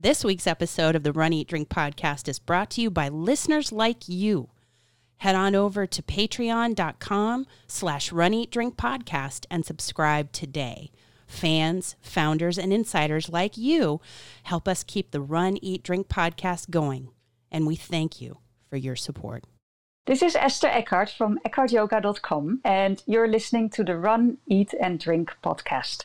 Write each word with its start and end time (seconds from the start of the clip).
This 0.00 0.22
week's 0.24 0.46
episode 0.46 0.94
of 0.94 1.02
the 1.02 1.12
Run 1.12 1.32
Eat 1.32 1.48
Drink 1.48 1.68
podcast 1.68 2.28
is 2.28 2.38
brought 2.38 2.70
to 2.70 2.80
you 2.80 2.88
by 2.88 3.08
listeners 3.08 3.72
like 3.72 4.08
you. 4.08 4.50
Head 5.16 5.34
on 5.34 5.56
over 5.56 5.88
to 5.88 6.02
patreon.com 6.02 7.48
slash 7.66 8.12
run 8.12 8.32
eat 8.32 8.52
drink 8.52 8.76
podcast 8.76 9.44
and 9.50 9.66
subscribe 9.66 10.30
today. 10.30 10.92
Fans, 11.26 11.96
founders, 12.00 12.58
and 12.58 12.72
insiders 12.72 13.28
like 13.28 13.56
you 13.56 14.00
help 14.44 14.68
us 14.68 14.84
keep 14.84 15.10
the 15.10 15.20
Run 15.20 15.56
Eat 15.62 15.82
Drink 15.82 16.06
podcast 16.06 16.70
going. 16.70 17.08
And 17.50 17.66
we 17.66 17.74
thank 17.74 18.20
you 18.20 18.38
for 18.70 18.76
your 18.76 18.94
support. 18.94 19.46
This 20.06 20.22
is 20.22 20.36
Esther 20.36 20.68
Ekhart 20.68 21.10
from 21.10 21.40
ekhartyoga.com, 21.44 22.60
and 22.64 23.02
you're 23.04 23.26
listening 23.26 23.68
to 23.70 23.82
the 23.82 23.96
Run, 23.96 24.38
Eat, 24.46 24.72
and 24.80 25.00
Drink 25.00 25.34
podcast. 25.42 26.04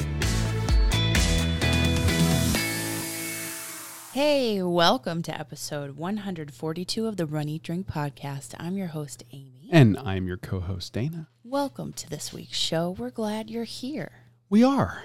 Hey, 4.13 4.61
welcome 4.61 5.21
to 5.23 5.39
episode 5.39 5.95
142 5.97 7.07
of 7.07 7.15
the 7.15 7.25
Run 7.25 7.47
Eat 7.47 7.63
Drink 7.63 7.87
podcast. 7.87 8.53
I'm 8.59 8.75
your 8.75 8.87
host, 8.87 9.23
Aimee. 9.31 9.69
And 9.71 9.97
I'm 9.97 10.27
your 10.27 10.35
co 10.37 10.59
host, 10.59 10.91
Dana. 10.93 11.27
Welcome 11.45 11.93
to 11.93 12.09
this 12.09 12.33
week's 12.33 12.57
show. 12.57 12.91
We're 12.91 13.09
glad 13.09 13.49
you're 13.49 13.63
here. 13.63 14.11
We 14.49 14.63
are 14.65 15.03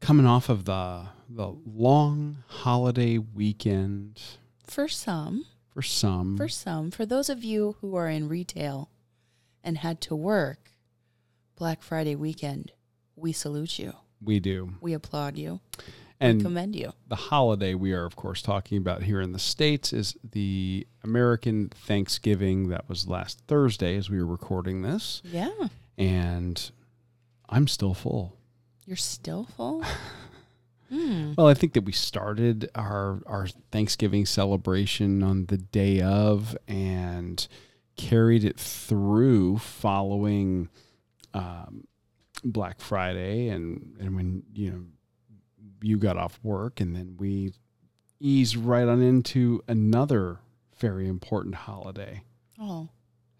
coming 0.00 0.26
off 0.26 0.48
of 0.48 0.64
the, 0.64 1.06
the 1.28 1.56
long 1.66 2.44
holiday 2.46 3.18
weekend 3.18 4.22
For 4.64 4.86
some, 4.86 5.46
for 5.72 5.82
some. 5.82 6.36
for 6.36 6.48
some, 6.48 6.90
for 6.92 7.04
those 7.04 7.28
of 7.28 7.42
you 7.42 7.76
who 7.80 7.96
are 7.96 8.08
in 8.08 8.28
retail 8.28 8.90
and 9.64 9.78
had 9.78 10.00
to 10.02 10.14
work 10.14 10.70
Black 11.56 11.82
Friday 11.82 12.14
weekend, 12.14 12.70
we 13.16 13.32
salute 13.32 13.78
you. 13.80 13.94
we 14.22 14.38
do. 14.38 14.74
We 14.80 14.92
applaud 14.92 15.36
you. 15.36 15.60
And 16.20 16.38
we 16.38 16.44
commend 16.44 16.74
you. 16.76 16.92
the 17.08 17.16
holiday 17.16 17.74
we 17.74 17.92
are, 17.92 18.04
of 18.04 18.16
course, 18.16 18.40
talking 18.40 18.78
about 18.78 19.02
here 19.02 19.20
in 19.20 19.32
the 19.32 19.38
States 19.38 19.92
is 19.92 20.16
the 20.22 20.86
American 21.04 21.68
Thanksgiving. 21.68 22.68
That 22.68 22.88
was 22.88 23.06
last 23.06 23.42
Thursday 23.46 23.96
as 23.96 24.08
we 24.08 24.18
were 24.18 24.26
recording 24.26 24.82
this. 24.82 25.20
Yeah. 25.24 25.50
And 25.98 26.70
I'm 27.48 27.68
still 27.68 27.94
full. 27.94 28.36
You're 28.86 28.96
still 28.96 29.44
full? 29.56 29.84
Hmm. 30.88 31.32
Well, 31.36 31.48
I 31.48 31.54
think 31.54 31.72
that 31.72 31.80
we 31.84 31.90
started 31.90 32.70
our 32.76 33.20
our 33.26 33.48
Thanksgiving 33.72 34.24
celebration 34.24 35.20
on 35.24 35.46
the 35.46 35.56
day 35.56 36.00
of 36.00 36.56
and 36.68 37.44
carried 37.96 38.44
it 38.44 38.56
through 38.56 39.58
following 39.58 40.68
um, 41.34 41.88
Black 42.44 42.80
Friday 42.80 43.48
and 43.48 43.96
and 43.98 44.14
when 44.14 44.44
you 44.54 44.70
know 44.70 44.84
you 45.82 45.98
got 45.98 46.16
off 46.16 46.38
work 46.42 46.80
and 46.80 46.94
then 46.94 47.16
we 47.18 47.52
eased 48.20 48.56
right 48.56 48.86
on 48.88 49.02
into 49.02 49.62
another 49.68 50.38
very 50.78 51.08
important 51.08 51.54
holiday. 51.54 52.22
Oh, 52.60 52.88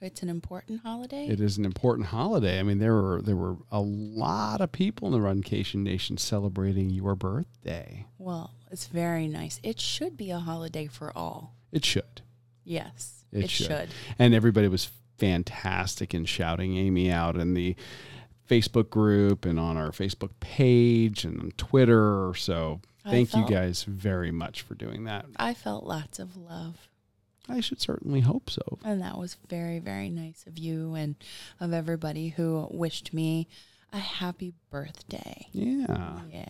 it's 0.01 0.23
an 0.23 0.29
important 0.29 0.83
holiday? 0.83 1.27
It 1.27 1.41
is 1.41 1.57
an 1.57 1.65
important 1.65 2.09
holiday. 2.09 2.61
I 2.61 2.63
mean, 2.63 2.79
there 2.79 2.95
were 2.95 3.23
there 3.23 3.37
were 3.37 3.57
a 3.71 3.81
lot 3.81 4.61
of 4.61 4.71
people 4.73 5.09
in 5.09 5.13
the 5.21 5.27
Runcation 5.27 5.77
Nation 5.77 6.19
celebrating 6.19 6.91
your 6.91 7.15
birthday. 7.15 8.07
Well, 8.19 8.53
it's 8.71 8.87
very 8.87 9.27
nice. 9.27 9.59
It 9.63 9.81
should 9.81 10.17
be 10.17 10.31
a 10.31 10.39
holiday 10.39 10.87
for 10.87 11.17
all. 11.17 11.55
It 11.73 11.85
should. 11.85 12.23
Yes, 12.65 13.25
It 13.33 13.45
it, 13.45 13.51
should. 13.51 13.67
should. 13.67 13.89
and 14.19 14.35
everybody 14.35 14.69
was 14.69 14.91
fantastic 15.19 16.13
in 16.15 16.25
shouting 16.27 16.77
Aimee 16.77 17.11
out 17.11 17.37
and 17.37 17.57
the 17.57 17.75
Facebook 18.49 18.91
group 18.91 19.45
and 19.45 19.59
on 19.59 19.77
our 19.77 19.91
Facebook 19.91 20.31
page 20.41 21.25
and 21.25 21.41
on 21.41 21.53
Twitter. 21.57 22.33
So 22.37 22.81
thank 23.05 23.35
you 23.35 23.47
guys 23.47 23.85
very 23.85 24.31
much 24.31 24.63
for 24.63 24.75
doing 24.75 25.05
that. 25.05 25.27
I 25.37 25.55
felt 25.55 25.85
lots 25.85 26.19
of 26.19 26.37
love, 26.37 26.89
I 27.49 27.61
should 27.61 27.81
certainly 27.81 28.21
hope 28.21 28.51
so. 28.51 28.79
and 28.85 29.01
that 29.03 29.19
was 29.19 29.37
very, 29.49 29.79
very 29.79 30.11
nice 30.11 30.45
of 30.47 30.59
you 30.59 30.95
and 30.95 31.15
of 31.61 31.73
everybody 31.73 32.31
who 32.31 32.67
wished 32.71 33.13
me 33.15 33.47
a 33.93 33.99
happy 33.99 34.53
birthday. 34.71 35.47
Yeah. 35.53 36.21
Yeah. 36.33 36.49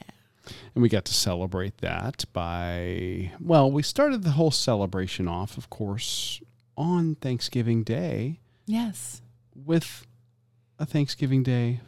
And 0.75 0.83
we 0.83 0.89
got 0.89 1.05
to 1.07 1.13
celebrate 1.13 1.79
that 1.79 2.25
by, 2.33 3.33
well, 3.41 3.71
we 3.71 3.83
started 3.83 4.23
the 4.23 4.31
whole 4.31 4.51
celebration 4.53 5.27
off, 5.29 5.59
of 5.59 5.69
course, 5.71 6.41
on 6.77 7.17
Thanksgiving 7.17 7.83
Day 7.83 8.39
Yes. 8.65 9.23
with 9.55 10.06
a 10.79 10.87
Thanksgiving 10.87 11.43
Day 11.43 11.81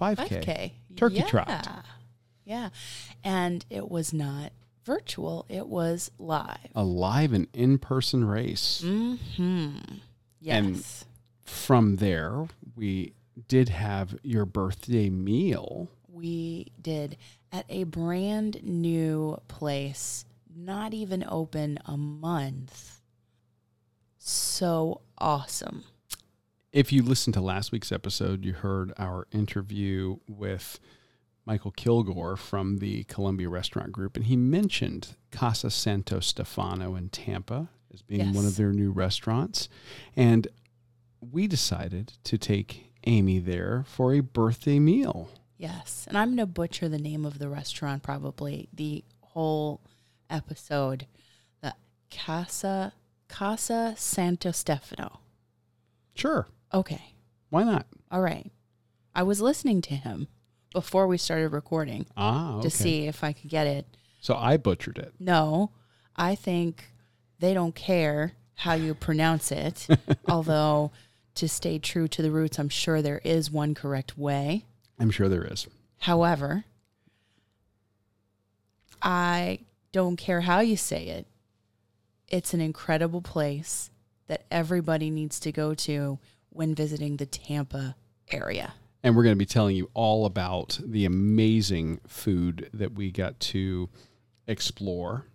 5K. 0.00 0.16
5K. 0.44 0.72
Turkey 0.96 1.16
yeah. 1.16 1.26
trot. 1.26 1.84
Yeah. 2.44 2.68
And 3.22 3.64
it 3.70 3.90
was 3.90 4.12
not 4.12 4.52
virtual, 4.84 5.46
it 5.48 5.66
was 5.66 6.10
live. 6.18 6.58
A 6.74 6.84
live 6.84 7.32
and 7.32 7.46
in 7.54 7.78
person 7.78 8.24
race. 8.24 8.82
Mm-hmm. 8.84 9.78
And- 10.46 10.84
from 11.42 11.96
there, 11.96 12.48
we 12.74 13.12
did 13.48 13.68
have 13.68 14.16
your 14.22 14.44
birthday 14.46 15.10
meal. 15.10 15.88
we 16.08 16.72
did 16.80 17.16
at 17.52 17.64
a 17.68 17.84
brand 17.84 18.62
new 18.62 19.40
place, 19.48 20.24
not 20.54 20.94
even 20.94 21.24
open 21.28 21.78
a 21.86 21.96
month. 21.96 23.00
So 24.18 25.00
awesome. 25.18 25.84
If 26.74 26.92
you 26.92 27.04
listened 27.04 27.34
to 27.34 27.40
last 27.40 27.70
week's 27.70 27.92
episode, 27.92 28.44
you 28.44 28.52
heard 28.52 28.92
our 28.98 29.28
interview 29.30 30.16
with 30.26 30.80
Michael 31.46 31.70
Kilgore 31.70 32.36
from 32.36 32.78
the 32.78 33.04
Columbia 33.04 33.48
Restaurant 33.48 33.92
Group, 33.92 34.16
and 34.16 34.26
he 34.26 34.34
mentioned 34.34 35.14
Casa 35.30 35.70
Santo 35.70 36.18
Stefano 36.18 36.96
in 36.96 37.10
Tampa 37.10 37.68
as 37.92 38.02
being 38.02 38.32
one 38.32 38.44
of 38.44 38.56
their 38.56 38.72
new 38.72 38.90
restaurants. 38.90 39.68
And 40.16 40.48
we 41.20 41.46
decided 41.46 42.14
to 42.24 42.36
take 42.36 42.92
Aimee 43.06 43.38
there 43.38 43.84
for 43.86 44.12
a 44.12 44.18
birthday 44.18 44.80
meal. 44.80 45.30
Yes. 45.56 46.06
And 46.08 46.18
I'm 46.18 46.30
going 46.30 46.38
to 46.38 46.46
butcher 46.46 46.88
the 46.88 46.98
name 46.98 47.24
of 47.24 47.38
the 47.38 47.48
restaurant 47.48 48.02
probably 48.02 48.68
the 48.72 49.04
whole 49.20 49.80
episode. 50.28 51.06
The 51.62 51.76
Casa 52.10 52.94
Casa 53.28 53.94
Santo 53.96 54.50
Stefano. 54.50 55.20
Sure, 56.16 56.48
Okay. 56.74 57.14
why 57.50 57.62
not? 57.62 57.86
All 58.10 58.20
right. 58.20 58.50
I 59.14 59.22
was 59.22 59.40
listening 59.40 59.80
to 59.82 59.94
him 59.94 60.26
before 60.72 61.06
we 61.06 61.16
started 61.18 61.50
recording 61.50 62.06
Ah, 62.16 62.54
okay. 62.56 62.62
to 62.62 62.70
see 62.70 63.06
if 63.06 63.22
I 63.22 63.32
could 63.32 63.48
get 63.48 63.66
it 63.68 63.86
So 64.20 64.34
I 64.34 64.56
butchered 64.56 64.98
it. 64.98 65.14
No, 65.20 65.70
I 66.16 66.34
think 66.34 66.90
they 67.38 67.54
don't 67.54 67.74
care 67.74 68.32
how 68.56 68.74
you 68.74 68.94
pronounce 68.94 69.52
it. 69.52 69.86
although, 70.28 70.90
to 71.36 71.48
stay 71.48 71.78
true 71.78 72.08
to 72.08 72.22
the 72.22 72.30
roots, 72.30 72.58
I'm 72.58 72.68
sure 72.68 73.02
there 73.02 73.20
is 73.24 73.50
one 73.50 73.74
correct 73.74 74.16
way. 74.18 74.64
I'm 74.98 75.10
sure 75.10 75.28
there 75.28 75.44
is. 75.44 75.66
However, 76.00 76.64
I 79.02 79.60
don't 79.92 80.16
care 80.16 80.40
how 80.42 80.60
you 80.60 80.76
say 80.76 81.06
it. 81.06 81.26
It's 82.28 82.54
an 82.54 82.60
incredible 82.60 83.20
place 83.20 83.90
that 84.26 84.44
everybody 84.50 85.10
needs 85.10 85.38
to 85.40 85.52
go 85.52 85.74
to 85.74 86.18
when 86.54 86.74
visiting 86.74 87.18
the 87.18 87.26
Tampa 87.26 87.94
area. 88.30 88.72
And 89.02 89.14
we're 89.14 89.22
going 89.24 89.34
to 89.34 89.38
be 89.38 89.44
telling 89.44 89.76
you 89.76 89.90
all 89.92 90.24
about 90.24 90.80
the 90.82 91.04
amazing 91.04 92.00
food 92.06 92.70
that 92.72 92.94
we 92.94 93.10
got 93.10 93.38
to 93.40 93.90
explore 94.46 95.26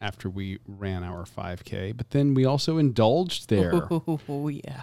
after 0.00 0.28
we 0.28 0.58
ran 0.66 1.04
our 1.04 1.24
5K. 1.24 1.96
But 1.96 2.10
then 2.10 2.34
we 2.34 2.44
also 2.44 2.78
indulged 2.78 3.48
there 3.48 3.86
Oh, 4.28 4.48
yeah. 4.48 4.82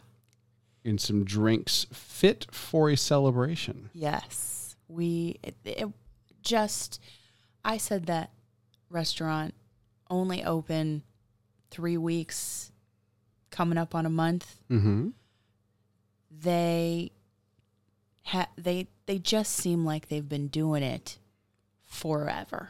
in 0.85 0.97
some 0.97 1.25
drinks 1.25 1.85
fit 1.91 2.47
for 2.51 2.89
a 2.89 2.95
celebration. 2.95 3.89
Yes, 3.93 4.75
we 4.87 5.39
it, 5.43 5.55
it 5.65 5.89
just. 6.43 7.01
I 7.65 7.75
said 7.77 8.05
that 8.05 8.31
restaurant 8.89 9.53
only 10.09 10.45
open 10.45 11.03
three 11.71 11.97
weeks, 11.97 12.71
coming 13.49 13.77
up 13.77 13.93
on 13.93 14.05
a 14.05 14.09
month. 14.09 14.55
Mm-hmm. 14.71 15.09
They 16.31 17.11
ha- 18.25 18.49
they 18.57 18.87
they 19.05 19.17
just 19.19 19.53
seem 19.53 19.85
like 19.85 20.09
they've 20.09 20.27
been 20.27 20.47
doing 20.47 20.83
it 20.83 21.17
forever. 21.85 22.69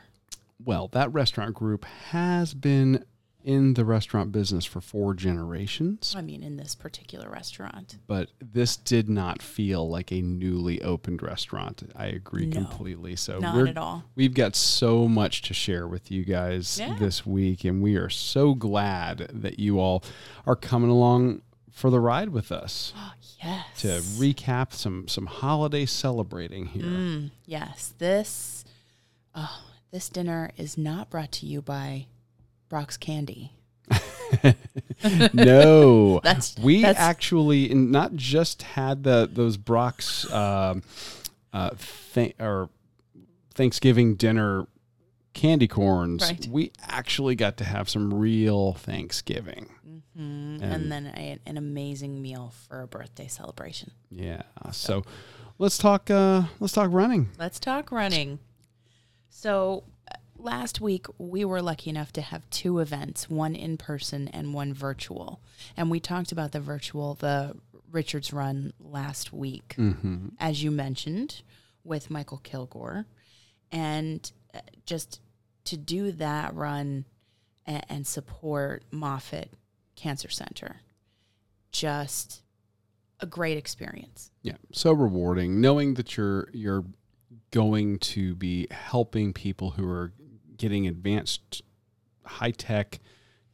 Well, 0.63 0.87
that 0.89 1.11
restaurant 1.13 1.53
group 1.55 1.85
has 2.11 2.53
been 2.53 3.05
in 3.43 3.75
the 3.75 3.85
restaurant 3.85 4.31
business 4.33 4.65
for 4.65 4.81
four 4.81 5.13
generations, 5.13 6.13
I 6.17 6.21
mean, 6.21 6.43
in 6.43 6.57
this 6.57 6.75
particular 6.75 7.29
restaurant. 7.29 7.97
but 8.05 8.29
this 8.41 8.75
did 8.75 9.07
not 9.07 9.41
feel 9.41 9.87
like 9.89 10.11
a 10.11 10.21
newly 10.21 10.81
opened 10.81 11.21
restaurant. 11.21 11.89
I 11.95 12.07
agree 12.07 12.47
No, 12.47 12.57
completely. 12.57 13.15
So 13.15 13.39
Not 13.39 13.55
we're 13.55 13.67
at 13.67 13.77
all. 13.77 14.03
We've 14.15 14.33
got 14.33 14.55
so 14.57 15.07
much 15.07 15.43
to 15.43 15.53
share 15.53 15.87
with 15.87 16.11
you 16.11 16.25
guys 16.25 16.77
Yeah. 16.77 16.95
this 16.99 17.25
week, 17.25 17.63
and 17.63 17.81
we 17.81 17.95
are 17.95 18.09
so 18.09 18.53
glad 18.53 19.29
that 19.33 19.59
you 19.59 19.79
all 19.79 20.03
are 20.45 20.55
coming 20.57 20.89
along 20.89 21.41
for 21.77 21.89
the 21.91 21.99
ride 21.99 22.29
with 22.29 22.51
us 22.51 22.91
Yes. 23.43 23.81
to 23.81 23.87
recap 24.19 24.73
some 24.73 25.07
some 25.07 25.27
holiday 25.27 25.85
celebrating 25.85 26.65
here. 26.65 26.83
Mm, 26.83 27.31
yes. 27.45 27.93
This 27.99 28.65
oh, 29.35 29.63
this 29.91 30.09
dinner 30.09 30.49
is 30.57 30.75
not 30.75 31.11
brought 31.11 31.31
to 31.33 31.45
you 31.45 31.61
by 31.61 32.07
Brach's 32.67 32.97
Candy. 32.97 33.51
no, 35.33 36.19
That's 36.23 36.57
we 36.57 36.81
that's 36.81 36.99
actually 36.99 37.73
not 37.73 38.15
just 38.15 38.63
had 38.63 39.03
the 39.03 39.29
those 39.31 39.57
Brach's 39.57 40.31
um, 40.33 40.81
uh, 41.53 41.71
th- 42.13 42.35
or 42.39 42.69
Thanksgiving 43.53 44.15
dinner 44.15 44.67
candy 45.37 45.67
corns. 45.67 46.21
Right. 46.23 46.47
We 46.49 46.71
actually 46.81 47.35
got 47.35 47.57
to 47.57 47.63
have 47.63 47.89
some 47.89 48.13
real 48.13 48.73
Thanksgiving. 48.73 49.69
Mhm. 49.87 50.61
and- 50.61 50.63
and, 50.63 50.91
then 50.91 51.05
a, 51.15 51.37
an 51.45 51.57
amazing 51.57 52.21
meal 52.21 52.51
for 52.67 52.81
a 52.81 52.87
birthday 52.87 53.27
celebration. 53.27 53.91
Yeah. 54.09 54.41
So 54.71 55.03
let's 55.59 55.77
talk. 55.77 56.09
Uh, 56.09 56.43
let's 56.59 56.73
talk 56.73 56.89
running. 56.91 57.29
Let's 57.37 57.59
talk 57.59 57.91
running. 57.91 58.39
So 59.29 59.83
uh, 60.11 60.15
last 60.37 60.81
week 60.81 61.05
we 61.19 61.45
were 61.45 61.61
lucky 61.61 61.89
enough 61.91 62.11
to 62.13 62.21
have 62.21 62.49
two 62.49 62.79
events, 62.79 63.29
one 63.29 63.55
in 63.55 63.77
person 63.77 64.27
and 64.29 64.53
one 64.53 64.73
virtual. 64.73 65.39
And 65.75 65.91
we 65.91 65.99
talked 65.99 66.31
about 66.31 66.51
the 66.51 66.59
virtual, 66.59 67.13
the 67.13 67.55
Richard's 67.91 68.33
run 68.33 68.73
last 68.79 69.31
week, 69.31 69.75
Mm-hmm. 69.77 70.29
as 70.39 70.63
you 70.63 70.71
mentioned, 70.71 71.41
with 71.83 72.09
Michael 72.09 72.39
Kilgore. 72.39 73.05
And 73.71 74.29
uh, 74.53 74.59
just 74.85 75.19
to 75.67 75.77
do 75.77 76.11
that 76.13 76.55
run 76.55 77.05
and, 77.65 77.85
and 77.89 78.07
support 78.07 78.83
Moffitt 78.91 79.53
Cancer 79.95 80.29
Center, 80.29 80.77
just 81.71 82.41
a 83.19 83.25
great 83.25 83.57
experience. 83.57 84.31
Yeah, 84.41 84.57
so 84.71 84.93
rewarding 84.93 85.59
knowing 85.59 85.95
that 85.95 86.17
you're 86.17 86.49
you're 86.53 86.85
going 87.51 87.99
to 87.99 88.35
be 88.35 88.67
helping 88.71 89.33
people 89.33 89.71
who 89.71 89.87
are 89.87 90.13
getting 90.57 90.87
advanced, 90.87 91.61
high 92.25 92.51
tech, 92.51 92.99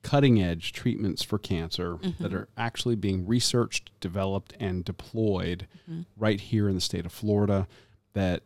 cutting 0.03 0.41
edge 0.41 0.73
treatments 0.73 1.23
for 1.23 1.39
cancer 1.39 1.97
that 2.01 2.19
mm-hmm. 2.19 2.35
are 2.35 2.49
actually 2.57 2.95
being 2.95 3.25
researched, 3.25 3.91
developed, 3.99 4.53
and 4.59 4.85
deployed 4.85 5.67
mm-hmm. 5.89 6.01
right 6.17 6.39
here 6.39 6.67
in 6.69 6.75
the 6.75 6.81
state 6.81 7.05
of 7.05 7.11
Florida. 7.11 7.67
That 8.13 8.43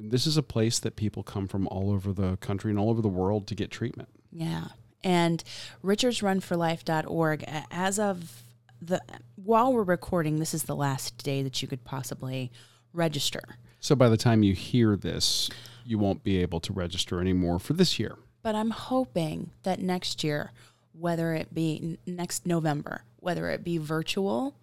this 0.00 0.26
is 0.26 0.36
a 0.36 0.42
place 0.42 0.78
that 0.78 0.96
people 0.96 1.22
come 1.22 1.46
from 1.46 1.68
all 1.68 1.90
over 1.90 2.12
the 2.12 2.36
country 2.38 2.70
and 2.70 2.78
all 2.78 2.90
over 2.90 3.02
the 3.02 3.08
world 3.08 3.46
to 3.48 3.54
get 3.54 3.70
treatment. 3.70 4.08
Yeah. 4.32 4.66
And 5.02 5.42
richardsrunforlife.org, 5.84 7.44
as 7.70 7.98
of 7.98 8.42
the, 8.80 9.00
while 9.36 9.72
we're 9.72 9.82
recording, 9.82 10.38
this 10.38 10.54
is 10.54 10.64
the 10.64 10.76
last 10.76 11.22
day 11.22 11.42
that 11.42 11.60
you 11.60 11.68
could 11.68 11.84
possibly 11.84 12.50
register. 12.92 13.42
So 13.80 13.94
by 13.94 14.08
the 14.08 14.16
time 14.16 14.42
you 14.42 14.54
hear 14.54 14.96
this, 14.96 15.48
you 15.84 15.98
won't 15.98 16.22
be 16.22 16.38
able 16.38 16.60
to 16.60 16.72
register 16.72 17.20
anymore 17.20 17.58
for 17.58 17.72
this 17.72 17.98
year. 17.98 18.16
But 18.42 18.54
I'm 18.54 18.70
hoping 18.70 19.50
that 19.62 19.80
next 19.80 20.24
year, 20.24 20.52
whether 20.92 21.34
it 21.34 21.54
be 21.54 21.98
next 22.06 22.46
November, 22.46 23.04
whether 23.16 23.48
it 23.50 23.64
be 23.64 23.78
virtual 23.78 24.54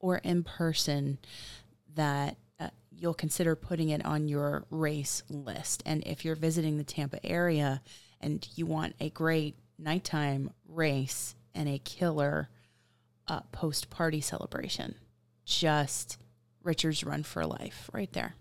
or 0.00 0.18
in 0.18 0.42
person, 0.42 1.18
that 1.94 2.36
you'll 3.02 3.12
consider 3.12 3.56
putting 3.56 3.88
it 3.88 4.06
on 4.06 4.28
your 4.28 4.64
race 4.70 5.24
list. 5.28 5.82
And 5.84 6.04
if 6.06 6.24
you're 6.24 6.36
visiting 6.36 6.78
the 6.78 6.84
Tampa 6.84 7.24
area 7.26 7.82
and 8.20 8.48
you 8.54 8.64
want 8.64 8.94
a 9.00 9.10
great 9.10 9.56
nighttime 9.76 10.50
race 10.68 11.34
and 11.52 11.68
a 11.68 11.80
killer 11.80 12.48
uh, 13.26 13.40
post 13.50 13.90
party 13.90 14.20
celebration, 14.20 14.94
just 15.44 16.16
Richard's 16.62 17.02
Run 17.02 17.24
for 17.24 17.44
Life 17.44 17.90
right 17.92 18.12
there. 18.12 18.36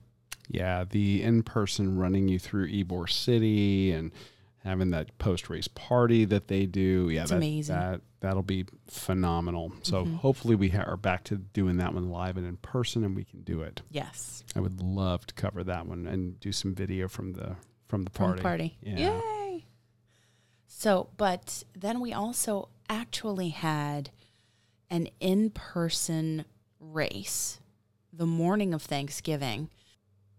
Yeah, 0.48 0.84
the 0.88 1.24
in 1.24 1.42
person 1.42 1.98
running 1.98 2.28
you 2.28 2.38
through 2.38 2.70
Ybor 2.70 3.10
City 3.10 3.92
and 3.92 4.12
having 4.64 4.92
that 4.92 5.18
post 5.18 5.50
race 5.50 5.68
party 5.68 6.26
that 6.26 6.48
they 6.48 6.66
do. 6.66 7.10
Yeah, 7.10 7.22
It's 7.22 7.32
that, 7.32 7.38
amazing. 7.38 7.76
That 7.76 8.02
that'll 8.20 8.44
be 8.44 8.66
phenomenal. 8.88 9.74
So 9.84 10.04
mm-hmm. 10.04 10.16
hopefully 10.16 10.56
we 10.56 10.70
ha- 10.70 10.84
are 10.86 10.98
back 10.98 11.24
to 11.26 11.38
doing 11.38 11.78
that 11.78 11.94
one 11.94 12.10
live 12.10 12.38
and 12.38 12.46
in 12.46 12.58
person, 12.58 13.04
and 13.04 13.16
we 13.16 13.24
can 13.24 13.42
do 13.42 13.62
it. 13.62 13.82
Yes. 13.90 14.44
I 14.56 14.60
would 14.60 14.82
love 14.82 15.26
to 15.28 15.34
cover 15.34 15.64
that 15.64 15.88
one 15.88 16.06
and 16.08 16.40
do 16.40 16.52
some 16.52 16.76
video 16.76 17.08
from 17.08 17.34
the 17.34 17.56
from 17.88 18.04
the 18.04 18.10
From 18.12 18.28
party. 18.28 18.42
party. 18.42 18.78
Yeah. 18.82 19.20
Yay. 19.20 19.66
So, 20.68 21.10
but 21.18 21.64
then 21.76 22.00
we 22.00 22.14
also 22.14 22.70
actually 22.90 23.50
had 23.50 24.10
an 24.90 25.10
in 25.20 25.50
person 25.50 26.46
race 26.80 27.60
the 28.14 28.26
morning 28.26 28.74
of 28.74 28.82
Thanksgiving 28.82 29.70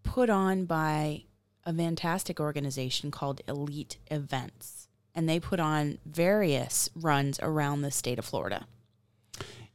put 0.02 0.28
on 0.30 0.64
by 0.64 1.24
a 1.64 1.72
fantastic 1.72 2.40
organization 2.40 3.10
called 3.10 3.40
Elite 3.46 3.98
Events. 4.10 4.88
And 5.14 5.28
they 5.28 5.38
put 5.38 5.60
on 5.60 5.98
various 6.06 6.88
runs 6.94 7.38
around 7.40 7.82
the 7.82 7.90
state 7.90 8.18
of 8.18 8.24
Florida. 8.24 8.66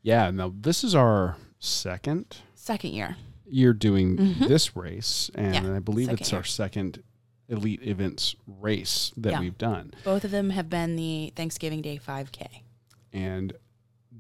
Yeah. 0.02 0.32
Now 0.32 0.54
this 0.60 0.84
is 0.84 0.96
our 0.96 1.38
second 1.60 2.38
Second 2.56 2.92
year. 2.94 3.18
year 3.50 3.74
doing 3.74 4.16
this 4.40 4.76
race, 4.76 5.30
and 5.36 5.54
Mm-hmm. 5.56 5.66
Yeah, 5.66 5.76
I 5.76 5.80
believe 5.80 6.10
it's 6.10 6.32
year. 6.32 6.40
our 6.40 6.44
second 6.44 7.04
elite 7.50 7.82
events 7.84 8.36
race 8.46 9.14
that 9.16 9.32
Yeah. 9.34 9.40
we've 9.40 9.58
done. 9.58 9.94
Both 10.04 10.24
of 10.26 10.32
them 10.32 10.50
have 10.50 10.70
been 10.70 10.96
the 10.98 11.32
Thanksgiving 11.36 11.82
Day 11.82 11.98
5K. 11.98 12.64
And 13.14 13.54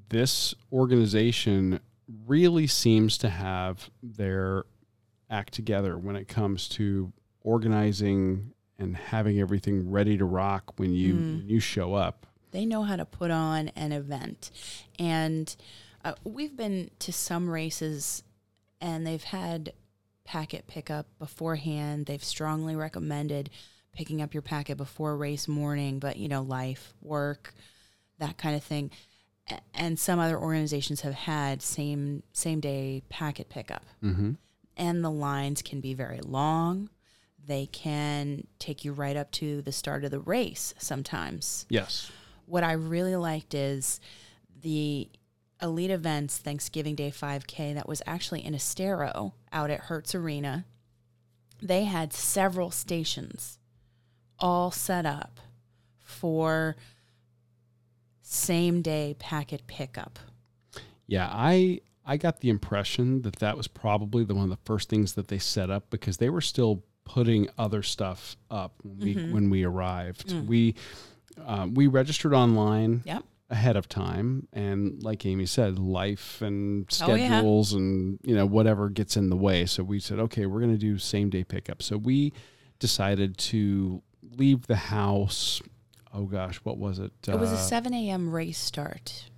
this 0.09 0.55
organization 0.71 1.79
really 2.25 2.67
seems 2.67 3.17
to 3.17 3.29
have 3.29 3.89
their 4.01 4.63
act 5.29 5.53
together 5.53 5.97
when 5.97 6.15
it 6.15 6.27
comes 6.29 6.69
to 6.69 7.11
organizing 7.47 8.53
and 8.77 8.95
having 8.95 9.39
everything 9.39 9.89
ready 9.89 10.17
to 10.17 10.25
rock 10.25 10.77
when 10.79 10.93
you 10.93 11.13
Mm. 11.15 11.37
when 11.39 11.49
you 11.49 11.59
show 11.59 11.93
up. 11.93 12.27
They 12.51 12.65
know 12.65 12.83
how 12.83 12.95
to 12.95 13.05
put 13.05 13.31
on 13.31 13.69
an 13.69 13.91
event. 13.91 14.51
And 14.99 15.55
uh, 16.03 16.13
we've 16.23 16.55
been 16.55 16.91
to 16.99 17.11
some 17.11 17.49
races 17.49 18.23
and 18.79 19.05
they've 19.07 19.23
had 19.23 19.73
packet 20.23 20.67
pickup 20.67 21.07
beforehand. 21.19 22.05
They've 22.05 22.23
strongly 22.23 22.75
recommended 22.75 23.49
picking 23.93 24.21
up 24.21 24.33
your 24.33 24.43
packet 24.43 24.77
before 24.77 25.17
race 25.17 25.47
morning, 25.47 25.99
but 25.99 26.17
you 26.17 26.27
know, 26.27 26.41
life, 26.43 26.93
work, 27.01 27.53
that 28.19 28.37
kind 28.37 28.55
of 28.55 28.63
thing. 28.63 28.91
A- 29.49 29.59
And 29.73 29.97
some 29.97 30.19
other 30.19 30.37
organizations 30.37 31.01
have 31.01 31.13
had 31.15 31.61
same 31.61 32.23
same 32.33 32.59
day 32.59 33.01
packet 33.09 33.49
pickup. 33.49 33.85
Mm-hmm. 34.03 34.33
And 34.75 35.03
the 35.03 35.09
lines 35.09 35.61
can 35.63 35.79
be 35.81 35.93
very 35.95 36.19
long. 36.21 36.89
They 37.47 37.65
can 37.67 38.45
take 38.59 38.83
you 38.85 38.91
right 38.91 39.15
up 39.15 39.31
to 39.31 39.61
the 39.61 39.71
start 39.71 40.03
of 40.03 40.11
the 40.11 40.19
race 40.19 40.73
sometimes 40.77 41.65
Yes. 41.69 42.11
what 42.45 42.63
I 42.63 42.73
really 42.73 43.15
liked 43.15 43.53
is 43.53 43.99
the 44.61 45.09
elite 45.61 45.89
events 45.91 46.37
Thanksgiving 46.37 46.93
Day 46.95 47.09
5K 47.09 47.73
that 47.73 47.87
was 47.87 48.01
actually 48.05 48.45
in 48.45 48.53
Estero 48.53 49.33
out 49.51 49.71
at 49.71 49.81
Hertz 49.81 50.13
Arena. 50.13 50.65
They 51.61 51.85
had 51.85 52.13
several 52.13 52.69
stations 52.69 53.57
all 54.39 54.69
set 54.69 55.05
up 55.05 55.39
for 55.99 56.75
same 58.21 58.81
day 58.81 59.15
packet 59.17 59.67
pickup. 59.67 60.19
Yeah, 61.07 61.29
I 61.31 61.81
I 62.05 62.17
got 62.17 62.41
the 62.41 62.49
impression 62.49 63.21
that 63.23 63.37
that 63.37 63.57
was 63.57 63.67
probably 63.67 64.23
the 64.23 64.35
one 64.35 64.43
of 64.43 64.49
the 64.49 64.63
first 64.65 64.89
things 64.89 65.13
that 65.13 65.27
they 65.29 65.39
set 65.39 65.69
up 65.69 65.89
because 65.89 66.17
they 66.17 66.29
were 66.29 66.41
still 66.41 66.83
putting 67.07 67.47
other 67.57 67.81
stuff 67.83 68.35
up 68.51 68.73
when 68.83 68.99
we 68.99 69.15
Mm-hmm. 69.15 69.33
when 69.33 69.49
we 69.49 69.63
arrived. 69.63 70.27
Mm. 70.29 70.45
We 70.45 70.75
uh, 71.45 71.67
we 71.73 71.87
registered 71.87 72.33
online 72.33 73.01
Yep. 73.05 73.23
ahead 73.49 73.75
of 73.77 73.87
time, 73.87 74.47
and 74.51 75.01
like 75.03 75.25
Aimee 75.25 75.45
said, 75.45 75.79
life 75.79 76.41
and 76.41 76.85
Oh, 77.01 77.15
yeah. 77.15 77.27
schedules 77.27 77.73
and 77.73 78.19
you 78.23 78.35
know 78.35 78.45
whatever 78.45 78.89
gets 78.89 79.15
in 79.15 79.29
the 79.29 79.37
way. 79.37 79.65
So 79.65 79.83
we 79.83 79.99
said, 79.99 80.19
okay, 80.19 80.45
we're 80.45 80.59
going 80.59 80.71
to 80.73 80.77
do 80.77 80.97
same 80.97 81.29
day 81.29 81.43
pickup. 81.43 81.81
So 81.81 81.97
we 81.97 82.33
decided 82.79 83.37
to 83.37 84.01
leave 84.35 84.67
the 84.67 84.75
house. 84.75 85.61
Oh 86.13 86.25
gosh, 86.25 86.57
what 86.63 86.77
was 86.77 86.99
it? 86.99 87.11
It 87.27 87.39
was 87.39 87.51
a 87.51 87.55
Uh, 87.55 87.57
7 87.57 87.93
a.m. 87.93 88.31
race 88.31 88.57
start, 88.57 89.29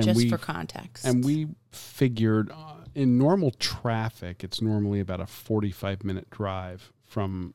just 0.00 0.16
we 0.16 0.28
for 0.30 0.38
context. 0.38 1.04
and 1.04 1.24
we 1.24 1.48
figured 1.70 2.50
uh, 2.50 2.76
in 2.94 3.18
normal 3.18 3.50
traffic, 3.50 4.42
it's 4.44 4.62
normally 4.62 5.00
about 5.00 5.20
a 5.20 5.26
45 5.26 6.02
minute 6.04 6.30
drive 6.30 6.92
from, 7.14 7.54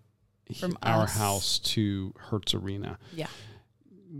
From 0.59 0.77
our 0.81 1.03
us. 1.03 1.17
house 1.17 1.59
to 1.59 2.13
Hertz 2.17 2.53
Arena. 2.53 2.97
Yeah. 3.13 3.27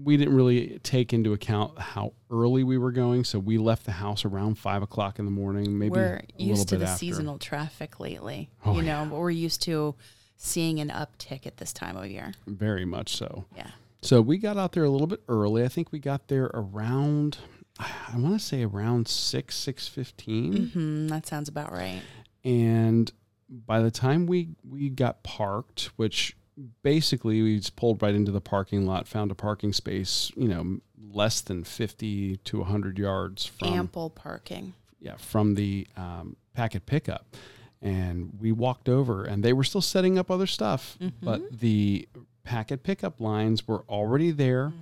we 0.03 0.17
didn't 0.17 0.35
really 0.35 0.77
take 0.83 1.13
into 1.13 1.33
account 1.33 1.79
how 1.79 2.13
early 2.29 2.63
we 2.63 2.77
were 2.77 2.91
going, 2.91 3.23
so 3.23 3.39
we 3.39 3.57
left 3.57 3.85
the 3.85 3.91
house 3.93 4.23
around 4.25 4.55
five 4.59 4.83
o'clock 4.83 5.17
in 5.17 5.25
the 5.25 5.31
morning. 5.31 5.79
Maybe 5.79 5.91
we're 5.93 6.21
a 6.37 6.43
used 6.43 6.67
to 6.69 6.77
the 6.77 6.85
after. 6.85 6.99
seasonal 6.99 7.39
traffic 7.39 7.99
lately, 7.99 8.49
Oh, 8.65 8.75
you 8.75 8.81
know, 8.83 9.01
yeah. 9.03 9.05
but 9.05 9.17
we're 9.17 9.31
used 9.31 9.61
to 9.63 9.95
seeing 10.37 10.79
an 10.79 10.89
uptick 10.89 11.47
at 11.47 11.57
this 11.57 11.73
time 11.73 11.97
of 11.97 12.05
year. 12.07 12.33
Very 12.45 12.85
much 12.85 13.15
so. 13.15 13.45
Yeah. 13.57 13.71
So 14.03 14.21
we 14.21 14.37
got 14.37 14.57
out 14.57 14.73
there 14.73 14.83
a 14.83 14.89
little 14.89 15.07
bit 15.07 15.21
early. 15.27 15.63
I 15.63 15.67
think 15.69 15.91
we 15.91 15.99
got 15.99 16.27
there 16.27 16.51
around, 16.53 17.39
I 17.79 18.15
want 18.17 18.39
to 18.39 18.45
say 18.45 18.63
around 18.63 19.07
six 19.07 19.55
six 19.55 19.87
fifteen. 19.87 20.67
hmm 20.67 21.07
that 21.07 21.25
sounds 21.25 21.49
about 21.49 21.71
right. 21.71 22.01
and 22.43 23.11
by 23.49 23.81
the 23.81 23.91
time 23.91 24.25
we 24.27 24.49
we 24.67 24.89
got 24.89 25.23
parked 25.23 25.89
which 25.95 26.35
basically 26.83 27.41
we 27.41 27.57
just 27.57 27.75
pulled 27.75 28.01
right 28.01 28.13
into 28.13 28.31
the 28.31 28.41
parking 28.41 28.85
lot 28.85 29.07
found 29.07 29.31
a 29.31 29.35
parking 29.35 29.73
space 29.73 30.31
you 30.35 30.47
know 30.47 30.79
less 31.11 31.41
than 31.41 31.63
50 31.63 32.37
to 32.37 32.59
100 32.59 32.99
yards 32.99 33.45
from 33.45 33.69
Ample 33.69 34.09
parking. 34.11 34.73
yeah 34.99 35.15
from 35.17 35.55
the 35.55 35.87
um, 35.97 36.35
packet 36.53 36.85
pickup. 36.85 37.35
And 37.81 38.33
we 38.39 38.51
walked 38.51 38.89
over 38.89 39.23
and 39.23 39.41
they 39.41 39.53
were 39.53 39.63
still 39.63 39.81
setting 39.81 40.19
up 40.19 40.29
other 40.29 40.45
stuff 40.47 40.97
but 41.21 41.59
the 41.59 42.07
packet 42.43 42.83
pickup 42.83 43.21
lines 43.21 43.65
were 43.67 43.83
already 43.87 44.31
there. 44.31 44.73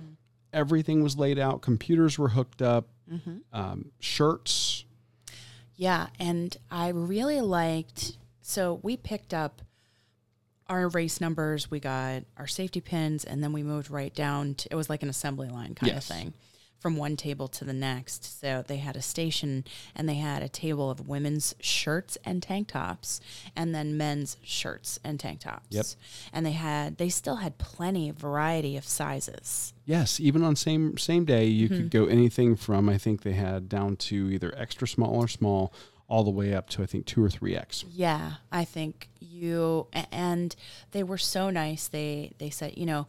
Everything 0.52 1.02
was 1.02 1.16
laid 1.16 1.38
out. 1.38 1.62
Computers 1.62 2.18
were 2.18 2.30
hooked 2.30 2.60
up. 2.60 2.88
Um, 3.52 3.92
shirts. 4.00 4.84
Yeah, 5.76 6.08
and 6.18 6.56
I 6.70 6.88
really 6.88 7.40
liked. 7.40 8.16
So 8.48 8.80
we 8.82 8.96
picked 8.96 9.34
up 9.34 9.60
our 10.68 10.88
race 10.88 11.20
numbers, 11.20 11.70
we 11.70 11.80
got 11.80 12.22
our 12.38 12.46
safety 12.46 12.80
pins, 12.80 13.22
and 13.24 13.44
then 13.44 13.52
we 13.52 13.62
moved 13.62 13.90
right 13.90 14.14
down 14.14 14.54
to 14.54 14.68
it 14.70 14.74
was 14.74 14.88
like 14.88 15.02
an 15.02 15.10
assembly 15.10 15.48
line 15.48 15.74
kind 15.74 15.92
Yes. 15.92 16.08
of 16.08 16.16
thing 16.16 16.32
from 16.78 16.96
one 16.96 17.14
table 17.14 17.46
to 17.48 17.64
the 17.66 17.74
next. 17.74 18.40
So 18.40 18.64
they 18.66 18.78
had 18.78 18.96
a 18.96 19.02
station 19.02 19.64
and 19.94 20.08
they 20.08 20.14
had 20.14 20.42
a 20.42 20.48
table 20.48 20.90
of 20.90 21.06
women's 21.08 21.54
shirts 21.60 22.16
and 22.24 22.42
tank 22.42 22.68
tops 22.68 23.20
and 23.54 23.74
then 23.74 23.98
men's 23.98 24.38
shirts 24.42 24.98
and 25.04 25.20
tank 25.20 25.40
tops. 25.40 25.66
Yep. 25.68 25.84
And 26.32 26.46
they 26.46 26.52
had 26.52 26.96
they 26.96 27.10
still 27.10 27.36
had 27.36 27.58
plenty 27.58 28.08
of 28.08 28.16
variety 28.16 28.78
of 28.78 28.84
sizes. 28.86 29.74
Yes, 29.84 30.20
even 30.20 30.42
on 30.42 30.56
same 30.56 30.96
same 30.96 31.26
day, 31.26 31.44
you 31.44 31.68
Mm-hmm. 31.68 31.76
could 31.76 31.90
go 31.90 32.06
anything 32.06 32.56
from 32.56 32.88
I 32.88 32.96
think 32.96 33.22
they 33.22 33.32
had 33.32 33.68
down 33.68 33.96
to 33.96 34.30
either 34.30 34.54
extra 34.56 34.88
small 34.88 35.14
or 35.14 35.28
small, 35.28 35.70
all 36.08 36.24
the 36.24 36.30
way 36.30 36.54
up 36.54 36.68
to 36.70 36.82
I 36.82 36.86
think 36.86 37.06
two 37.06 37.22
or 37.22 37.30
three 37.30 37.54
X. 37.54 37.84
Yeah, 37.90 38.34
I 38.50 38.64
think 38.64 39.08
you 39.20 39.86
and 40.12 40.54
they 40.92 41.02
were 41.02 41.18
so 41.18 41.50
nice. 41.50 41.88
They 41.88 42.32
they 42.38 42.50
said, 42.50 42.76
you 42.76 42.86
know, 42.86 43.06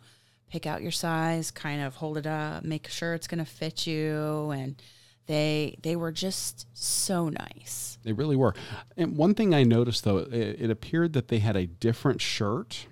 pick 0.51 0.65
out 0.65 0.81
your 0.81 0.91
size, 0.91 1.49
kind 1.51 1.81
of 1.81 1.95
hold 1.95 2.17
it 2.17 2.27
up, 2.27 2.63
make 2.63 2.87
sure 2.89 3.13
it's 3.13 3.27
going 3.27 3.43
to 3.43 3.49
fit 3.49 3.87
you 3.87 4.51
and 4.51 4.81
they 5.27 5.77
they 5.81 5.95
were 5.95 6.11
just 6.11 6.67
so 6.73 7.29
nice. 7.29 7.97
They 8.03 8.13
really 8.13 8.35
were. 8.35 8.53
And 8.97 9.15
one 9.15 9.33
thing 9.35 9.53
I 9.53 9.63
noticed 9.63 10.03
though, 10.03 10.17
it, 10.17 10.33
it 10.33 10.69
appeared 10.69 11.13
that 11.13 11.27
they 11.27 11.39
had 11.39 11.55
a 11.55 11.67
different 11.67 12.19
shirt 12.21 12.87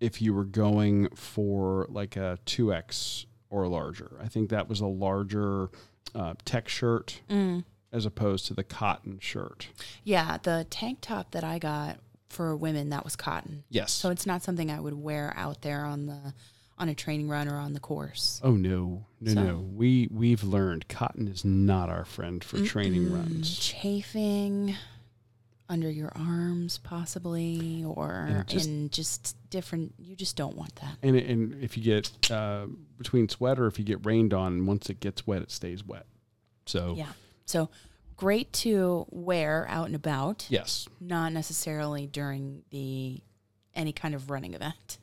if 0.00 0.22
you 0.22 0.32
were 0.32 0.44
going 0.44 1.08
for 1.14 1.86
like 1.90 2.16
a 2.16 2.38
two 2.44 2.72
X 2.72 3.26
or 3.50 3.66
larger. 3.68 4.18
I 4.22 4.28
think 4.28 4.50
that 4.50 4.68
was 4.68 4.80
a 4.80 4.86
larger 4.86 5.70
uh, 6.14 6.34
tech 6.44 6.68
shirt 6.68 7.20
Mm. 7.28 7.64
As 7.92 8.04
opposed 8.06 8.46
to 8.46 8.54
the 8.54 8.64
cotton 8.64 9.18
shirt. 9.20 9.68
Yeah, 10.04 10.38
the 10.42 10.66
tank 10.70 10.98
top 11.00 11.30
that 11.32 11.44
I 11.44 11.58
got 11.58 11.98
for 12.28 12.54
women 12.54 12.90
that 12.90 13.04
was 13.04 13.16
cotton. 13.16 13.64
Yes. 13.70 13.92
So 13.92 14.10
it's 14.10 14.26
not 14.26 14.42
something 14.42 14.70
I 14.70 14.80
would 14.80 14.94
wear 14.94 15.32
out 15.36 15.62
there 15.62 15.84
on 15.84 16.06
the 16.06 16.34
on 16.80 16.88
a 16.88 16.94
training 16.94 17.28
run 17.28 17.48
or 17.48 17.56
on 17.56 17.72
the 17.72 17.80
course. 17.80 18.40
Oh 18.44 18.52
no, 18.52 19.04
no, 19.20 19.34
So- 19.34 19.42
no. 19.42 19.58
We 19.58 20.08
we've 20.12 20.44
learned 20.44 20.86
cotton 20.88 21.26
is 21.26 21.44
not 21.44 21.88
our 21.88 22.04
friend 22.04 22.44
for 22.44 22.62
training 22.64 23.12
runs. 23.12 23.58
Chafing 23.58 24.76
under 25.70 25.90
your 25.90 26.10
arms 26.14 26.78
possibly 26.78 27.84
or 27.84 28.44
just- 28.46 28.66
in 28.68 28.90
just 28.90 29.36
different 29.50 29.94
you 29.98 30.14
just 30.14 30.36
don't 30.36 30.56
want 30.56 30.74
that. 30.76 30.96
And 31.02 31.16
and 31.16 31.54
if 31.62 31.76
you 31.76 31.82
get 31.82 32.30
uh, 32.30 32.66
between 32.98 33.28
sweat 33.28 33.58
or 33.58 33.66
if 33.66 33.78
you 33.78 33.84
get 33.84 34.04
rained 34.06 34.32
on, 34.34 34.66
once 34.66 34.88
it 34.90 35.00
gets 35.00 35.26
wet, 35.26 35.42
it 35.42 35.50
stays 35.50 35.84
wet. 35.84 36.06
So 36.66 36.94
Yeah. 36.96 37.08
So 37.48 37.70
great 38.16 38.52
to 38.52 39.06
wear 39.10 39.66
out 39.70 39.86
and 39.86 39.94
about, 39.94 40.46
yes, 40.50 40.86
not 41.00 41.32
necessarily 41.32 42.06
during 42.06 42.62
the 42.70 43.22
any 43.74 43.92
kind 43.92 44.14
of 44.14 44.28
running 44.30 44.52
event. 44.54 44.98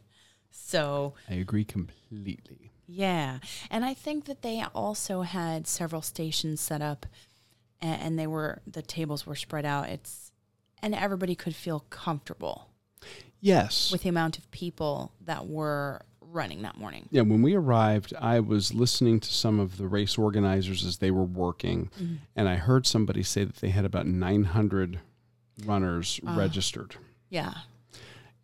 So 0.51 1.15
I 1.29 1.33
agree 1.35 1.65
completely. 1.65 2.71
yeah, 2.87 3.39
and 3.71 3.83
I 3.83 3.93
think 3.95 4.25
that 4.25 4.41
they 4.43 4.63
also 4.75 5.21
had 5.21 5.65
several 5.67 6.01
stations 6.03 6.61
set 6.61 6.81
up, 6.83 7.07
and, 7.81 8.01
and 8.01 8.19
they 8.19 8.27
were 8.27 8.61
the 8.67 8.81
tables 8.83 9.25
were 9.25 9.35
spread 9.35 9.65
out. 9.65 9.89
It's 9.89 10.31
and 10.83 10.93
everybody 10.93 11.33
could 11.35 11.55
feel 11.55 11.79
comfortable 11.89 12.69
Yes. 13.41 13.91
with 13.91 14.03
the 14.03 14.09
amount 14.09 14.37
of 14.37 14.49
people 14.51 15.13
that 15.21 15.47
were 15.47 16.01
running 16.35 16.61
that 16.61 16.77
morning. 16.77 17.07
yeah, 17.11 17.21
when 17.21 17.41
we 17.41 17.55
arrived, 17.55 18.13
I 18.19 18.39
was 18.39 18.73
listening 18.73 19.19
to 19.21 19.33
some 19.33 19.59
of 19.59 19.77
the 19.77 19.87
race 19.87 20.17
organizers 20.17 20.85
as 20.85 20.97
they 20.97 21.11
were 21.11 21.23
working, 21.23 21.89
mm-hmm. 21.99 22.15
and 22.35 22.47
I 22.47 22.55
heard 22.55 22.85
somebody 22.85 23.23
say 23.23 23.43
that 23.43 23.55
they 23.55 23.69
had 23.69 23.85
about 23.85 24.05
900 24.05 24.99
runners 25.65 26.19
ah. 26.27 26.35
registered. 26.37 26.95
Yeah, 27.29 27.53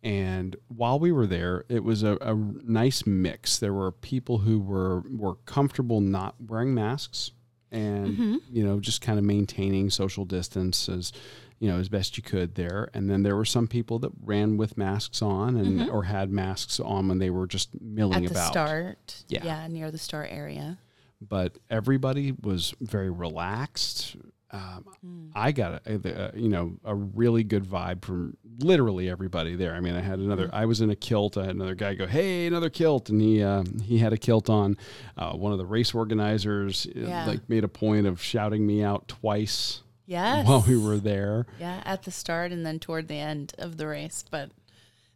And 0.02 0.56
while 0.68 0.98
we 0.98 1.12
were 1.12 1.26
there, 1.26 1.64
it 1.68 1.84
was 1.84 2.02
a, 2.02 2.16
a 2.20 2.34
nice 2.34 3.06
mix. 3.06 3.58
There 3.58 3.72
were 3.72 3.92
people 3.92 4.38
who 4.38 4.58
were 4.58 5.02
were 5.08 5.36
comfortable 5.46 6.00
not 6.00 6.34
wearing 6.44 6.74
masks 6.74 7.30
and 7.72 8.06
mm-hmm. 8.06 8.36
you 8.50 8.64
know 8.64 8.78
just 8.78 9.00
kind 9.00 9.18
of 9.18 9.24
maintaining 9.24 9.90
social 9.90 10.24
distance 10.24 10.88
as 10.88 11.12
you 11.62 11.68
know 11.70 11.78
as 11.78 11.88
best 11.88 12.16
you 12.16 12.24
could 12.24 12.56
there. 12.56 12.90
And 12.92 13.08
then 13.08 13.22
there 13.22 13.36
were 13.36 13.44
some 13.44 13.68
people 13.68 14.00
that 14.00 14.10
ran 14.24 14.56
with 14.56 14.76
masks 14.76 15.22
on 15.22 15.56
and 15.56 15.88
or 15.88 16.02
had 16.02 16.28
masks 16.32 16.80
on 16.80 17.06
when 17.06 17.18
they 17.18 17.30
were 17.30 17.46
just 17.46 17.80
milling 17.80 18.24
at 18.26 18.32
the 18.32 18.38
about. 18.38 18.52
start. 18.52 19.24
Yeah. 19.28 19.44
yeah, 19.44 19.68
near 19.68 19.92
the 19.92 19.98
start 19.98 20.28
area. 20.32 20.78
But 21.20 21.58
everybody 21.70 22.32
was 22.42 22.74
very 22.80 23.10
relaxed. 23.10 24.16
Um, 24.50 25.30
I 25.34 25.52
got 25.52 25.86
a, 25.86 25.92
a, 26.04 26.30
a, 26.34 26.38
you 26.38 26.48
know 26.48 26.78
a 26.84 26.94
really 26.94 27.44
good 27.44 27.64
vibe 27.64 28.04
from 28.04 28.36
literally 28.58 29.08
everybody 29.08 29.54
there. 29.54 29.74
I 29.74 29.80
mean, 29.80 29.94
I 29.94 30.00
had 30.00 30.18
another. 30.18 30.50
I 30.52 30.66
was 30.66 30.80
in 30.80 30.90
a 30.90 30.96
kilt. 30.96 31.38
I 31.38 31.42
had 31.46 31.54
another 31.54 31.76
guy 31.76 31.94
go, 31.94 32.06
"Hey, 32.08 32.46
another 32.48 32.70
kilt," 32.70 33.08
and 33.08 33.20
he 33.20 33.40
uh, 33.42 33.62
he 33.84 33.98
had 33.98 34.12
a 34.12 34.18
kilt 34.18 34.50
on. 34.50 34.76
Uh, 35.16 35.32
one 35.34 35.52
of 35.52 35.58
the 35.58 35.64
race 35.64 35.94
organizers 35.94 36.86
uh, 36.88 36.90
Yeah. 37.00 37.26
like 37.26 37.48
made 37.48 37.62
a 37.64 37.68
point 37.68 38.06
of 38.08 38.20
shouting 38.20 38.66
me 38.66 38.82
out 38.82 39.06
twice 39.08 39.82
Yes. 40.12 40.46
while 40.46 40.64
we 40.66 40.76
were 40.76 40.98
there. 40.98 41.46
Yeah, 41.58 41.82
at 41.84 42.02
the 42.02 42.10
start 42.10 42.52
and 42.52 42.66
then 42.66 42.78
toward 42.78 43.08
the 43.08 43.18
end 43.18 43.54
of 43.58 43.78
the 43.78 43.86
race, 43.86 44.24
but 44.30 44.50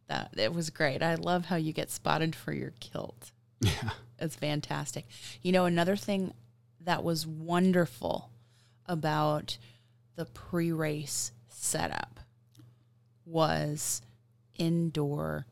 that 0.08 0.30
it 0.36 0.54
was 0.54 0.70
great. 0.70 1.02
I 1.02 1.14
love 1.16 1.46
how 1.46 1.56
you 1.56 1.72
get 1.72 1.90
spotted 1.90 2.34
for 2.34 2.52
your 2.52 2.72
kilt. 2.80 3.32
Yeah, 3.60 3.90
It's 4.18 4.36
fantastic. 4.36 5.06
You 5.42 5.52
know, 5.52 5.64
another 5.66 5.96
thing 5.96 6.32
that 6.80 7.02
was 7.04 7.26
wonderful 7.26 8.30
about 8.86 9.58
the 10.14 10.24
pre-race 10.24 11.32
setup 11.48 12.20
was 13.24 14.00
indoor 14.56 15.46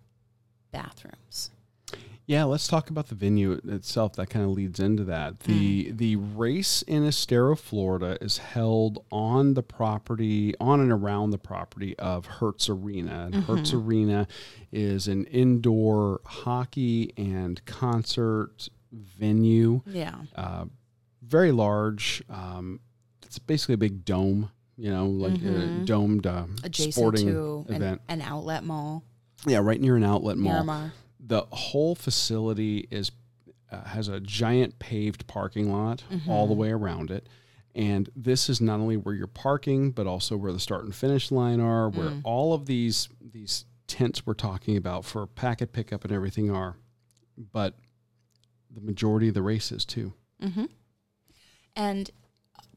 bathrooms. 0.70 1.50
Yeah, 2.26 2.44
let's 2.44 2.66
talk 2.66 2.88
about 2.88 3.08
the 3.08 3.14
venue 3.14 3.60
itself. 3.64 4.14
That 4.14 4.30
kind 4.30 4.44
of 4.46 4.52
leads 4.52 4.80
into 4.80 5.04
that. 5.04 5.40
The 5.40 5.90
the 5.90 6.16
race 6.16 6.80
in 6.82 7.06
Estero, 7.06 7.54
Florida 7.54 8.16
is 8.20 8.38
held 8.38 9.04
on 9.12 9.54
the 9.54 9.62
property, 9.62 10.54
on 10.58 10.80
and 10.80 10.90
around 10.90 11.30
the 11.30 11.38
property 11.38 11.94
of 11.98 12.24
Hertz 12.26 12.68
Arena. 12.70 13.28
And 13.30 13.44
Hertz 13.44 13.74
Arena 13.74 14.26
is 14.72 15.06
an 15.06 15.26
indoor 15.26 16.22
hockey 16.24 17.12
and 17.18 17.62
concert 17.66 18.70
venue. 18.90 19.82
Yeah. 19.86 20.14
Uh, 20.34 20.64
very 21.22 21.52
large. 21.52 22.22
Um, 22.30 22.80
it's 23.22 23.38
basically 23.38 23.74
a 23.74 23.78
big 23.78 24.04
dome, 24.04 24.50
you 24.76 24.90
know, 24.90 25.06
like 25.06 25.42
a 25.42 25.84
domed 25.84 26.26
uh, 26.26 26.44
Adjacent 26.62 26.94
sporting 26.94 27.26
to 27.26 27.66
an, 27.68 27.74
event. 27.74 28.00
an 28.08 28.22
outlet 28.22 28.64
mall, 28.64 29.02
yeah, 29.46 29.58
right 29.58 29.80
near 29.80 29.96
an 29.96 30.04
outlet 30.04 30.38
mall 30.38 30.64
Miromar. 30.64 30.92
The 31.26 31.46
whole 31.50 31.94
facility 31.94 32.86
is 32.90 33.10
uh, 33.70 33.82
has 33.84 34.08
a 34.08 34.20
giant 34.20 34.78
paved 34.78 35.26
parking 35.26 35.72
lot 35.72 36.04
all 36.28 36.46
the 36.46 36.52
mm-hmm. 36.52 36.60
way 36.60 36.70
around 36.70 37.10
it. 37.10 37.28
And 37.74 38.08
this 38.14 38.48
is 38.48 38.60
not 38.60 38.78
only 38.78 38.96
where 38.96 39.14
you're 39.14 39.26
parking 39.26 39.90
but 39.90 40.06
also 40.06 40.36
where 40.36 40.52
the 40.52 40.60
start 40.60 40.84
and 40.84 40.94
finish 40.94 41.32
line 41.32 41.60
are 41.60 41.88
where 41.88 42.10
mm. 42.10 42.20
all 42.24 42.54
of 42.54 42.66
these 42.66 43.08
these 43.20 43.64
tents 43.86 44.26
we're 44.26 44.34
talking 44.34 44.76
about 44.76 45.04
for 45.04 45.26
packet 45.26 45.72
pickup 45.72 46.04
and 46.04 46.12
everything 46.12 46.50
are. 46.50 46.76
But 47.36 47.74
the 48.70 48.80
majority 48.80 49.28
of 49.28 49.34
the 49.34 49.42
races 49.42 49.84
too. 49.84 50.12
Mm-hmm. 50.42 50.66
And 51.74 52.10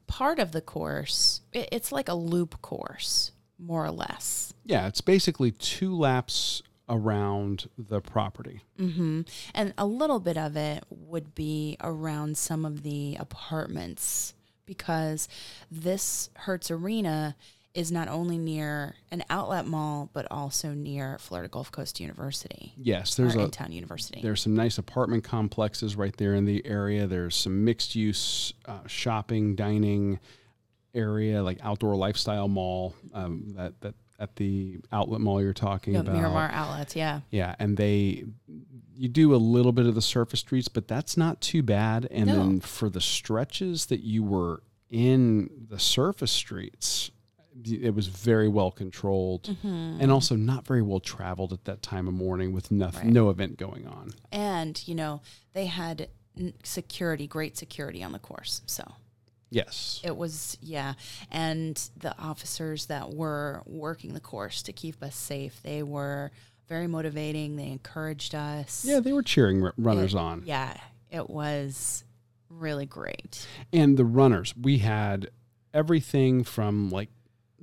part 0.06 0.38
of 0.38 0.52
the 0.52 0.60
course, 0.60 1.42
it, 1.52 1.68
it's 1.70 1.92
like 1.92 2.08
a 2.08 2.14
loop 2.14 2.60
course, 2.60 3.32
more 3.58 3.84
or 3.84 3.90
less. 3.90 4.52
yeah 4.64 4.86
it's 4.86 5.00
basically 5.00 5.52
two 5.52 5.94
laps 5.94 6.62
around 6.88 7.68
the 7.76 8.00
property. 8.00 8.62
hmm 8.76 9.22
And 9.54 9.74
a 9.76 9.86
little 9.86 10.20
bit 10.20 10.36
of 10.36 10.56
it 10.56 10.84
would 10.90 11.34
be 11.34 11.76
around 11.80 12.36
some 12.38 12.64
of 12.64 12.82
the 12.82 13.16
apartments 13.20 14.34
because 14.66 15.28
this 15.70 16.30
Hertz 16.34 16.70
Arena 16.70 17.36
is 17.74 17.92
not 17.92 18.08
only 18.08 18.38
near 18.38 18.96
an 19.12 19.22
outlet 19.30 19.66
mall, 19.66 20.10
but 20.12 20.26
also 20.30 20.70
near 20.72 21.16
Florida 21.18 21.48
Gulf 21.48 21.70
Coast 21.70 22.00
University. 22.00 22.72
Yes, 22.76 23.14
there's 23.14 23.36
a 23.36 23.40
in-town 23.40 23.72
university. 23.72 24.20
there's 24.20 24.40
some 24.42 24.54
nice 24.56 24.78
apartment 24.78 25.22
complexes 25.22 25.94
right 25.94 26.16
there 26.16 26.34
in 26.34 26.44
the 26.44 26.66
area. 26.66 27.06
There's 27.06 27.36
some 27.36 27.64
mixed 27.64 27.94
use 27.94 28.52
uh, 28.66 28.86
shopping, 28.86 29.54
dining 29.54 30.18
area, 30.94 31.42
like 31.42 31.58
outdoor 31.62 31.94
lifestyle 31.94 32.48
mall 32.48 32.94
um, 33.14 33.52
that 33.56 33.80
that 33.82 33.94
at 34.18 34.36
the 34.36 34.78
outlet 34.92 35.20
mall 35.20 35.40
you're 35.40 35.52
talking 35.52 35.94
Yeah, 35.94 36.00
about. 36.00 36.16
Miromar 36.16 36.50
outlets, 36.52 36.96
yeah. 36.96 37.20
Yeah, 37.30 37.54
and 37.58 37.76
they 37.76 38.24
you 38.94 39.08
do 39.08 39.32
a 39.34 39.36
little 39.36 39.70
bit 39.72 39.86
of 39.86 39.94
the 39.94 40.02
surface 40.02 40.40
streets, 40.40 40.66
but 40.66 40.88
that's 40.88 41.16
not 41.16 41.40
too 41.40 41.62
bad. 41.62 42.08
And 42.10 42.26
No. 42.26 42.36
then 42.38 42.60
for 42.60 42.90
the 42.90 43.00
stretches 43.00 43.86
that 43.86 44.00
you 44.00 44.24
were 44.24 44.62
in 44.90 45.48
the 45.70 45.78
surface 45.78 46.32
streets, 46.32 47.12
it 47.64 47.94
was 47.94 48.08
very 48.08 48.48
well 48.48 48.72
controlled 48.72 49.44
Mm-hmm. 49.44 49.98
and 50.00 50.10
also 50.10 50.34
not 50.34 50.66
very 50.66 50.82
well 50.82 50.98
traveled 51.00 51.52
at 51.52 51.64
that 51.66 51.80
time 51.82 52.08
of 52.08 52.14
morning 52.14 52.52
with 52.52 52.72
nothing, 52.72 53.04
Right. 53.04 53.12
no 53.12 53.30
event 53.30 53.56
going 53.56 53.86
on. 53.86 54.10
And, 54.32 54.82
you 54.88 54.94
know, 54.96 55.20
they 55.52 55.66
had 55.66 56.08
security, 56.64 57.26
great 57.28 57.56
security 57.56 58.02
on 58.02 58.10
the 58.12 58.18
course. 58.18 58.62
So 58.66 58.92
Yes. 59.50 60.00
it 60.04 60.16
was, 60.16 60.58
yeah. 60.60 60.94
And 61.30 61.76
the 61.96 62.16
officers 62.18 62.86
that 62.86 63.14
were 63.14 63.62
working 63.66 64.14
the 64.14 64.20
course 64.20 64.62
to 64.62 64.72
keep 64.72 65.02
us 65.02 65.16
safe, 65.16 65.60
they 65.62 65.82
were 65.82 66.30
very 66.68 66.86
motivating. 66.86 67.56
They 67.56 67.68
encouraged 67.68 68.34
us. 68.34 68.84
Yeah, 68.84 69.00
they 69.00 69.12
were 69.12 69.22
cheering 69.22 69.62
r- 69.64 69.74
runners 69.78 70.14
It- 70.14 70.18
on. 70.18 70.42
Yeah, 70.44 70.76
it 71.10 71.30
was 71.30 72.04
really 72.50 72.86
great. 72.86 73.46
And 73.72 73.96
the 73.96 74.04
runners, 74.04 74.54
we 74.56 74.78
had 74.78 75.30
everything 75.72 76.44
from 76.44 76.90
like 76.90 77.08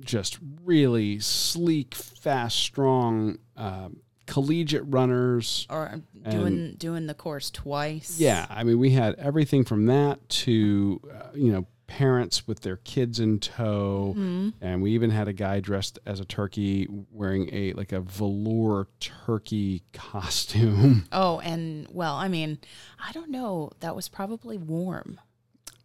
just 0.00 0.38
really 0.64 1.20
sleek, 1.20 1.94
fast, 1.94 2.56
strong 2.58 3.38
um, 3.56 3.98
collegiate 4.26 4.82
runners. 4.86 5.66
Or 5.70 6.02
doing 6.28 6.74
doing 6.74 7.06
the 7.06 7.14
course 7.14 7.50
twice. 7.50 8.18
Yeah, 8.18 8.46
I 8.50 8.64
mean, 8.64 8.78
we 8.78 8.90
had 8.90 9.14
everything 9.16 9.64
from 9.64 9.86
that 9.86 10.28
to 10.28 11.00
uh, 11.14 11.28
you 11.34 11.52
know 11.52 11.66
parents 11.86 12.46
with 12.48 12.60
their 12.60 12.76
kids 12.78 13.20
in 13.20 13.38
tow, 13.38 14.14
Mm-hmm. 14.16 14.48
and 14.60 14.82
we 14.82 14.90
even 14.92 15.10
had 15.10 15.28
a 15.28 15.32
guy 15.32 15.60
dressed 15.60 15.98
as 16.04 16.18
a 16.20 16.24
turkey 16.24 16.86
wearing 17.10 17.48
a 17.52 17.72
like 17.74 17.92
a 17.92 18.00
velour 18.00 18.88
turkey 19.00 19.82
costume. 19.92 21.06
Oh, 21.12 21.38
and 21.40 21.86
well, 21.90 22.14
I 22.16 22.28
mean, 22.28 22.58
I 23.04 23.12
don't 23.12 23.30
know. 23.30 23.70
That 23.80 23.94
was 23.94 24.08
probably 24.08 24.58
warm. 24.58 25.20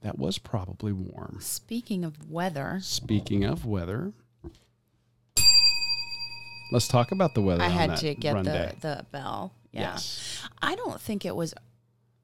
that 0.02 0.18
was 0.18 0.40
probably 0.40 0.92
warm. 0.92 1.38
Speaking 1.42 2.04
of 2.04 2.30
weather, 2.32 2.80
Speaking 2.82 3.44
of 3.44 3.66
weather, 3.66 4.14
let's 6.72 6.88
talk 6.88 7.12
about 7.12 7.36
the 7.36 7.42
weather. 7.42 7.64
I 7.64 7.68
had 7.70 7.98
to 7.98 8.16
get 8.16 8.36
the 8.38 8.44
day. 8.44 8.76
the 8.82 9.06
bell. 9.12 9.54
Yeah. 9.72 9.82
Yes. 9.94 10.48
I 10.62 10.76
don't 10.76 11.00
think 11.00 11.26
it 11.26 11.36
was 11.36 11.54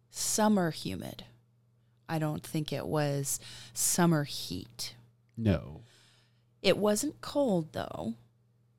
summer 0.09 0.71
humid. 0.71 1.25
I 2.09 2.19
don't 2.19 2.43
think 2.45 2.71
it 2.71 2.85
was 2.87 3.39
summer 3.73 4.23
heat. 4.23 4.95
No. 5.35 5.81
It 6.61 6.77
wasn't 6.77 7.21
cold 7.21 7.73
though. 7.73 8.13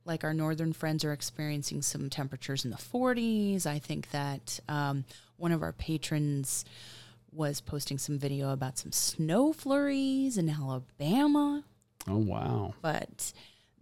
Like 0.05 0.25
our 0.25 0.33
northern 0.35 0.73
friends 0.73 1.05
are 1.05 1.13
experiencing 1.13 1.83
some 1.83 2.09
temperatures 2.09 2.65
in 2.65 2.71
the 2.71 2.77
40s. 2.79 3.67
I 3.67 3.79
think 3.79 4.11
that 4.11 4.59
um, 4.69 5.05
one 5.37 5.53
of 5.53 5.63
our 5.63 5.73
patrons 5.73 6.65
was 7.31 7.61
posting 7.61 7.99
some 7.99 8.19
video 8.19 8.51
about 8.51 8.79
some 8.79 8.91
snow 8.93 9.53
flurries 9.53 10.39
in 10.39 10.49
Alabama, 10.49 11.63
Oh 12.09 12.17
wow. 12.17 12.73
but 12.81 13.33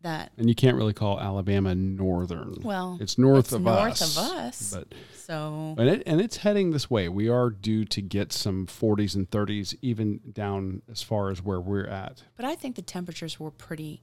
that 0.06 0.32
And 0.38 0.48
you 0.48 0.54
can't 0.54 0.76
really 0.76 0.92
call 0.92 1.20
Alabama 1.20 1.74
northern. 1.74 2.54
well, 2.62 2.96
it's 3.00 3.18
north 3.18 3.46
it's 3.46 3.52
of 3.52 3.62
north 3.62 4.00
us. 4.02 4.16
North 4.16 4.30
of 4.30 4.36
us. 4.38 4.74
But 4.74 4.94
so 5.14 5.74
and 5.78 5.88
it 5.88 6.02
and 6.06 6.20
it's 6.20 6.38
heading 6.38 6.70
this 6.70 6.88
way. 6.90 7.08
We 7.08 7.28
are 7.28 7.50
due 7.50 7.84
to 7.86 8.00
get 8.00 8.32
some 8.32 8.66
40s 8.66 9.14
and 9.14 9.30
30s, 9.30 9.76
even 9.82 10.20
down 10.32 10.82
as 10.90 11.02
far 11.02 11.30
as 11.30 11.42
where 11.42 11.60
we're 11.60 11.86
at. 11.86 12.22
But 12.36 12.44
I 12.46 12.54
think 12.54 12.76
the 12.76 12.82
temperatures 12.82 13.38
were 13.40 13.50
pretty 13.50 14.02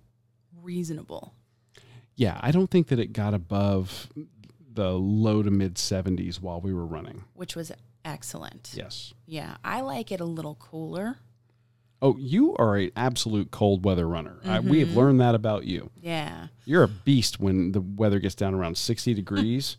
reasonable. 0.62 1.34
Yeah, 2.16 2.40
I 2.42 2.52
don't 2.52 2.70
think 2.70 2.88
that 2.88 3.00
it 3.00 3.14
got 3.14 3.34
above 3.34 4.10
the 4.72 4.92
low 4.92 5.42
to 5.44 5.52
mid 5.52 5.76
70s 5.76 6.42
while 6.42 6.60
we 6.62 6.74
were 6.74 6.86
running. 6.86 7.24
which 7.34 7.56
was 7.56 7.72
excellent. 8.06 8.72
Yes. 8.76 9.14
Yeah, 9.26 9.56
I 9.64 9.82
like 9.82 10.12
it 10.12 10.20
a 10.20 10.26
little 10.26 10.56
cooler. 10.56 11.18
Oh, 12.04 12.18
you 12.18 12.54
are 12.58 12.76
an 12.76 12.92
absolute 12.98 13.50
cold 13.50 13.86
weather 13.86 14.06
runner. 14.06 14.36
I, 14.44 14.60
we 14.60 14.82
have 14.82 14.90
learned 14.90 15.22
that 15.22 15.36
about 15.36 15.64
you. 15.64 15.90
Yeah. 16.02 16.48
You're 16.66 16.84
a 16.84 16.90
beast 16.90 17.40
when 17.40 17.72
the 17.72 17.80
weather 17.80 18.20
gets 18.20 18.36
down 18.36 18.54
around 18.54 18.78
60 18.78 19.14
degrees. 19.14 19.78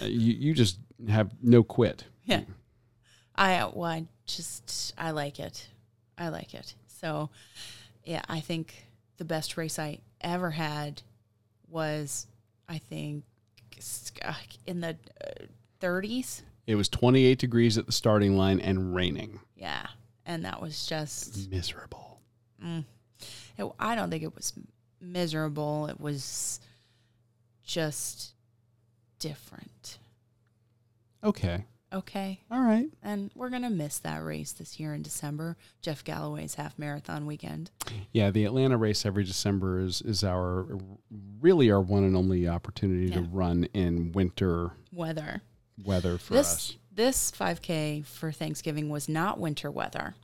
Uh, 0.00 0.04
you, 0.04 0.32
you 0.34 0.54
just 0.54 0.78
have 1.08 1.32
no 1.42 1.64
quit. 1.64 2.04
Yeah. 2.24 2.42
I 3.34 3.68
well, 3.72 3.90
I 3.90 4.06
just 4.26 4.94
I 4.96 5.10
like 5.10 5.40
it. 5.40 5.66
I 6.16 6.28
like 6.28 6.54
it. 6.54 6.76
So, 6.86 7.30
yeah, 8.04 8.22
I 8.28 8.38
think 8.38 8.86
the 9.16 9.24
best 9.24 9.56
race 9.56 9.76
I 9.76 9.98
ever 10.20 10.52
had 10.52 11.02
was 11.68 12.28
I 12.68 12.78
think 12.78 13.24
uh, 14.22 14.34
in 14.66 14.82
the 14.82 14.96
uh, 15.24 15.46
30s. 15.80 16.42
It 16.68 16.76
was 16.76 16.88
28 16.88 17.40
degrees 17.40 17.76
at 17.76 17.86
the 17.86 17.92
starting 17.92 18.36
line 18.36 18.60
and 18.60 18.94
raining. 18.94 19.40
Yeah. 19.56 19.88
And 20.30 20.44
that 20.44 20.62
was 20.62 20.86
just 20.86 21.50
Miserable. 21.50 22.20
Mm. 22.64 22.84
it, 23.58 23.64
I 23.80 23.96
don't 23.96 24.10
think 24.10 24.22
it 24.22 24.32
was 24.32 24.52
miserable. 25.00 25.86
It 25.86 26.00
was 26.00 26.60
just 27.64 28.34
different. 29.18 29.98
Okay. 31.24 31.64
Okay. 31.92 32.40
All 32.48 32.60
right. 32.60 32.88
And 33.02 33.32
we're 33.34 33.50
going 33.50 33.62
to 33.62 33.70
miss 33.70 33.98
that 33.98 34.22
race 34.22 34.52
this 34.52 34.78
year 34.78 34.94
in 34.94 35.02
December, 35.02 35.56
Jeff 35.82 36.04
Galloway's 36.04 36.54
half 36.54 36.78
marathon 36.78 37.26
weekend. 37.26 37.72
Yeah, 38.12 38.30
the 38.30 38.44
Atlanta 38.44 38.76
race 38.76 39.04
every 39.04 39.24
December 39.24 39.80
is 39.80 40.00
is 40.00 40.22
our 40.22 40.64
really 41.40 41.72
our 41.72 41.80
one 41.80 42.04
and 42.04 42.14
only 42.14 42.46
opportunity 42.46 43.10
to 43.10 43.22
run 43.22 43.64
in 43.74 44.12
winter 44.12 44.70
Weather. 44.92 45.42
weather 45.82 46.18
for 46.18 46.34
this 46.34 46.46
us. 46.46 46.76
This 46.92 47.30
5K 47.30 48.04
for 48.04 48.32
Thanksgiving 48.32 48.88
was 48.88 49.08
not 49.08 49.38
winter 49.38 49.70
weather, 49.70 50.14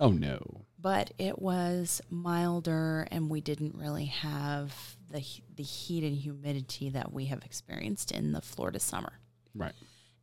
Oh 0.00 0.10
no. 0.10 0.62
but 0.80 1.12
it 1.18 1.40
was 1.40 2.00
milder 2.10 3.06
and 3.10 3.28
we 3.30 3.40
didn't 3.40 3.74
really 3.74 4.06
have 4.06 4.96
the 5.10 5.22
the 5.54 5.62
heat 5.62 6.02
and 6.04 6.16
humidity 6.16 6.88
that 6.90 7.12
we 7.12 7.26
have 7.26 7.44
experienced 7.44 8.10
in 8.10 8.32
the 8.32 8.40
Florida 8.40 8.80
summer. 8.80 9.12
Right. 9.54 9.74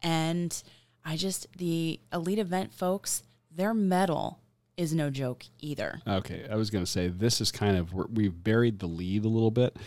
And 0.02 0.62
I 1.06 1.16
just 1.18 1.48
the 1.58 2.00
elite 2.12 2.40
event 2.40 2.74
folks, 2.74 3.24
their 3.50 3.74
medal 3.74 4.40
is 4.78 4.94
no 4.94 5.10
joke 5.10 5.46
either. 5.60 6.02
Okay, 6.08 6.48
I 6.50 6.56
was 6.56 6.70
going 6.70 6.84
to 6.84 6.90
say 6.92 7.08
this 7.08 7.40
is 7.42 7.52
kind 7.52 7.78
of 7.78 7.94
we've 7.94 8.44
buried 8.44 8.80
the 8.80 8.88
lead 8.88 9.24
a 9.26 9.30
little 9.30 9.52
bit. 9.52 9.78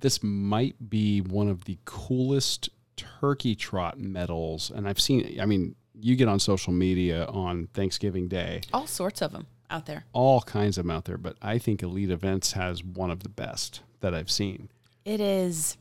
This 0.00 0.22
might 0.22 0.90
be 0.90 1.20
one 1.20 1.48
of 1.48 1.64
the 1.64 1.78
coolest 1.84 2.68
turkey 3.20 3.54
trot 3.54 3.98
medals, 3.98 4.70
and 4.70 4.88
I've 4.88 5.00
seen. 5.00 5.38
I 5.40 5.46
mean, 5.46 5.74
you 5.98 6.16
get 6.16 6.28
on 6.28 6.38
social 6.40 6.72
media 6.72 7.26
on 7.26 7.68
Thanksgiving 7.74 8.28
Day, 8.28 8.62
All 8.72 8.86
sorts 8.86 9.20
of 9.22 9.32
them 9.32 9.46
out 9.68 9.86
there. 9.86 10.04
all 10.12 10.40
kinds 10.42 10.78
of 10.78 10.84
them 10.84 10.90
out 10.90 11.04
there, 11.04 11.18
but 11.18 11.36
I 11.42 11.58
think 11.58 11.82
Elite 11.82 12.10
Events 12.10 12.52
has 12.52 12.82
one 12.82 13.10
of 13.10 13.22
the 13.22 13.28
best 13.28 13.82
that 14.00 14.14
I've 14.14 14.30
seen. 14.30 14.70
It 15.04 15.20
is 15.20 15.76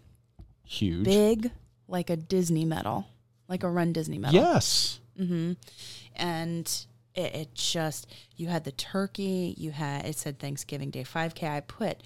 Huge. 0.63 1.05
big 1.05 1.51
like 1.87 2.09
a 2.09 2.15
Disney 2.17 2.65
medal, 2.65 3.07
like 3.47 3.63
a 3.63 3.69
Run 3.69 3.93
Disney 3.93 4.17
medal. 4.19 4.39
Yes. 4.41 4.99
Mm-hmm. 5.19 5.53
And 6.15 6.85
it, 7.15 7.35
it 7.35 7.55
just, 7.55 8.07
you 8.35 8.47
had 8.47 8.63
the 8.63 8.71
turkey, 8.71 9.55
you 9.57 9.71
had, 9.71 10.05
it 10.05 10.15
said 10.17 10.39
Thanksgiving 10.39 10.89
Day 10.91 11.03
5K. 11.03 11.49
I 11.49 11.59
put 11.61 12.01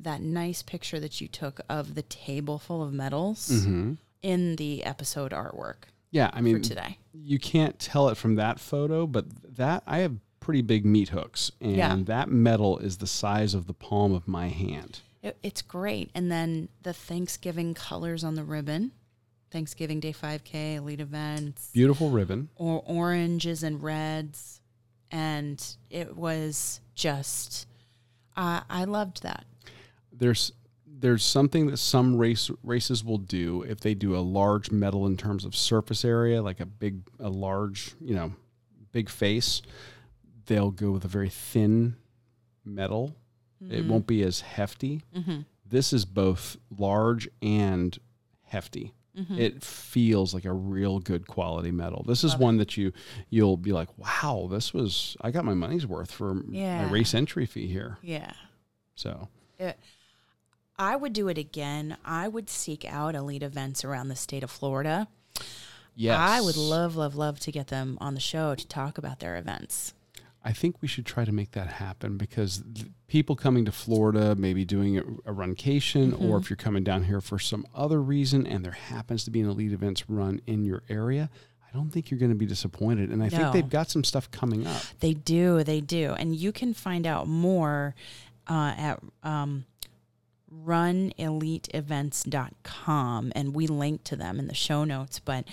that 0.00 0.20
nice 0.20 0.62
picture 0.62 0.98
that 1.00 1.20
you 1.20 1.28
took 1.28 1.60
of 1.68 1.94
the 1.94 2.02
table 2.02 2.58
full 2.58 2.82
of 2.82 2.92
medals 2.92 3.48
Mm-hmm. 3.50 3.92
In 4.22 4.56
the 4.56 4.84
episode 4.84 5.32
artwork 5.32 5.84
Yeah, 6.10 6.30
I 6.32 6.40
mean, 6.40 6.62
today. 6.62 6.98
you 7.12 7.38
can't 7.38 7.78
tell 7.78 8.08
it 8.08 8.16
from 8.16 8.34
that 8.36 8.58
photo, 8.60 9.06
but 9.06 9.26
that 9.56 9.82
I 9.86 9.98
have 9.98 10.16
pretty 10.40 10.62
big 10.62 10.84
meat 10.86 11.10
hooks, 11.10 11.52
and 11.60 11.76
Yeah. 11.76 11.96
that 12.00 12.28
medal 12.30 12.78
is 12.78 12.98
the 12.98 13.06
size 13.06 13.54
of 13.54 13.66
the 13.66 13.74
palm 13.74 14.12
of 14.12 14.26
my 14.26 14.48
hand. 14.48 15.00
It, 15.22 15.36
it's 15.42 15.62
great. 15.62 16.10
And 16.14 16.30
then 16.30 16.68
the 16.82 16.92
Thanksgiving 16.92 17.74
colors 17.74 18.24
on 18.24 18.34
the 18.34 18.44
ribbon 18.44 18.92
Thanksgiving 19.50 19.98
Day 19.98 20.12
5K, 20.12 20.74
elite 20.76 21.00
events, 21.00 21.70
Beautiful 21.72 22.10
ribbon. 22.10 22.50
or 22.56 22.82
oranges 22.86 23.62
and 23.62 23.82
reds. 23.82 24.60
And 25.10 25.64
it 25.88 26.16
was 26.16 26.80
just, 26.94 27.66
I 28.36 28.62
I 28.68 28.84
loved 28.84 29.22
that. 29.22 29.46
There's 30.12 30.52
there's 31.00 31.22
something 31.24 31.66
that 31.68 31.76
some 31.76 32.16
race 32.16 32.50
races 32.62 33.04
will 33.04 33.18
do 33.18 33.62
if 33.62 33.80
they 33.80 33.94
do 33.94 34.16
a 34.16 34.20
large 34.20 34.70
medal 34.70 35.06
in 35.06 35.16
terms 35.16 35.44
of 35.44 35.54
surface 35.54 36.04
area, 36.04 36.42
like 36.42 36.60
a 36.60 36.66
big, 36.66 37.02
a 37.20 37.28
large, 37.28 37.92
you 38.00 38.14
know, 38.14 38.32
big 38.92 39.08
face. 39.08 39.62
They'll 40.46 40.70
go 40.70 40.90
with 40.90 41.04
a 41.04 41.08
very 41.08 41.28
thin 41.28 41.96
metal. 42.64 43.14
It 43.70 43.86
won't 43.86 44.06
be 44.06 44.22
as 44.22 44.40
hefty. 44.40 45.02
Mm-hmm. 45.16 45.40
This 45.66 45.92
is 45.92 46.04
both 46.04 46.56
large 46.76 47.28
and 47.42 47.98
hefty. 48.44 48.94
Mm-hmm. 49.18 49.36
It 49.38 49.64
feels 49.64 50.32
like 50.32 50.44
a 50.44 50.52
real 50.52 51.00
good 51.00 51.26
quality 51.26 51.72
metal. 51.72 52.04
This 52.06 52.22
is 52.22 52.36
one 52.36 52.56
that 52.58 52.76
you 52.76 52.92
you'll 53.30 53.56
be 53.56 53.72
like, 53.72 53.88
wow, 53.98 54.46
this 54.50 54.72
was 54.72 55.16
I 55.20 55.32
got 55.32 55.44
my 55.44 55.54
money's 55.54 55.86
worth 55.86 56.12
for 56.12 56.40
Yeah. 56.50 56.84
my 56.86 56.90
race 56.92 57.14
entry 57.14 57.46
fee 57.46 57.66
here. 57.66 57.98
Yeah. 58.00 58.32
So 58.94 59.28
It, 59.58 59.76
I 60.78 60.96
would 60.96 61.12
do 61.12 61.28
it 61.28 61.38
again. 61.38 61.96
I 62.04 62.28
would 62.28 62.48
seek 62.48 62.84
out 62.84 63.14
elite 63.14 63.42
events 63.42 63.84
around 63.84 64.08
the 64.08 64.16
state 64.16 64.42
of 64.44 64.50
Florida. 64.50 65.08
yes, 65.96 66.16
I 66.18 66.40
would 66.40 66.56
love, 66.56 66.94
love, 66.96 67.16
love 67.16 67.40
to 67.40 67.52
get 67.52 67.68
them 67.68 67.98
on 68.00 68.14
the 68.14 68.20
show 68.20 68.54
to 68.54 68.66
talk 68.66 68.96
about 68.98 69.18
their 69.20 69.36
events. 69.36 69.94
I 70.44 70.52
think 70.52 70.76
we 70.80 70.86
should 70.88 71.04
try 71.04 71.24
to 71.24 71.32
make 71.32 71.50
that 71.52 71.66
happen 71.66 72.16
because 72.16 72.62
people 73.08 73.34
coming 73.34 73.64
to 73.64 73.72
Florida, 73.72 74.36
maybe 74.36 74.64
doing 74.64 74.96
a, 74.96 75.02
a 75.02 75.34
runcation, 75.34 76.12
Mm-hmm. 76.12 76.24
or 76.30 76.38
if 76.38 76.48
you're 76.48 76.56
coming 76.56 76.84
down 76.84 77.04
here 77.04 77.20
for 77.20 77.38
some 77.40 77.66
other 77.74 78.00
reason 78.00 78.46
and 78.46 78.64
there 78.64 78.72
happens 78.72 79.24
to 79.24 79.30
be 79.32 79.40
an 79.40 79.48
elite 79.48 79.72
events 79.72 80.08
run 80.08 80.40
in 80.46 80.64
your 80.64 80.84
area, 80.88 81.28
I 81.68 81.76
don't 81.76 81.90
think 81.90 82.10
you're 82.10 82.20
going 82.20 82.30
to 82.30 82.36
be 82.36 82.46
disappointed. 82.46 83.10
And 83.10 83.20
I 83.22 83.26
No. 83.26 83.36
think 83.36 83.52
they've 83.52 83.68
got 83.68 83.90
some 83.90 84.04
stuff 84.04 84.30
coming 84.30 84.64
up. 84.66 84.80
They 85.00 85.12
do, 85.12 85.64
they 85.64 85.80
do. 85.80 86.12
And 86.16 86.34
you 86.36 86.52
can 86.52 86.72
find 86.72 87.04
out 87.06 87.26
more 87.26 87.94
uh, 88.48 88.74
at 88.78 89.00
um, 89.24 89.66
runeliteevents.com. 90.52 93.32
And 93.34 93.54
we 93.54 93.66
link 93.66 94.04
to 94.04 94.16
them 94.16 94.38
in 94.38 94.46
the 94.46 94.54
show 94.54 94.84
notes. 94.84 95.18
But 95.18 95.46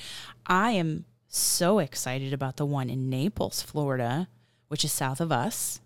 I 0.46 0.72
am 0.72 1.06
so 1.28 1.80
excited 1.80 2.34
about 2.34 2.58
the 2.58 2.66
one 2.66 2.90
in 2.90 3.10
Naples, 3.10 3.62
Florida, 3.62 4.28
which 4.68 4.84
is 4.86 4.92
south 4.92 5.22
of 5.22 5.32
us. 5.32 5.80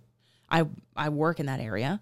I, 0.50 0.66
I 0.96 1.10
work 1.10 1.40
in 1.40 1.46
that 1.48 1.60
area. 1.60 2.02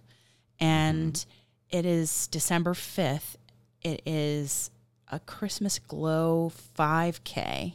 And 0.59 1.25
it 1.69 1.85
is 1.85 2.27
December 2.27 2.73
5th. 2.73 3.35
It 3.81 4.01
is 4.05 4.71
a 5.11 5.19
Christmas 5.19 5.79
Glow 5.79 6.51
5K. 6.77 7.73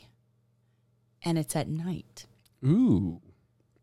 And 1.24 1.38
it's 1.38 1.54
at 1.54 1.68
night 1.68 2.26
Ooh, 2.64 3.20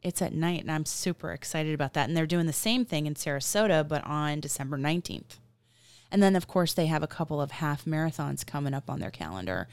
it's 0.01 0.21
at 0.21 0.33
night 0.33 0.62
and 0.62 0.71
i'm 0.71 0.85
super 0.85 1.31
excited 1.31 1.73
about 1.73 1.93
that 1.93 2.07
and 2.07 2.15
they're 2.17 2.25
doing 2.25 2.45
the 2.45 2.53
same 2.53 2.85
thing 2.85 3.05
in 3.05 3.13
sarasota 3.15 3.88
but 3.88 4.03
on 4.05 4.39
december 4.39 4.77
19th 4.77 5.38
and 6.12 6.23
then 6.23 6.35
of 6.35 6.47
course 6.47 6.73
they 6.73 6.85
have 6.88 7.03
a 7.03 7.07
couple 7.07 7.41
of 7.41 7.51
half 7.51 7.85
marathons 7.85 8.45
coming 8.45 8.73
up 8.73 8.89
on 8.89 8.99
their 8.99 9.12
calendar 9.12 9.67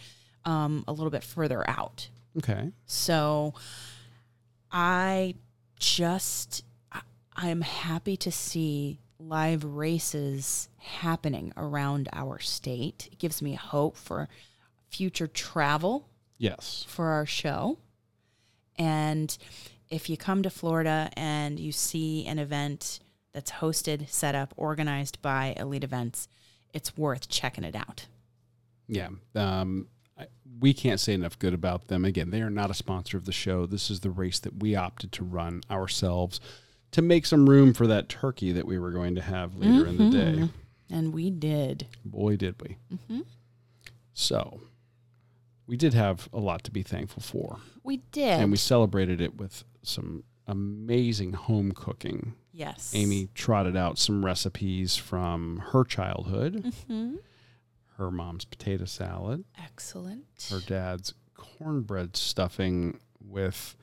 um, 0.44 0.84
a 0.88 0.92
little 0.92 1.10
bit 1.10 1.24
further 1.24 1.68
out 1.68 2.08
okay. 2.38 2.70
so 2.86 3.54
i 4.70 5.34
just 5.78 6.64
I- 6.92 7.00
i'm 7.36 7.60
happy 7.60 8.16
to 8.18 8.30
see 8.32 8.98
live 9.18 9.64
races 9.64 10.68
happening 10.78 11.52
around 11.56 12.08
our 12.12 12.38
state 12.38 13.08
it 13.12 13.18
gives 13.18 13.40
me 13.42 13.54
hope 13.54 13.96
for 13.96 14.28
future 14.88 15.26
travel 15.26 16.08
Yes. 16.38 16.84
for 16.86 17.06
our 17.06 17.24
show. 17.24 17.78
And 18.78 19.36
if 19.90 20.10
you 20.10 20.16
come 20.16 20.42
to 20.42 20.50
Florida 20.50 21.10
and 21.16 21.58
you 21.60 21.72
see 21.72 22.26
an 22.26 22.38
event 22.38 23.00
that's 23.32 23.52
hosted, 23.52 24.08
set 24.08 24.34
up, 24.34 24.54
organized 24.56 25.20
by 25.22 25.54
Elite 25.56 25.84
Events, 25.84 26.28
it's 26.72 26.96
worth 26.96 27.28
checking 27.28 27.64
it 27.64 27.76
out. 27.76 28.06
Yeah. 28.88 29.08
Um, 29.34 29.88
I, 30.18 30.26
we 30.60 30.72
can't 30.72 31.00
say 31.00 31.14
enough 31.14 31.38
good 31.38 31.54
about 31.54 31.88
them. 31.88 32.04
Again, 32.04 32.30
they 32.30 32.40
are 32.40 32.50
not 32.50 32.70
a 32.70 32.74
sponsor 32.74 33.16
of 33.16 33.24
the 33.24 33.32
show. 33.32 33.66
This 33.66 33.90
is 33.90 34.00
the 34.00 34.10
race 34.10 34.38
that 34.40 34.60
we 34.62 34.74
opted 34.74 35.12
to 35.12 35.24
run 35.24 35.62
ourselves 35.70 36.40
to 36.92 37.02
make 37.02 37.26
some 37.26 37.48
room 37.48 37.74
for 37.74 37.86
that 37.86 38.08
turkey 38.08 38.52
that 38.52 38.66
we 38.66 38.78
were 38.78 38.90
going 38.90 39.14
to 39.16 39.22
have 39.22 39.56
later 39.56 39.86
in 39.86 39.98
the 39.98 40.10
day. 40.10 40.48
And 40.90 41.12
we 41.12 41.30
did. 41.30 41.86
Boy, 42.04 42.36
did 42.36 42.54
we. 42.62 42.76
So, 44.14 44.60
we 45.66 45.76
did 45.76 45.94
have 45.94 46.28
a 46.32 46.38
lot 46.38 46.64
to 46.64 46.70
be 46.70 46.82
thankful 46.82 47.22
for. 47.22 47.58
We 47.82 47.98
did. 48.12 48.40
And 48.40 48.50
we 48.50 48.56
celebrated 48.56 49.20
it 49.20 49.36
with 49.36 49.64
some 49.86 50.24
amazing 50.46 51.32
home 51.32 51.72
cooking. 51.72 52.34
yes. 52.52 52.92
Aimee 52.94 53.28
trotted 53.34 53.76
out 53.76 53.98
some 53.98 54.24
recipes 54.24 54.96
from 54.96 55.62
her 55.72 55.84
childhood 55.84 56.72
hmm 56.86 57.16
her 57.98 58.10
mom's 58.10 58.44
potato 58.44 58.84
salad, 58.84 59.42
Excellent. 59.58 60.48
her 60.50 60.60
dad's 60.60 61.14
cornbread 61.34 62.14
stuffing 62.14 63.00
with 63.26 63.74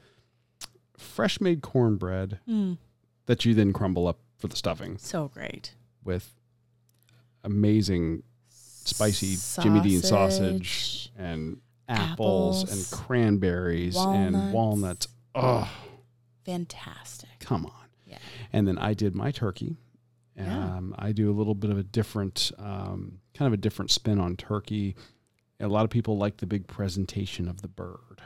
fresh 0.98 1.42
made 1.42 1.64
cornbread 1.64 2.38
Mm, 2.48 2.78
that 3.26 3.44
you 3.44 3.56
then 3.56 3.74
crumble 3.74 4.08
up 4.08 4.20
for 4.38 4.48
the 4.48 4.56
stuffing 4.56 5.00
so 5.00 5.30
great. 5.30 5.74
with 6.04 6.32
amazing 7.44 8.22
spicy 8.50 9.36
Jimmy 9.64 9.80
Dean 9.82 10.02
sausage 10.02 11.12
and 11.18 11.60
apples, 11.90 12.64
Apples, 12.64 12.92
and 12.94 13.00
cranberries 13.02 13.96
and 13.98 14.52
walnuts. 14.54 14.54
walnuts. 14.54 15.08
Oh, 15.36 15.72
Fantastic. 16.46 17.30
come 17.40 17.66
on. 17.66 17.72
Yeah. 18.08 18.18
And 18.52 18.68
then 18.68 18.78
I 18.78 18.94
did 18.94 19.16
my 19.16 19.32
turkey. 19.32 19.78
Yeah. 20.36 20.76
Um, 20.78 20.96
I 20.98 21.12
do 21.12 21.30
a 21.32 21.36
little 21.36 21.56
bit 21.56 21.70
of 21.72 21.78
a 21.78 21.84
different, 21.84 22.52
um, 22.58 23.20
kind 23.34 23.48
of 23.48 23.54
a 23.54 23.58
different 23.62 23.92
spin 23.92 24.20
on 24.20 24.36
turkey. 24.36 24.96
A 25.60 25.68
lot 25.68 25.84
of 25.86 25.90
people 25.92 26.18
like 26.18 26.38
the 26.38 26.46
big 26.48 26.68
presentation 26.68 27.48
of 27.48 27.62
the 27.62 27.68
bird. 27.68 28.22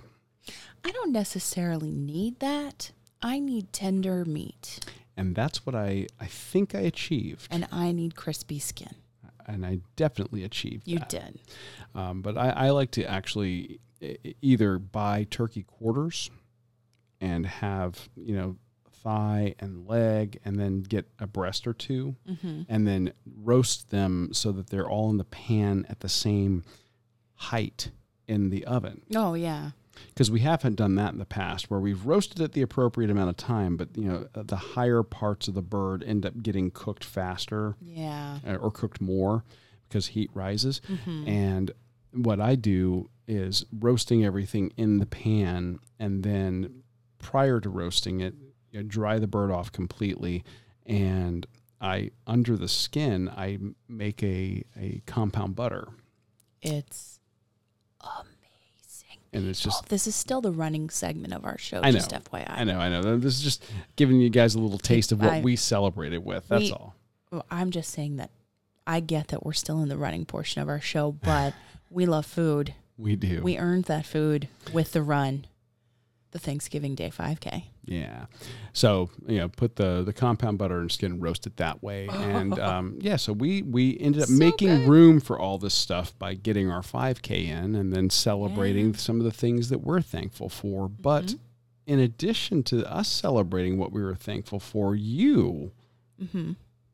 I 0.84 0.92
don't 0.92 1.12
necessarily 1.12 1.92
need 1.92 2.40
that. 2.40 2.92
I 3.22 3.40
need 3.40 3.74
tender 3.74 4.24
meat 4.26 4.80
And 5.18 5.36
that's 5.36 5.66
what 5.66 5.76
I, 5.76 6.08
I 6.20 6.26
think 6.28 6.74
I 6.76 6.80
achieved. 6.82 7.48
and 7.52 7.68
I 7.72 7.92
need 7.92 8.16
crispy 8.16 8.60
skin. 8.60 8.96
And 9.46 9.66
I 9.66 9.80
definitely 9.96 10.44
achieved 10.44 10.88
You 10.88 11.00
that. 11.00 11.10
did. 11.10 11.40
Um, 11.96 12.22
but 12.22 12.38
I, 12.38 12.50
I 12.50 12.70
like 12.72 12.92
to 12.92 13.04
actually 13.04 13.80
either 14.42 14.78
buy 14.80 15.26
turkey 15.30 15.64
quarters 15.64 16.30
and 17.22 17.46
have, 17.46 18.10
you 18.16 18.36
know, 18.36 18.56
thigh 19.04 19.56
and 19.60 19.88
leg 19.88 20.40
and 20.44 20.60
then 20.60 20.82
get 20.82 21.08
a 21.20 21.28
breast 21.28 21.66
or 21.68 21.74
two 21.74 22.16
Mm-hmm. 22.30 22.64
and 22.68 22.88
then 22.88 23.14
roast 23.42 23.90
them 23.92 24.30
so 24.34 24.52
that 24.52 24.70
they're 24.70 24.90
all 24.90 25.10
in 25.10 25.18
the 25.18 25.24
pan 25.24 25.86
at 25.90 26.00
the 26.02 26.10
same 26.10 26.64
height 27.36 27.92
in 28.28 28.50
the 28.50 28.66
oven. 28.66 29.02
Oh, 29.16 29.34
yeah. 29.34 29.72
Because 30.10 30.30
we 30.30 30.42
haven't 30.42 30.76
done 30.76 30.96
that 30.96 31.14
in 31.14 31.20
the 31.20 31.26
past 31.26 31.72
where 31.72 31.80
we've 31.80 32.06
roasted 32.06 32.40
it 32.42 32.52
the 32.52 32.62
appropriate 32.62 33.10
amount 33.10 33.30
of 33.30 33.38
time, 33.38 33.78
but, 33.78 33.90
you 33.96 34.04
know, 34.08 34.28
the 34.34 34.56
higher 34.56 35.02
parts 35.04 35.48
of 35.48 35.54
the 35.56 35.62
bird 35.62 36.04
end 36.04 36.26
up 36.26 36.42
getting 36.44 36.70
cooked 36.70 37.04
faster 37.04 37.76
Yeah. 37.82 38.40
uh, 38.48 38.56
or 38.56 38.70
cooked 38.72 39.02
more 39.02 39.44
because 39.88 40.08
heat 40.08 40.30
rises. 40.34 40.82
Mm-hmm. 40.88 41.28
And 41.28 41.72
what 42.12 42.40
I 42.40 42.56
do 42.56 43.10
is 43.28 43.66
roasting 43.72 44.24
everything 44.24 44.72
in 44.78 45.00
the 45.00 45.06
pan, 45.06 45.80
and 46.00 46.24
then 46.24 46.84
prior 47.28 47.60
to 47.60 47.70
roasting 47.70 48.22
it, 48.22 48.34
you 48.72 48.82
know, 48.82 48.88
dry 48.88 49.20
the 49.20 49.28
bird 49.28 49.52
off 49.52 49.70
completely, 49.72 50.46
and 50.86 51.46
I 51.82 52.12
under 52.26 52.56
the 52.56 52.70
skin 52.70 53.28
I 53.30 53.58
make 53.90 54.24
a 54.24 54.64
a 54.80 55.02
compound 55.06 55.56
butter, 55.56 55.90
It's 56.62 57.20
amazing. 58.02 59.20
and 59.34 59.48
it's 59.48 59.60
just. 59.60 59.84
oh, 59.84 59.86
this 59.90 60.08
is 60.08 60.16
still 60.16 60.40
the 60.42 60.52
running 60.52 60.90
segment 60.90 61.34
of 61.34 61.44
our 61.46 61.58
show, 61.58 61.82
I 61.84 61.92
know. 61.92 61.98
just 62.00 62.12
FYI. 62.12 62.46
I 62.50 62.64
know, 62.64 62.80
I 62.80 62.90
know. 62.90 63.18
This 63.18 63.36
is 63.36 63.42
just 63.42 63.64
giving 63.96 64.20
you 64.22 64.30
guys 64.30 64.56
a 64.56 64.60
little 64.60 64.80
taste 64.80 65.12
of 65.12 65.20
what 65.20 65.34
I- 65.34 65.42
we 65.42 65.56
celebrated 65.56 66.20
with. 66.24 66.48
That's 66.48 66.64
We- 66.64 66.72
all. 66.72 66.96
Well, 67.32 67.46
I'm 67.52 67.72
just 67.72 67.92
saying 67.92 68.16
that 68.18 68.32
I 68.86 69.02
get 69.02 69.28
that 69.30 69.46
we're 69.46 69.52
still 69.54 69.82
in 69.82 69.90
the 69.90 69.98
running 69.98 70.24
portion 70.26 70.62
of 70.62 70.70
our 70.70 70.80
show, 70.80 71.12
but 71.12 71.54
we 71.90 72.06
love 72.06 72.26
food. 72.26 72.74
We 73.00 73.16
do. 73.16 73.44
We 73.44 73.60
earned 73.60 73.84
that 73.86 74.08
food 74.08 74.48
with 74.74 74.94
the 74.94 75.04
run, 75.04 75.46
the 76.32 76.40
Thanksgiving 76.40 76.94
Day 76.96 77.10
5K. 77.10 77.64
Yeah. 77.86 78.26
So, 78.74 79.10
you 79.28 79.38
know, 79.38 79.48
put 79.48 79.78
the 79.78 80.04
the 80.04 80.12
compound 80.14 80.58
butter 80.58 80.80
and 80.80 80.92
skin 80.92 81.20
roast 81.20 81.48
it 81.48 81.58
that 81.58 81.82
way. 81.82 82.08
And 82.10 82.60
um, 82.72 82.98
yeah, 83.02 83.16
so 83.16 83.32
we 83.34 83.62
we 83.62 83.98
ended 84.00 84.22
up 84.24 84.28
So 84.28 84.34
making 84.34 84.70
good. 84.70 84.88
room 84.88 85.20
for 85.22 85.40
all 85.40 85.58
this 85.58 85.74
stuff 85.74 86.18
by 86.20 86.34
getting 86.34 86.70
our 86.70 86.82
5K 86.82 87.46
in 87.48 87.76
and 87.76 87.94
then 87.94 88.10
celebrating 88.10 88.88
Yeah. 88.92 88.98
some 88.98 89.20
of 89.20 89.24
the 89.24 89.32
things 89.32 89.70
that 89.70 89.80
we're 89.80 90.02
thankful 90.02 90.50
for. 90.50 90.90
But 90.90 91.26
Mhm. 91.28 91.40
in 91.86 92.00
addition 92.00 92.64
to 92.64 92.86
us 92.92 93.08
celebrating 93.10 93.78
what 93.78 93.92
we 93.94 94.02
were 94.04 94.16
thankful 94.16 94.60
for, 94.60 94.96
you 94.96 95.72
Mm-hmm. 96.22 96.54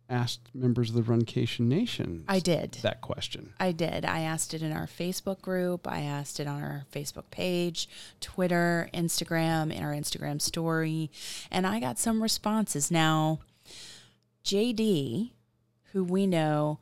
Asked 0.10 0.42
members 0.54 0.90
of 0.90 0.96
the 0.96 1.02
Runcation 1.02 1.62
Nation 1.62 2.24
I 2.28 2.40
did. 2.40 2.74
that 2.84 3.02
question. 3.02 3.54
I 3.60 3.72
did. 3.72 4.06
I 4.06 4.22
asked 4.22 4.54
it 4.54 4.62
in 4.62 4.72
our 4.72 4.86
Facebook 4.88 5.42
group. 5.42 5.88
I 5.88 6.02
asked 6.02 6.40
it 6.40 6.48
on 6.48 6.62
our 6.62 6.86
Facebook 6.92 7.30
page, 7.32 7.90
Twitter, 8.20 8.90
Instagram, 8.94 9.74
in 9.74 9.84
our 9.84 9.92
Instagram 9.92 10.42
story, 10.42 11.10
and 11.52 11.66
I 11.66 11.80
got 11.80 11.98
some 12.00 12.22
responses. 12.22 12.92
Now, 12.92 13.40
JD, 14.44 15.32
who 15.94 16.04
we 16.04 16.28
know 16.28 16.80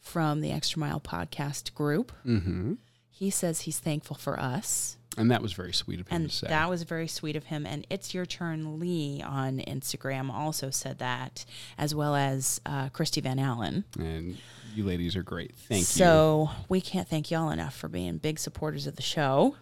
from 0.00 0.40
the 0.42 0.52
Extra 0.52 0.80
Mile 0.80 1.00
podcast 1.00 1.74
group. 1.74 2.12
Mm-hmm. 2.26 2.74
He 3.16 3.30
says 3.30 3.60
he's 3.62 3.78
thankful 3.78 4.16
for 4.16 4.38
us. 4.40 4.96
And 5.16 5.30
that 5.30 5.40
was 5.40 5.52
very 5.52 5.72
sweet 5.72 6.00
of 6.00 6.08
him 6.08 6.16
And 6.22 6.28
to 6.30 6.34
say. 6.36 6.48
that 6.48 6.68
was 6.68 6.82
very 6.82 7.06
sweet 7.06 7.36
of 7.36 7.44
him. 7.44 7.64
And 7.64 7.86
it's 7.88 8.12
your 8.12 8.26
turn, 8.26 8.80
Lee, 8.80 9.22
on 9.24 9.58
Instagram 9.60 10.28
also 10.28 10.70
said 10.70 10.98
that, 10.98 11.44
as 11.78 11.94
well 11.94 12.16
as 12.16 12.60
uh, 12.66 12.88
Christy 12.88 13.20
Van 13.20 13.38
Allen. 13.38 13.84
and 13.96 14.36
you 14.74 14.82
ladies 14.84 15.14
are 15.14 15.22
great. 15.22 15.54
Thank 15.54 15.82
you. 15.82 15.84
so 15.84 16.50
we 16.68 16.80
can't 16.80 17.06
thank 17.08 17.30
y'all 17.30 17.50
enough 17.50 17.76
for 17.76 17.86
being 17.86 18.16
big 18.18 18.40
supporters 18.40 18.88
of 18.88 18.96
the 18.96 19.02
show. 19.02 19.54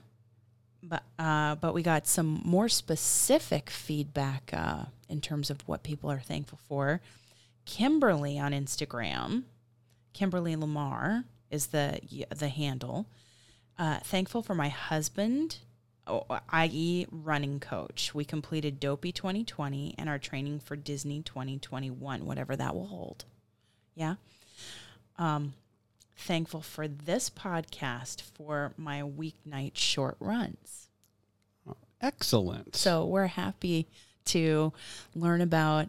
But 0.82 1.02
uh, 1.18 1.56
but 1.56 1.74
we 1.74 1.82
got 1.82 2.06
some 2.06 2.40
more 2.46 2.70
specific 2.70 3.68
feedback 3.68 4.50
uh, 4.54 4.84
in 5.10 5.20
terms 5.20 5.50
of 5.50 5.60
what 5.68 5.82
people 5.82 6.10
are 6.10 6.18
thankful 6.20 6.58
for. 6.66 7.02
Kimberly 7.66 8.38
on 8.38 8.52
Instagram, 8.52 9.42
Kimberly 10.14 10.56
Lamar 10.56 11.24
is 11.50 11.66
the 11.68 12.00
the 12.34 12.48
handle. 12.48 13.06
Uh, 13.78 13.98
thankful 14.00 14.42
for 14.42 14.54
my 14.54 14.68
husband, 14.68 15.58
i.e., 16.50 17.06
running 17.10 17.60
coach. 17.60 18.14
We 18.14 18.24
completed 18.24 18.80
Dopey 18.80 19.12
2020 19.12 19.94
and 19.98 20.08
are 20.08 20.18
training 20.18 20.60
for 20.60 20.76
Disney 20.76 21.22
2021, 21.22 22.24
whatever 22.24 22.56
that 22.56 22.74
will 22.74 22.86
hold. 22.86 23.24
Yeah. 23.94 24.16
Um, 25.18 25.54
thankful 26.16 26.62
for 26.62 26.86
this 26.88 27.30
podcast 27.30 28.22
for 28.22 28.72
my 28.76 29.02
weeknight 29.02 29.76
short 29.76 30.16
runs. 30.20 30.88
Excellent. 32.00 32.74
So 32.74 33.04
we're 33.04 33.28
happy 33.28 33.86
to 34.26 34.72
learn 35.14 35.40
about 35.40 35.88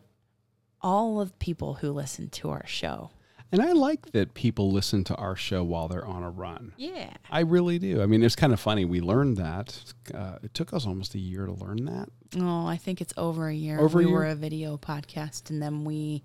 all 0.82 1.19
of 1.19 1.30
the 1.30 1.38
people 1.38 1.76
who 1.76 1.91
listen 1.91 2.30
to 2.30 2.50
our 2.52 2.67
show. 2.67 3.10
And 3.54 3.62
I 3.62 3.72
like 3.72 4.12
that 4.13 4.34
people 4.34 4.72
listen 4.72 5.04
to 5.06 5.16
our 5.16 5.36
show 5.36 5.63
while 5.63 5.88
they're 5.88 6.06
on 6.06 6.24
a 6.24 6.30
run. 6.30 6.74
Yeah. 6.76 7.12
I 7.30 7.42
really 7.42 7.78
do. 7.78 8.02
I 8.02 8.08
mean, 8.08 8.24
it's 8.24 8.36
kind 8.36 8.52
of 8.52 8.60
funny. 8.60 8.84
We 8.84 9.00
learned 9.00 9.38
that. 9.38 9.94
Uh, 10.13 10.39
it 10.42 10.56
took 10.56 10.74
us 10.74 10.88
almost 10.88 11.13
a 11.13 11.20
year 11.20 11.46
to 11.46 11.54
learn 11.54 11.86
that. 11.86 12.10
Oh, 12.39 12.66
I 12.66 12.78
think 12.78 13.00
it's 13.00 13.13
over 13.16 13.48
a 13.48 13.54
year. 13.54 13.80
Over 13.80 14.00
a 14.00 14.04
we 14.04 14.10
year? 14.10 14.16
were 14.16 14.26
a 14.26 14.36
video 14.36 14.78
podcast 14.78 15.52
and 15.52 15.62
then 15.62 15.86
we 15.86 16.24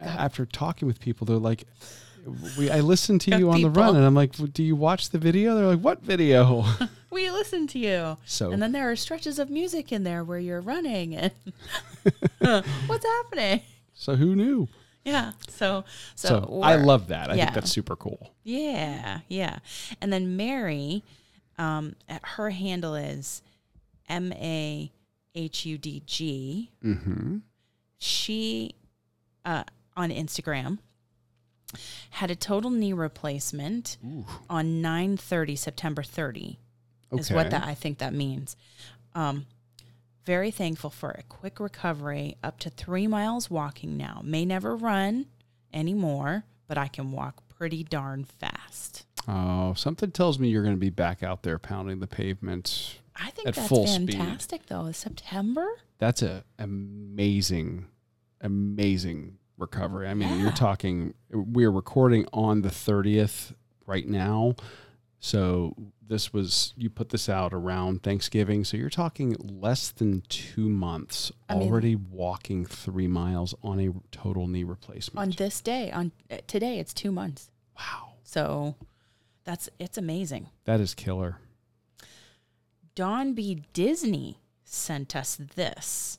After 0.00 0.44
talking 0.44 0.88
with 0.88 0.98
people, 0.98 1.24
they're 1.24 1.36
like, 1.36 1.64
we, 2.58 2.68
I 2.68 2.80
listened 2.80 3.20
to 3.22 3.38
you 3.38 3.50
on 3.50 3.62
the 3.62 3.70
run. 3.70 3.94
And 3.94 4.04
I'm 4.04 4.16
like, 4.16 4.32
do 4.52 4.64
you 4.64 4.74
watch 4.74 5.10
the 5.10 5.18
video? 5.18 5.54
They're 5.54 5.66
like, 5.66 5.78
what 5.78 6.02
video? 6.02 6.64
we 7.10 7.30
listen 7.30 7.68
to 7.68 7.78
you. 7.78 8.18
so 8.24 8.50
And 8.50 8.60
then 8.60 8.72
there 8.72 8.90
are 8.90 8.96
stretches 8.96 9.38
of 9.38 9.50
music 9.50 9.92
in 9.92 10.02
there 10.02 10.24
where 10.24 10.40
you're 10.40 10.60
running 10.60 11.14
and 11.14 11.32
what's 12.86 13.06
happening? 13.06 13.60
so 13.94 14.16
who 14.16 14.34
knew? 14.34 14.68
Yeah. 15.06 15.32
So 15.48 15.84
so, 16.16 16.28
So, 16.28 16.60
I 16.62 16.74
love 16.74 17.08
that. 17.08 17.30
I 17.30 17.36
yeah. 17.36 17.44
think 17.44 17.54
that's 17.54 17.70
super 17.70 17.94
cool. 17.94 18.34
Yeah, 18.42 19.20
yeah. 19.28 19.60
And 20.00 20.12
then 20.12 20.36
Mary, 20.36 21.04
um, 21.58 21.94
her 22.22 22.50
handle 22.50 22.96
is 22.96 23.40
M 24.08 24.32
A 24.32 24.90
H 25.34 25.64
U 25.64 25.78
D 25.78 26.02
G. 26.06 26.70
Mm-hmm. 26.84 27.36
She, 27.98 28.74
uh, 29.44 29.62
on 29.96 30.10
Instagram, 30.10 30.78
had 32.10 32.30
a 32.30 32.36
total 32.36 32.70
knee 32.70 32.92
replacement 32.92 33.96
on 34.50 34.82
nine 34.82 35.16
thirty, 35.16 35.54
September 35.54 36.02
thirty, 36.02 36.58
is 37.12 37.30
what 37.30 37.50
that 37.50 37.64
I 37.64 37.74
think 37.74 37.98
that 37.98 38.12
means. 38.12 38.56
Um, 39.14 39.46
very 40.26 40.50
thankful 40.50 40.90
for 40.90 41.10
a 41.10 41.22
quick 41.22 41.60
recovery, 41.60 42.36
up 42.42 42.58
to 42.58 42.68
three 42.70 43.06
miles 43.06 43.48
walking 43.48 43.96
now. 43.96 44.20
May 44.24 44.44
never 44.44 44.76
run 44.76 45.26
anymore, 45.72 46.44
but 46.66 46.76
I 46.76 46.88
can 46.88 47.12
walk 47.12 47.42
pretty 47.48 47.84
darn 47.84 48.24
fast. 48.24 49.06
Oh, 49.28 49.72
something 49.74 50.10
tells 50.10 50.38
me 50.38 50.48
you're 50.48 50.62
going 50.64 50.74
to 50.74 50.80
be 50.80 50.90
back 50.90 51.22
out 51.22 51.42
there 51.42 51.58
pounding 51.58 52.00
the 52.00 52.06
pavement. 52.08 52.98
I 53.14 53.30
think 53.30 53.48
At 53.48 53.54
that's 53.54 53.68
full 53.68 53.86
speed. 53.86 54.12
fantastic, 54.16 54.66
though. 54.66 54.90
September? 54.92 55.66
That's 55.98 56.22
a 56.22 56.44
amazing, 56.58 57.86
amazing 58.40 59.38
recovery. 59.56 60.08
I 60.08 60.14
mean, 60.14 60.28
Yeah. 60.28 60.42
you're 60.42 60.52
talking. 60.52 61.14
We're 61.30 61.70
recording 61.70 62.26
on 62.32 62.62
the 62.62 62.68
30th 62.70 63.54
right 63.86 64.06
now, 64.06 64.54
so 65.18 65.74
this 66.08 66.32
was 66.32 66.72
you 66.76 66.88
put 66.88 67.08
this 67.08 67.28
out 67.28 67.52
around 67.52 68.02
Thanksgiving. 68.02 68.64
So 68.64 68.76
you're 68.76 68.90
talking 68.90 69.34
less 69.40 69.90
than 69.90 70.22
two 70.28 70.68
months 70.68 71.32
I 71.48 71.54
mean- 71.56 71.68
already 71.68 71.94
walking 71.96 72.64
three 72.64 73.08
miles 73.08 73.54
on 73.62 73.80
a 73.80 73.92
total 74.12 74.46
knee 74.46 74.64
replacement. 74.64 75.18
On 75.26 75.34
this 75.36 75.60
day, 75.60 75.90
on 75.90 76.12
uh, 76.30 76.36
today, 76.46 76.78
it's 76.78 76.94
two 76.94 77.10
months. 77.12 77.50
wow, 77.78 78.12
So 78.22 78.76
that's 79.44 79.68
it's 79.78 79.98
amazing. 79.98 80.48
that 80.64 80.80
is 80.80 80.94
killer. 80.94 81.38
Don 82.94 83.34
B. 83.34 83.62
Disney 83.72 84.38
sent 84.64 85.14
us 85.14 85.36
this. 85.36 86.18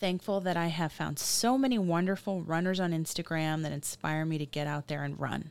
Thankful 0.00 0.40
that 0.40 0.56
I 0.56 0.66
have 0.66 0.92
found 0.92 1.18
so 1.18 1.56
many 1.56 1.78
wonderful 1.78 2.42
runners 2.42 2.80
on 2.80 2.92
Instagram 2.92 3.62
that 3.62 3.72
inspire 3.72 4.24
me 4.24 4.38
to 4.38 4.44
get 4.46 4.66
out 4.66 4.88
there 4.88 5.02
and 5.04 5.18
run. 5.18 5.50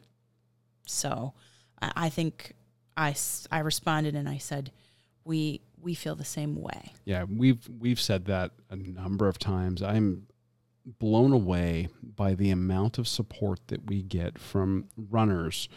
So 0.85 1.33
I 1.81 2.09
think 2.09 2.53
I, 2.95 3.15
I 3.51 3.60
responded 3.60 4.15
and 4.15 4.27
I 4.29 4.38
said, 4.38 4.71
we, 5.25 5.62
we 5.82 5.93
feel 5.93 6.15
the 6.15 6.25
same 6.25 6.56
way. 6.62 6.93
Yeah, 7.06 7.25
we've 7.29 7.67
we've 7.79 7.99
said 7.99 8.25
that 8.25 8.51
a 8.69 8.75
number 8.75 9.27
of 9.27 9.38
times. 9.39 9.82
I'm 9.82 10.27
blown 10.86 11.32
away 11.32 11.89
by 12.01 12.36
the 12.36 12.49
amount 12.49 12.97
of 12.97 13.08
support 13.08 13.60
that 13.67 13.88
we 13.88 14.01
get 14.01 14.38
from 14.38 14.86
runners 14.97 15.69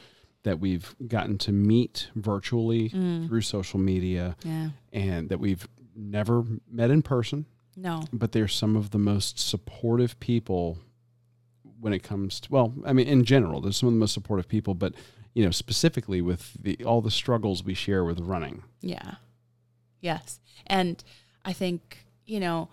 that 0.43 0.61
we've 0.61 0.95
gotten 1.07 1.39
to 1.39 1.53
meet 1.53 2.09
virtually 2.15 2.91
mm. 2.91 3.27
through 3.27 3.41
social 3.41 3.79
media 3.81 4.37
Yeah. 4.45 4.71
and 4.93 5.29
that 5.29 5.39
we've 5.39 5.67
never 5.95 6.45
met 6.71 6.91
in 6.91 7.03
person, 7.03 7.47
No. 7.77 8.05
but 8.13 8.33
they're 8.33 8.49
some 8.49 8.77
of 8.77 8.91
the 8.91 8.99
most 8.99 9.39
supportive 9.39 10.19
people 10.21 10.79
when 11.81 11.93
it 11.93 12.03
comes 12.03 12.41
to 12.41 12.51
well, 12.51 12.75
I 12.85 12.93
mean 12.93 13.07
in 13.07 13.25
general, 13.25 13.61
they're 13.61 13.73
some 13.73 13.89
of 13.89 13.95
the 13.95 14.01
most 14.01 14.15
supportive 14.15 14.49
people, 14.49 14.75
but 14.75 14.95
you 15.37 15.45
know, 15.45 15.51
specifically 15.51 16.23
with 16.23 16.55
the 16.59 16.83
all 16.83 17.03
the 17.03 17.11
struggles 17.11 17.63
we 17.63 17.75
share 17.75 18.03
with 18.05 18.19
running. 18.21 18.63
Yeah. 18.81 19.17
Yes. 20.01 20.41
And 20.67 21.05
I 21.45 21.53
think, 21.53 22.07
you 22.25 22.41
know, 22.41 22.71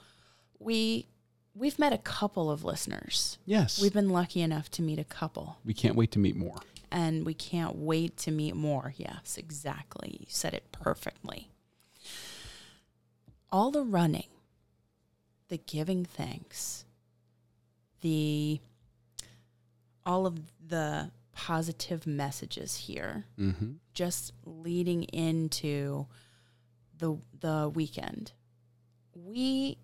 we 0.59 1.09
we've 1.53 1.77
met 1.77 1.91
a 1.91 1.97
couple 1.97 2.49
of 2.49 2.63
listeners. 2.63 3.37
Yes. 3.45 3.81
We've 3.81 3.91
been 3.91 4.09
lucky 4.09 4.41
enough 4.41 4.71
to 4.71 4.81
meet 4.81 4.97
a 4.97 5.03
couple 5.03 5.57
we 5.65 5.73
can't 5.73 5.97
wait 5.97 6.11
to 6.11 6.19
meet 6.19 6.37
more. 6.37 6.55
and 6.89 7.25
we 7.25 7.33
can't 7.33 7.75
wait 7.75 8.15
to 8.19 8.31
meet 8.31 8.55
more. 8.55 8.93
Yes, 8.95 9.35
exactly. 9.37 10.19
You 10.21 10.27
said 10.29 10.53
it 10.53 10.71
perfectly. 10.71 11.49
All 13.51 13.71
the 13.71 13.83
running, 13.83 14.29
the 15.49 15.57
giving 15.57 16.05
thanks, 16.05 16.85
the 17.99 18.61
all 20.05 20.25
of 20.25 20.39
the 20.65 21.11
positive 21.33 22.05
messages 22.07 22.75
here 22.87 23.25
Mhm. 23.37 23.79
just 23.93 24.33
leading 24.45 25.03
into 25.05 26.07
the 26.97 27.17
the 27.39 27.69
weekend 27.73 28.31
we 29.15 29.77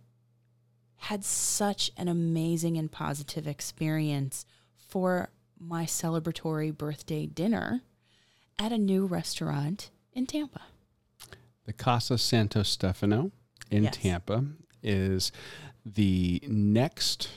had 1.03 1.23
such 1.23 1.91
an 1.97 2.07
amazing 2.07 2.77
and 2.77 2.91
positive 2.91 3.47
experience 3.47 4.45
for 4.75 5.29
my 5.57 5.85
celebratory 5.85 6.75
birthday 6.75 7.25
dinner 7.25 7.81
at 8.57 8.71
a 8.71 8.77
new 8.77 9.05
restaurant 9.05 9.91
in 10.13 10.25
Tampa. 10.25 10.61
The 11.65 11.73
Casa 11.73 12.17
Santo 12.17 12.63
Stefano 12.63 13.31
in 13.71 13.83
Yes. 13.83 13.95
Tampa 13.97 14.45
is 14.83 15.31
the 15.85 16.41
next 16.47 17.29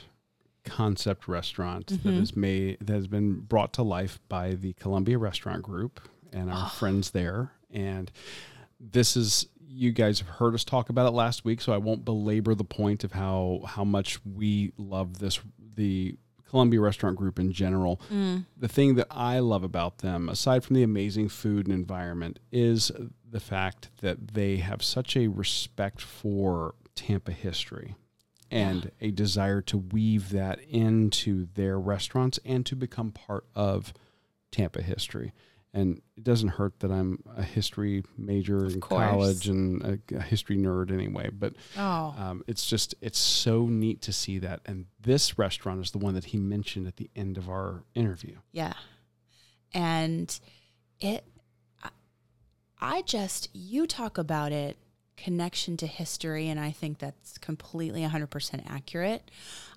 concept 0.63 1.27
restaurant 1.27 1.87
that 1.87 2.03
Mhm. 2.03 2.21
is 2.21 2.35
made 2.35 2.77
that 2.79 2.93
has 2.93 3.07
been 3.07 3.41
brought 3.41 3.73
to 3.73 3.83
life 3.83 4.19
by 4.29 4.55
the 4.55 4.73
Columbia 4.73 5.17
Restaurant 5.17 5.61
Group 5.63 5.99
and 6.31 6.49
our 6.51 6.69
friends 6.69 7.11
there. 7.11 7.51
And 7.71 8.11
this 8.79 9.15
is 9.17 9.47
you 9.75 9.91
guys 9.91 10.19
have 10.19 10.27
heard 10.29 10.53
us 10.53 10.63
talk 10.63 10.89
about 10.89 11.07
it 11.07 11.15
last 11.15 11.43
week, 11.43 11.59
so 11.59 11.73
I 11.73 11.77
won't 11.77 12.05
belabor 12.05 12.53
the 12.53 12.63
point 12.63 13.03
of 13.03 13.13
how 13.13 13.61
how 13.65 13.83
much 13.83 14.23
we 14.25 14.71
love 14.77 15.19
this 15.19 15.39
the 15.75 16.15
Columbia 16.47 16.79
Restaurant 16.81 17.17
Group 17.17 17.39
in 17.39 17.51
general. 17.51 17.99
The 18.55 18.67
thing 18.67 18.93
that 18.95 19.07
I 19.09 19.39
love 19.39 19.63
about 19.63 19.97
them, 19.99 20.29
aside 20.29 20.63
from 20.63 20.75
the 20.75 20.83
amazing 20.83 21.29
food 21.29 21.65
and 21.65 21.73
environment, 21.73 22.37
is 22.51 22.91
the 23.27 23.39
fact 23.39 23.89
that 24.01 24.33
they 24.35 24.57
have 24.57 24.83
such 24.83 25.17
a 25.17 25.27
respect 25.29 25.99
for 25.99 26.75
Tampa 26.93 27.31
history 27.31 27.95
and 28.53 28.91
a 29.01 29.11
desire 29.11 29.61
to 29.61 29.77
weave 29.77 30.29
that 30.31 30.59
into 30.61 31.47
their 31.55 31.79
restaurants 31.79 32.39
and 32.45 32.65
to 32.67 32.75
become 32.75 33.11
part 33.11 33.45
of 33.55 33.93
Tampa 34.51 34.81
history. 34.81 35.33
And 35.75 36.01
it 36.15 36.23
doesn't 36.23 36.49
hurt 36.49 36.81
that 36.81 36.91
I'm 36.91 37.23
a 37.35 37.41
history 37.41 38.03
major 38.15 38.65
in 38.67 38.79
course. 38.79 39.09
college 39.09 39.47
and 39.47 39.81
a, 39.83 40.15
a 40.17 40.21
history 40.21 40.55
nerd 40.55 40.91
anyway. 40.91 41.31
But 41.33 41.55
Oh, 41.75 42.13
um, 42.15 42.43
it's 42.45 42.67
just 42.67 42.93
it's 43.01 43.17
so 43.17 43.65
neat 43.65 43.99
to 44.03 44.13
see 44.13 44.37
that. 44.39 44.59
And 44.67 44.85
this 45.01 45.39
restaurant 45.39 45.81
is 45.83 45.89
the 45.89 45.97
one 45.97 46.13
that 46.13 46.25
he 46.25 46.37
mentioned 46.37 46.85
at 46.87 46.97
the 46.97 47.09
end 47.15 47.37
of 47.39 47.49
our 47.49 47.83
interview. 47.95 48.35
yeah. 48.51 48.73
and 49.73 50.39
it 50.99 51.25
i 52.79 53.01
just 53.01 53.49
you 53.53 53.87
talk 53.87 54.17
about 54.17 54.51
it 54.51 54.77
connection 55.23 55.77
to 55.77 55.87
history 55.87 56.49
and 56.49 56.59
i 56.59 56.71
think 56.71 56.99
that's 56.99 57.37
completely 57.37 58.01
100% 58.01 58.69
accurate. 58.69 59.31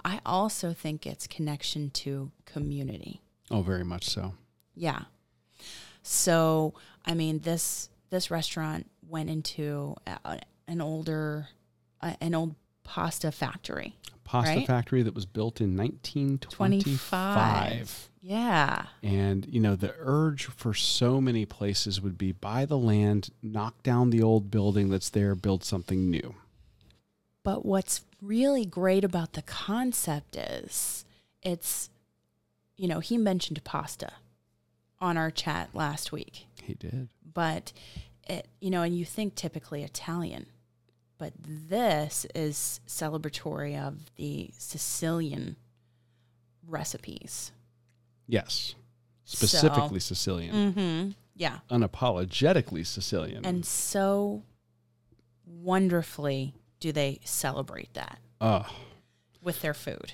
I 0.04 0.20
also 0.26 0.72
think 0.72 1.06
it's 1.06 1.26
connection 1.26 1.90
to 2.02 2.30
community. 2.44 3.20
Oh, 3.50 3.62
very 3.62 3.85
much 3.85 4.04
so. 4.09 4.35
yeah. 4.74 5.02
So 6.02 6.74
i 7.04 7.14
mean 7.14 7.40
this 7.40 7.88
this 8.11 8.30
restaurant 8.30 8.90
went 9.09 9.30
into 9.30 9.94
a, 10.06 10.40
an 10.68 10.80
older 10.80 11.48
uh, 12.00 12.14
an 12.20 12.35
old 12.35 12.54
pasta 12.87 13.31
factory 13.33 13.94
Pasta 14.25 14.57
Right. 14.57 14.66
factory 14.66 15.03
that 15.05 15.14
was 15.14 15.25
built 15.25 15.61
in 15.61 15.77
1925. 15.77 16.51
25 16.57 18.11
yeah 18.22 18.87
And, 19.03 19.46
you 19.46 19.61
know, 19.61 19.77
the 19.77 19.94
urge 19.99 20.46
for 20.46 20.75
so 20.75 21.20
many 21.20 21.46
places 21.46 22.01
would 22.01 22.18
be 22.18 22.33
buy 22.33 22.64
the 22.64 22.77
land, 22.79 23.31
knock 23.40 23.83
down 23.85 24.11
the 24.11 24.22
old 24.22 24.51
building 24.51 24.88
that's 24.90 25.11
there, 25.11 25.37
build 25.37 25.62
something 25.62 26.11
new. 26.11 26.35
But 27.44 27.64
what's 27.64 28.05
really 28.20 28.64
great 28.66 29.05
about 29.05 29.35
the 29.35 29.42
concept 29.42 30.35
is 30.37 31.05
it's, 31.42 31.88
you 32.77 32.88
know, 32.88 32.99
he 32.99 33.16
mentioned 33.16 33.62
pasta 33.62 34.12
on 35.01 35.16
our 35.16 35.31
chat 35.31 35.70
last 35.72 36.11
week, 36.11 36.46
He 36.64 36.75
did. 36.75 37.09
but 37.33 37.72
it, 38.29 38.49
you 38.61 38.70
know, 38.70 38.83
and 38.83 38.96
you 38.99 39.05
think 39.05 39.37
typically 39.37 39.85
Italian, 39.85 40.46
but 41.18 41.33
this 41.38 42.26
is 42.35 42.81
celebratory 42.87 43.81
of 43.81 44.14
the 44.16 44.50
Sicilian 44.59 45.57
recipes. 46.66 47.52
Yes. 48.26 48.74
Specifically 49.24 50.00
Sicilian. 50.00 50.72
Mm-hmm. 50.72 51.11
Yeah. 51.35 51.59
Unapologetically 51.70 52.87
Sicilian. 52.87 53.44
And 53.44 53.64
so 53.64 54.42
wonderfully 55.46 56.55
do 56.81 56.92
they 56.92 57.20
celebrate 57.24 57.92
that 57.94 58.18
uh, 58.40 58.64
with 59.42 59.61
their 59.62 59.74
food. 59.74 60.12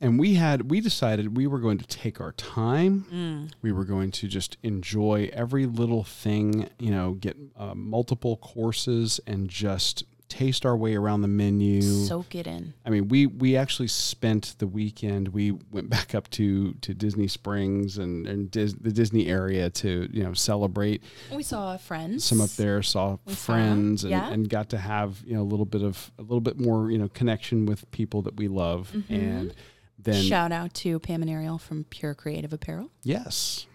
and 0.00 0.18
we 0.18 0.34
had 0.34 0.70
we 0.70 0.80
decided 0.80 1.36
we 1.36 1.46
were 1.46 1.58
going 1.58 1.78
to 1.78 1.86
take 1.86 2.20
our 2.20 2.32
time. 2.32 3.06
Mm. 3.12 3.52
We 3.62 3.72
were 3.72 3.84
going 3.84 4.10
to 4.12 4.28
just 4.28 4.56
enjoy 4.62 5.30
every 5.32 5.66
little 5.66 6.04
thing, 6.04 6.68
you 6.78 6.90
know, 6.90 7.12
get 7.12 7.36
uh, 7.56 7.74
multiple 7.74 8.36
courses 8.36 9.20
and 9.26 9.48
just 9.48 10.04
taste 10.28 10.66
our 10.66 10.76
way 10.76 10.94
around 10.96 11.20
the 11.22 11.28
menu. 11.28 11.80
Soak 11.82 12.34
it 12.34 12.46
in. 12.46 12.74
I 12.84 12.90
mean, 12.90 13.08
we 13.08 13.26
we 13.26 13.56
actually 13.56 13.88
spent 13.88 14.56
the 14.58 14.66
weekend. 14.66 15.28
We 15.28 15.52
went 15.70 15.88
back 15.90 16.14
up 16.14 16.28
to 16.30 16.72
to 16.74 16.94
Disney 16.94 17.28
Springs 17.28 17.98
and 17.98 18.26
and 18.26 18.50
Dis, 18.50 18.74
the 18.74 18.90
Disney 18.92 19.26
area 19.28 19.70
to 19.70 20.08
you 20.12 20.22
know 20.24 20.32
celebrate. 20.34 21.02
We 21.34 21.42
saw 21.42 21.76
friends. 21.76 22.24
Some 22.24 22.40
up 22.40 22.50
there 22.50 22.82
saw 22.82 23.18
We 23.24 23.34
saw, 23.34 23.52
friends 23.52 24.04
and, 24.04 24.10
yeah. 24.10 24.30
and 24.32 24.48
got 24.48 24.70
to 24.70 24.78
have 24.78 25.22
you 25.26 25.34
know 25.34 25.42
a 25.42 25.44
little 25.50 25.66
bit 25.66 25.82
of 25.82 26.10
a 26.18 26.22
little 26.22 26.40
bit 26.40 26.58
more 26.58 26.90
you 26.90 26.98
know 26.98 27.08
connection 27.08 27.66
with 27.66 27.88
people 27.90 28.22
that 28.22 28.36
we 28.36 28.48
love 28.48 28.90
Mhm. 28.94 29.04
and 29.10 29.54
then 29.98 30.22
Shout 30.24 30.52
out 30.52 30.74
to 30.74 30.98
Pam 30.98 31.22
and 31.22 31.30
Ariel 31.30 31.58
from 31.58 31.84
Pure 31.84 32.14
Creative 32.16 32.52
Apparel. 32.52 32.90
yes. 33.02 33.66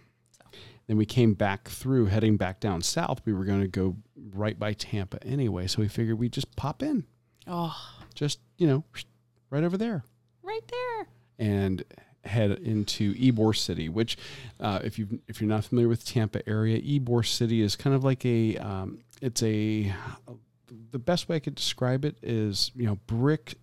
Then 0.92 0.98
we 0.98 1.06
came 1.06 1.36
back 1.36 1.70
through, 1.70 2.08
heading 2.08 2.36
back 2.36 2.60
down 2.60 2.82
south. 2.82 3.22
We 3.24 3.32
were 3.32 3.46
going 3.46 3.62
to 3.62 3.68
go 3.70 3.96
right 4.34 4.60
by 4.60 4.74
Tampa 4.74 5.26
anyway, 5.26 5.68
so 5.68 5.82
we 5.82 5.88
figured 5.88 6.20
we'd 6.20 6.34
just 6.34 6.54
pop 6.58 6.84
in, 6.84 7.06
Oh, 7.48 7.74
just 8.14 8.40
you 8.58 8.68
know, 8.68 8.84
right 9.50 9.64
over 9.64 9.78
there. 9.78 10.04
right 10.44 10.60
there. 10.68 11.08
and 11.40 11.82
head 12.26 12.52
into 12.52 13.14
Ybor 13.16 13.56
City, 13.56 13.88
which, 13.88 14.18
uh, 14.60 14.80
if 14.84 15.00
you 15.00 15.22
if 15.30 15.40
you're 15.40 15.48
not 15.48 15.64
familiar 15.64 15.88
with 15.88 16.06
Tampa 16.06 16.46
area, 16.46 16.82
Ybor 16.82 17.26
City 17.26 17.62
is 17.62 17.78
kind 17.78 17.96
of 17.96 18.04
like 18.04 18.26
a 18.26 18.58
um, 18.58 19.00
it's 19.22 19.42
a 19.44 19.94
the 20.92 21.00
best 21.00 21.30
way 21.30 21.38
I 21.38 21.40
could 21.40 21.56
describe 21.56 22.04
it 22.04 22.18
is 22.22 22.70
you 22.76 22.86
know 22.86 22.96
brick 23.08 23.54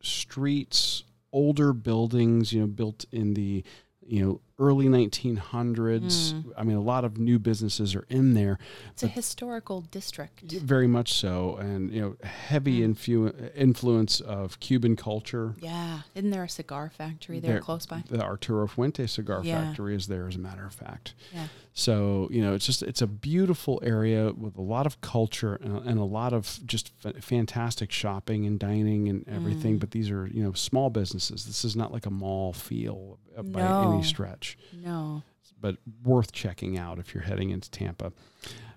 streets, 0.00 1.04
older 1.32 1.74
buildings, 1.74 2.50
you 2.50 2.60
know 2.62 2.66
built 2.66 3.04
in 3.12 3.34
the 3.34 3.62
you 4.06 4.24
know 4.24 4.40
early 4.58 4.86
1900s. 4.86 6.32
Mm. 6.32 6.44
I 6.56 6.64
mean, 6.64 6.76
a 6.76 6.80
lot 6.82 7.04
of 7.04 7.18
new 7.18 7.38
businesses 7.38 7.94
are 7.94 8.04
in 8.08 8.34
there. 8.34 8.58
It's 8.90 9.02
a 9.02 9.08
historical 9.08 9.82
district. 9.82 10.42
Very 10.52 10.86
much 10.86 11.12
so, 11.14 11.56
and 11.56 11.92
you 11.92 12.00
know, 12.00 12.16
heavy 12.28 12.80
Mm. 12.80 12.94
influ- 12.94 13.50
influence 13.56 14.20
of 14.20 14.58
Cuban 14.60 14.96
culture. 14.96 15.54
Yeah. 15.60 16.00
Isn't 16.14 16.30
there 16.30 16.44
a 16.44 16.48
cigar 16.48 16.90
factory 16.90 17.40
there, 17.40 17.52
There- 17.52 17.60
close 17.60 17.86
by? 17.86 18.02
The 18.10 18.22
Arturo 18.22 18.66
Fuente 18.66 19.06
cigar 19.06 19.42
Yeah. 19.44 19.62
factory 19.68 19.94
is 19.94 20.06
there, 20.08 20.26
as 20.26 20.36
a 20.36 20.40
matter 20.40 20.66
of 20.66 20.74
fact. 20.74 21.14
Yeah. 21.32 21.46
So 21.72 22.28
you 22.30 22.42
know, 22.42 22.54
it's 22.54 22.66
just 22.66 22.82
it's 22.82 23.02
a 23.02 23.06
beautiful 23.06 23.80
area 23.84 24.32
with 24.32 24.56
a 24.56 24.62
lot 24.62 24.84
of 24.86 25.00
culture 25.00 25.54
and, 25.56 25.78
and 25.86 25.98
a 26.00 26.04
lot 26.04 26.32
of 26.32 26.58
just 26.66 26.92
f- 27.04 27.22
fantastic 27.22 27.92
shopping 27.92 28.46
and 28.46 28.58
dining 28.58 29.08
and 29.08 29.26
everything. 29.28 29.76
Mm. 29.76 29.80
But 29.80 29.92
these 29.92 30.10
are 30.10 30.26
you 30.26 30.42
know 30.42 30.52
small 30.52 30.90
businesses. 30.90 31.44
This 31.46 31.64
is 31.64 31.76
not 31.76 31.92
like 31.92 32.06
a 32.06 32.10
mall 32.10 32.52
feel 32.52 33.18
uh, 33.36 33.42
by 33.42 33.60
No. 33.60 33.92
any 33.92 34.02
stretch, 34.02 34.58
No. 34.72 35.22
but 35.60 35.76
worth 36.02 36.32
checking 36.32 36.76
out 36.78 36.98
if 36.98 37.14
you're 37.14 37.22
heading 37.24 37.50
into 37.50 37.70
Tampa. 37.70 38.12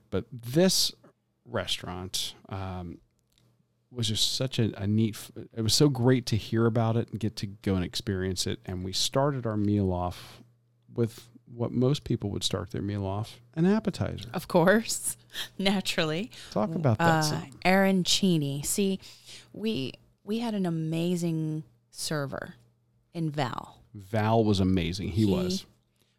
But 0.10 0.26
this 0.32 0.92
restaurant. 1.46 2.36
Um, 2.50 3.00
was 3.94 4.08
just 4.08 4.36
such 4.38 4.58
a, 4.58 4.72
a 4.82 4.88
neat 4.88 5.16
f- 5.16 5.32
it 5.54 5.62
was 5.62 5.74
so 5.74 5.90
great 5.90 6.26
to 6.26 6.38
hear 6.38 6.66
about 6.66 6.96
it 6.96 7.10
and 7.12 7.20
get 7.20 7.36
to 7.36 7.46
go 7.46 7.76
and 7.76 7.84
experience 7.84 8.48
it 8.48 8.58
and 8.66 8.86
we 8.86 8.94
started 8.94 9.46
our 9.46 9.58
meal 9.58 9.92
off 9.92 10.42
with 10.94 11.28
what 11.56 11.72
most 11.72 12.04
people 12.04 12.30
would 12.30 12.44
start 12.44 12.72
their 12.72 12.82
meal 12.82 13.06
off 13.06 13.40
an 13.56 13.66
appetizer 13.66 14.30
Of 14.34 14.48
course. 14.48 15.18
Naturally. 15.58 16.32
talk 16.52 16.74
about 16.76 16.98
that 17.00 17.08
Uh, 17.10 17.22
some. 17.22 17.50
arancini. 17.66 18.66
See, 18.66 19.00
we 19.54 19.94
we 20.24 20.40
had 20.40 20.54
an 20.54 20.66
amazing 20.66 21.64
server 21.90 22.56
in 23.14 23.30
Val. 23.30 23.78
val 23.94 24.44
was 24.44 24.60
amazing 24.60 25.10
he, 25.10 25.26
he- 25.26 25.32
was 25.32 25.66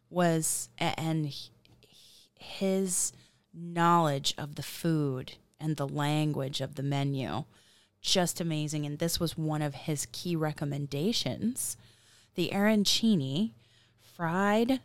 was 0.09 0.69
and 0.77 1.25
he- 1.27 1.49
his 2.37 3.13
knowledge 3.53 4.33
of 4.37 4.55
the 4.55 4.63
food 4.63 5.33
and 5.59 5.77
the 5.77 5.87
language 5.87 6.61
of 6.61 6.75
the 6.75 6.83
menu 6.83 7.43
just 8.01 8.39
amazing 8.41 8.85
and 8.85 8.99
this 8.99 9.19
was 9.19 9.37
one 9.37 9.61
of 9.61 9.73
his 9.73 10.05
key 10.11 10.35
recommendations 10.35 11.77
the 12.35 12.49
arancini 12.53 13.51
fried 14.15 14.79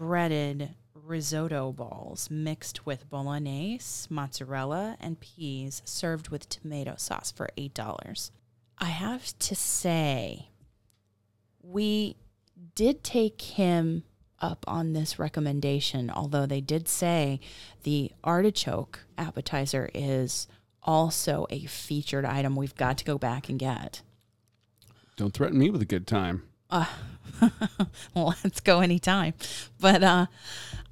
breaded 0.00 0.74
risotto 0.94 1.70
balls 1.72 2.30
mixed 2.30 2.86
with 2.86 3.10
bolognese 3.10 4.06
mozzarella 4.08 4.96
and 4.98 5.20
peas 5.20 5.82
served 5.84 6.30
with 6.30 6.48
tomato 6.48 6.94
sauce 6.96 7.30
for 7.30 7.50
$8 7.58 8.30
i 8.78 8.86
have 8.86 9.38
to 9.38 9.54
say 9.54 10.48
we 11.62 12.16
did 12.74 13.04
take 13.04 13.42
him 13.42 14.04
up 14.40 14.64
on 14.66 14.94
this 14.94 15.18
recommendation, 15.18 16.10
although 16.10 16.46
they 16.46 16.62
did 16.62 16.88
say 16.88 17.38
the 17.82 18.10
artichoke 18.24 19.00
appetizer 19.18 19.90
is 19.92 20.48
also 20.82 21.46
a 21.50 21.66
featured 21.66 22.24
item 22.24 22.56
we've 22.56 22.74
got 22.74 22.96
to 22.96 23.04
go 23.04 23.18
back 23.18 23.50
and 23.50 23.58
get. 23.58 24.00
don't 25.16 25.34
threaten 25.34 25.58
me 25.58 25.68
with 25.68 25.82
a 25.82 25.86
good 25.86 26.06
time 26.06 26.49
Uh, 26.70 26.86
well, 28.14 28.34
let's 28.44 28.60
go 28.60 28.80
anytime. 28.80 29.34
But 29.78 30.02
uh, 30.02 30.26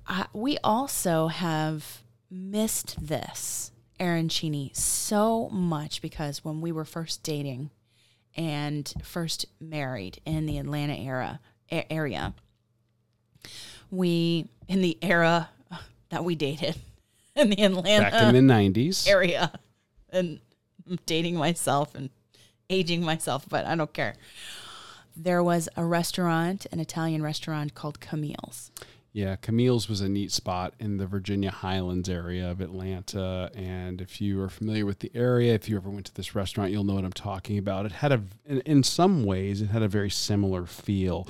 I, 0.06 0.26
we 0.32 0.58
also 0.64 1.28
have 1.28 2.02
missed 2.30 2.96
this 3.06 3.72
arancini 4.00 4.74
so 4.76 5.48
much 5.50 6.00
because 6.00 6.44
when 6.44 6.60
we 6.60 6.72
were 6.72 6.84
first 6.84 7.22
dating 7.22 7.70
and 8.36 8.92
first 9.02 9.46
married 9.60 10.20
in 10.24 10.46
the 10.46 10.58
Atlanta 10.58 10.94
era 10.94 11.40
a- 11.70 11.90
area, 11.92 12.34
we 13.90 14.48
in 14.68 14.80
the 14.82 14.98
era 15.02 15.48
that 16.10 16.24
we 16.24 16.34
dated 16.34 16.76
in 17.36 17.50
the 17.50 17.62
Atlanta 17.62 18.10
back 18.10 18.34
in 18.34 18.46
the 18.46 18.52
90s 18.52 19.08
area 19.08 19.52
and 20.10 20.40
I'm 20.88 20.98
dating 21.06 21.36
myself 21.36 21.94
and 21.94 22.10
aging 22.70 23.02
myself, 23.02 23.46
but 23.48 23.66
I 23.66 23.74
don't 23.74 23.92
care. 23.92 24.14
There 25.20 25.42
was 25.42 25.68
a 25.76 25.84
restaurant, 25.84 26.64
an 26.70 26.78
Italian 26.78 27.24
restaurant 27.24 27.74
called 27.74 27.98
Camille's. 27.98 28.70
Yeah, 29.18 29.34
Camille's 29.34 29.88
was 29.88 30.00
a 30.00 30.08
neat 30.08 30.30
spot 30.30 30.74
in 30.78 30.98
the 30.98 31.04
Virginia 31.04 31.50
Highlands 31.50 32.08
area 32.08 32.48
of 32.48 32.60
Atlanta. 32.60 33.50
And 33.52 34.00
if 34.00 34.20
you 34.20 34.40
are 34.40 34.48
familiar 34.48 34.86
with 34.86 35.00
the 35.00 35.10
area, 35.12 35.54
if 35.54 35.68
you 35.68 35.76
ever 35.76 35.90
went 35.90 36.06
to 36.06 36.14
this 36.14 36.36
restaurant, 36.36 36.70
you'll 36.70 36.84
know 36.84 36.94
what 36.94 37.04
I'm 37.04 37.12
talking 37.12 37.58
about. 37.58 37.84
It 37.84 37.90
had 37.90 38.12
a, 38.12 38.22
in, 38.46 38.60
in 38.60 38.84
some 38.84 39.24
ways, 39.24 39.60
it 39.60 39.70
had 39.70 39.82
a 39.82 39.88
very 39.88 40.08
similar 40.08 40.66
feel. 40.66 41.26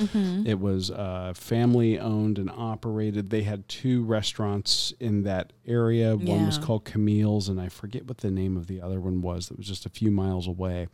It 0.47 0.61
was 0.61 0.91
uh, 0.91 1.33
family 1.35 1.99
owned 1.99 2.37
and 2.39 2.51
operated. 2.51 3.31
They 3.31 3.45
had 3.45 3.67
two 3.71 4.05
restaurants 4.05 4.93
in 5.01 5.23
that 5.23 5.55
area. 5.67 6.15
One 6.15 6.45
was 6.45 6.59
called 6.59 6.85
Camille's, 6.85 7.49
and 7.49 7.59
I 7.59 7.71
forget 7.71 8.05
what 8.05 8.19
the 8.19 8.31
name 8.31 8.59
of 8.59 8.67
the 8.67 8.83
other 8.83 9.01
one 9.01 9.23
was. 9.23 9.49
That 9.49 9.57
was 9.57 9.67
just 9.67 9.87
a 9.87 9.91
few 9.91 10.11
miles 10.11 10.47
away. 10.47 10.89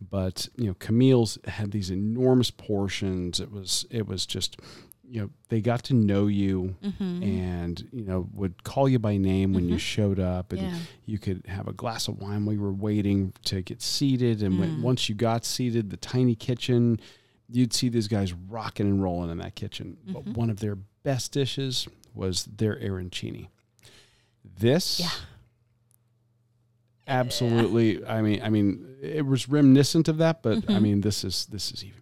But 0.00 0.48
you 0.56 0.68
know, 0.68 0.74
Camille's 0.78 1.36
had 1.46 1.70
these 1.70 1.90
enormous 1.90 2.50
portions. 2.50 3.40
It 3.40 3.52
was 3.52 3.84
it 3.90 4.06
was 4.06 4.24
just 4.24 4.56
you 5.12 5.20
know 5.20 5.30
they 5.48 5.60
got 5.60 5.82
to 5.84 5.94
know 5.94 6.28
you 6.28 6.76
Mm-hmm. 6.84 7.22
and 7.24 7.88
you 7.92 8.04
know 8.04 8.28
would 8.32 8.62
call 8.62 8.88
you 8.88 8.98
by 9.00 9.16
name 9.16 9.52
when 9.52 9.68
you 9.68 9.74
Mhm. 9.74 9.80
showed 9.80 10.20
up 10.20 10.52
and 10.52 10.62
Yeah. 10.62 10.78
you 11.04 11.18
could 11.18 11.44
have 11.46 11.66
a 11.66 11.72
glass 11.72 12.06
of 12.06 12.18
wine 12.20 12.44
while 12.44 12.54
you 12.54 12.60
were 12.60 12.72
waiting 12.72 13.32
to 13.46 13.60
get 13.60 13.82
seated 13.82 14.40
and 14.42 14.58
when, 14.60 14.76
Mm. 14.76 14.82
once 14.82 15.08
you 15.08 15.14
got 15.16 15.44
seated 15.44 15.90
the 15.90 15.96
tiny 15.96 16.34
kitchen 16.36 17.00
you'd 17.48 17.72
see 17.72 17.88
these 17.88 18.06
guys 18.06 18.32
rocking 18.32 18.86
and 18.86 19.02
rolling 19.02 19.30
in 19.30 19.38
that 19.38 19.56
kitchen 19.56 19.96
but 20.06 20.24
Mhm. 20.24 20.34
one 20.36 20.50
of 20.50 20.60
their 20.60 20.76
best 21.02 21.32
dishes 21.32 21.88
was 22.14 22.44
their 22.44 22.76
arancini 22.76 23.48
this 24.44 25.00
Yeah. 25.00 25.10
absolutely 27.08 28.04
i 28.06 28.22
mean 28.22 28.40
i 28.42 28.48
mean 28.48 28.96
it 29.02 29.26
was 29.26 29.48
reminiscent 29.48 30.06
of 30.08 30.18
that 30.18 30.42
but 30.42 30.58
i 30.70 30.74
Mhm. 30.74 30.82
mean 30.82 31.00
this 31.00 31.24
is 31.24 31.46
this 31.46 31.72
is 31.72 31.84
even 31.84 31.99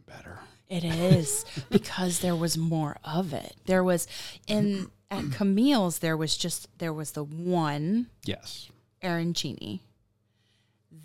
It 0.68 0.84
is 0.84 1.44
because 1.70 2.20
there 2.20 2.36
was 2.36 2.58
more 2.58 2.96
of 3.02 3.32
it. 3.32 3.56
There 3.66 3.82
was 3.82 4.06
in 4.46 4.90
at 5.10 5.30
Camille's 5.32 6.00
there 6.00 6.16
was 6.16 6.36
just 6.36 6.68
there 6.78 6.92
was 6.92 7.12
the 7.12 7.24
one 7.24 8.08
yes 8.24 8.68
arancini. 9.02 9.80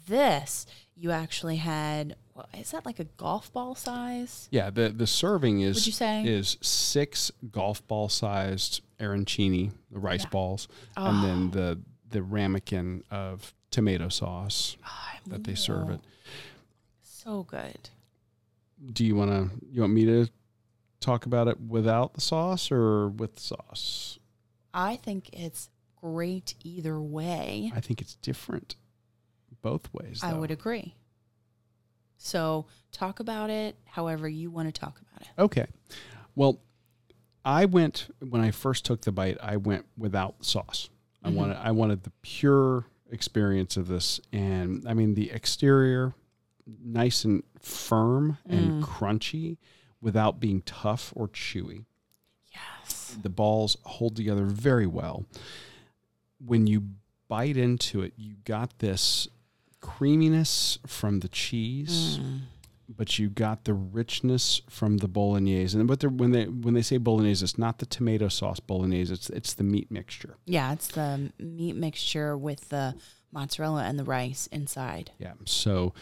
This 0.08 0.66
you 0.96 1.12
actually 1.12 1.58
had. 1.58 2.16
Is 2.58 2.72
that 2.72 2.86
like 2.86 3.00
a 3.00 3.04
golf 3.04 3.54
ball 3.54 3.76
size? 3.76 4.48
yeah 4.52 4.70
the 4.72 4.90
the 4.90 5.06
serving 5.08 5.62
is 5.62 5.76
Would 5.76 5.86
you 5.88 5.92
say? 5.94 6.24
is 6.26 6.58
six 6.62 7.32
golf 7.52 7.88
ball 7.88 8.10
sized 8.10 8.82
arancini, 9.00 9.72
the 9.92 10.00
rice 10.00 10.24
Yeah. 10.24 10.30
balls, 10.30 10.68
and 10.98 11.24
then 11.24 11.48
ah. 11.50 11.56
the 11.56 11.80
the 12.10 12.22
ramekin 12.24 13.04
of 13.12 13.54
tomato 13.72 14.10
sauce 14.10 14.78
ah, 14.84 15.12
I 15.14 15.30
that 15.30 15.44
they 15.44 15.56
serve 15.56 15.90
it. 15.90 16.00
So 17.04 17.44
good. 17.44 17.90
Do 18.92 19.06
you 19.06 19.16
want 19.16 19.32
to 19.32 19.50
you 19.72 19.82
want 19.82 19.94
me 19.94 20.06
to 20.06 20.28
talk 21.00 21.26
about 21.26 21.48
it 21.48 21.60
without 21.62 22.14
the 22.14 22.22
sauce 22.22 22.72
or 22.72 23.10
with 23.10 23.40
sauce? 23.40 24.20
I 24.74 24.96
think 24.98 25.30
it's 25.34 25.70
great 25.96 26.56
either 26.64 27.00
way. 27.02 27.72
I 27.76 27.80
think 27.80 28.02
it's 28.02 28.16
different 28.16 28.76
both 29.62 29.94
ways. 29.94 30.20
I 30.24 30.34
would 30.34 30.52
agree. 30.52 30.96
So 32.18 32.66
talk 32.92 33.20
about 33.20 33.50
it 33.50 33.78
however 33.86 34.28
you 34.28 34.50
want 34.52 34.74
to 34.74 34.80
talk 34.80 35.00
about 35.02 35.22
it. 35.22 35.42
Okay. 35.42 35.68
Well, 36.36 36.60
I 37.46 37.66
went 37.66 38.08
when 38.20 38.42
I 38.42 38.52
first 38.52 38.86
took 38.86 39.02
the 39.02 39.12
bite. 39.12 39.38
I 39.42 39.58
went 39.58 39.86
without 39.98 40.44
sauce. 40.44 40.90
I 41.24 41.30
Mhm. 41.30 41.36
wanted 41.36 41.58
I 41.58 41.72
wanted 41.72 42.04
the 42.04 42.12
pure 42.22 42.86
experience 43.12 43.78
of 43.78 43.88
this, 43.88 44.20
and 44.32 44.88
I 44.88 44.94
mean 44.94 45.14
the 45.14 45.30
exterior, 45.32 46.14
nice 46.66 47.24
and 47.26 47.44
firm 47.60 48.38
and 48.48 48.82
Mm. 48.82 48.86
crunchy, 48.88 49.58
without 50.02 50.40
being 50.40 50.62
tough 50.64 51.14
or 51.16 51.28
chewy. 51.30 51.86
Yes. 52.54 53.18
The 53.22 53.30
balls 53.30 53.78
hold 53.84 54.16
together 54.16 54.46
very 54.46 54.86
well. 54.88 55.26
When 56.46 56.68
you 56.68 56.90
bite 57.30 57.56
into 57.58 58.02
it, 58.02 58.14
you 58.18 58.36
got 58.44 58.80
this 58.80 59.28
creaminess 59.80 60.78
from 60.88 61.20
the 61.20 61.28
cheese 61.28 62.18
Mm. 62.20 62.42
but 62.90 63.18
you 63.18 63.30
got 63.30 63.64
the 63.64 63.74
richness 63.74 64.62
from 64.70 64.98
the 64.98 65.08
bolognese. 65.08 65.78
And 65.78 65.90
they're, 65.90 66.10
when 66.10 66.32
they 66.32 66.46
when 66.48 66.74
they 66.74 66.82
say 66.82 66.98
bolognese, 66.98 67.44
it's 67.44 67.58
not 67.58 67.80
the 67.80 67.86
tomato 67.86 68.28
sauce 68.28 68.60
bolognese. 68.60 69.12
It's 69.14 69.30
it's 69.30 69.54
the 69.54 69.64
meat 69.64 69.90
mixture. 69.90 70.36
Yeah, 70.46 70.74
it's 70.74 70.88
the 70.90 71.32
meat 71.40 71.76
mixture 71.76 72.38
with 72.38 72.70
the 72.70 72.96
mozzarella 73.34 73.84
and 73.84 73.98
the 74.00 74.04
rice 74.04 74.48
inside. 74.48 75.12
Yeah. 75.20 75.34
So 75.46 75.94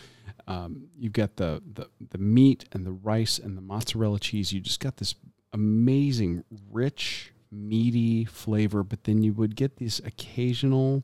um, 0.47 0.89
you've 0.97 1.13
got 1.13 1.37
the, 1.37 1.61
the 1.73 1.87
the 2.11 2.17
meat 2.17 2.65
and 2.71 2.85
the 2.85 2.91
rice 2.91 3.39
and 3.39 3.57
the 3.57 3.61
mozzarella 3.61 4.19
cheese. 4.19 4.51
You 4.53 4.59
just 4.59 4.79
got 4.79 4.97
this 4.97 5.15
amazing, 5.53 6.43
rich, 6.71 7.33
meaty 7.51 8.25
flavor. 8.25 8.83
But 8.83 9.03
then 9.05 9.21
you 9.23 9.33
would 9.33 9.55
get 9.55 9.77
this 9.77 9.99
occasional 9.99 11.03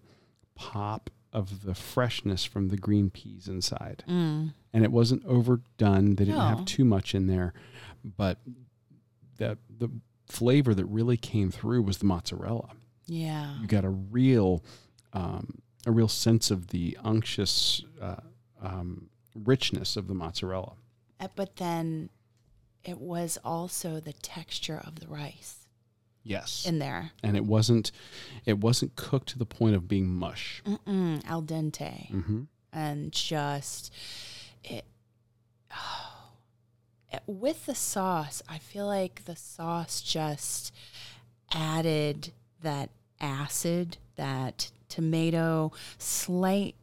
pop 0.56 1.10
of 1.34 1.64
the 1.64 1.76
freshness 1.76 2.46
from 2.46 2.70
the 2.70 2.78
green 2.78 3.10
peas 3.10 3.48
inside. 3.48 4.04
Mm. 4.08 4.54
and 4.74 4.84
it 4.84 4.92
wasn't 4.92 5.26
overdone. 5.26 6.16
They 6.16 6.26
didn't 6.26 6.36
No. 6.40 6.42
have 6.56 6.66
too 6.66 6.86
much 6.86 7.14
in 7.16 7.28
there, 7.28 7.54
but 8.04 8.40
the 9.38 9.58
the 9.78 9.90
flavor 10.28 10.74
that 10.74 10.86
really 10.86 11.16
came 11.18 11.52
through 11.52 11.82
was 11.84 11.98
the 12.00 12.06
mozzarella. 12.06 12.70
Yeah. 13.06 13.60
You 13.62 13.68
got 13.68 13.86
a 13.86 13.90
real 13.90 14.64
um, 15.14 15.60
a 15.88 15.92
real 15.92 16.08
sense 16.10 16.52
of 16.52 16.68
the 16.68 16.98
unctuous 17.04 17.82
uh, 18.02 18.18
um, 18.62 19.10
richness 19.34 19.96
of 19.96 20.08
the 20.08 20.14
mozzarella. 20.14 20.74
Uh, 21.20 21.28
But 21.36 21.56
then 21.56 22.10
it 22.84 23.00
was 23.00 23.38
also 23.44 24.00
the 24.00 24.14
texture 24.14 24.82
of 24.86 25.00
the 25.00 25.08
rice 25.08 25.68
Yes, 26.24 26.66
in 26.68 26.80
there. 26.80 27.12
and 27.24 27.38
it 27.38 27.46
wasn't 27.46 27.92
it 28.46 28.58
wasn't 28.60 28.96
cooked 28.98 29.30
to 29.30 29.38
the 29.40 29.46
point 29.46 29.76
of 29.76 29.88
being 29.88 30.08
mush. 30.14 30.62
Mm-mm, 30.66 31.24
al 31.26 31.42
dente. 31.42 32.10
hmm 32.10 32.44
and 32.74 33.14
just 33.14 33.94
it, 34.66 34.84
oh, 35.72 36.32
it- 37.14 37.24
with 37.26 37.66
the 37.66 37.74
sauce 37.76 38.42
i 38.50 38.58
feel 38.58 38.86
like 38.86 39.24
the 39.24 39.38
sauce 39.38 40.02
just 40.02 40.74
added 41.54 42.34
that 42.62 42.90
acid 43.22 43.98
that 44.18 44.70
tomato 44.90 45.72
slight 45.98 46.76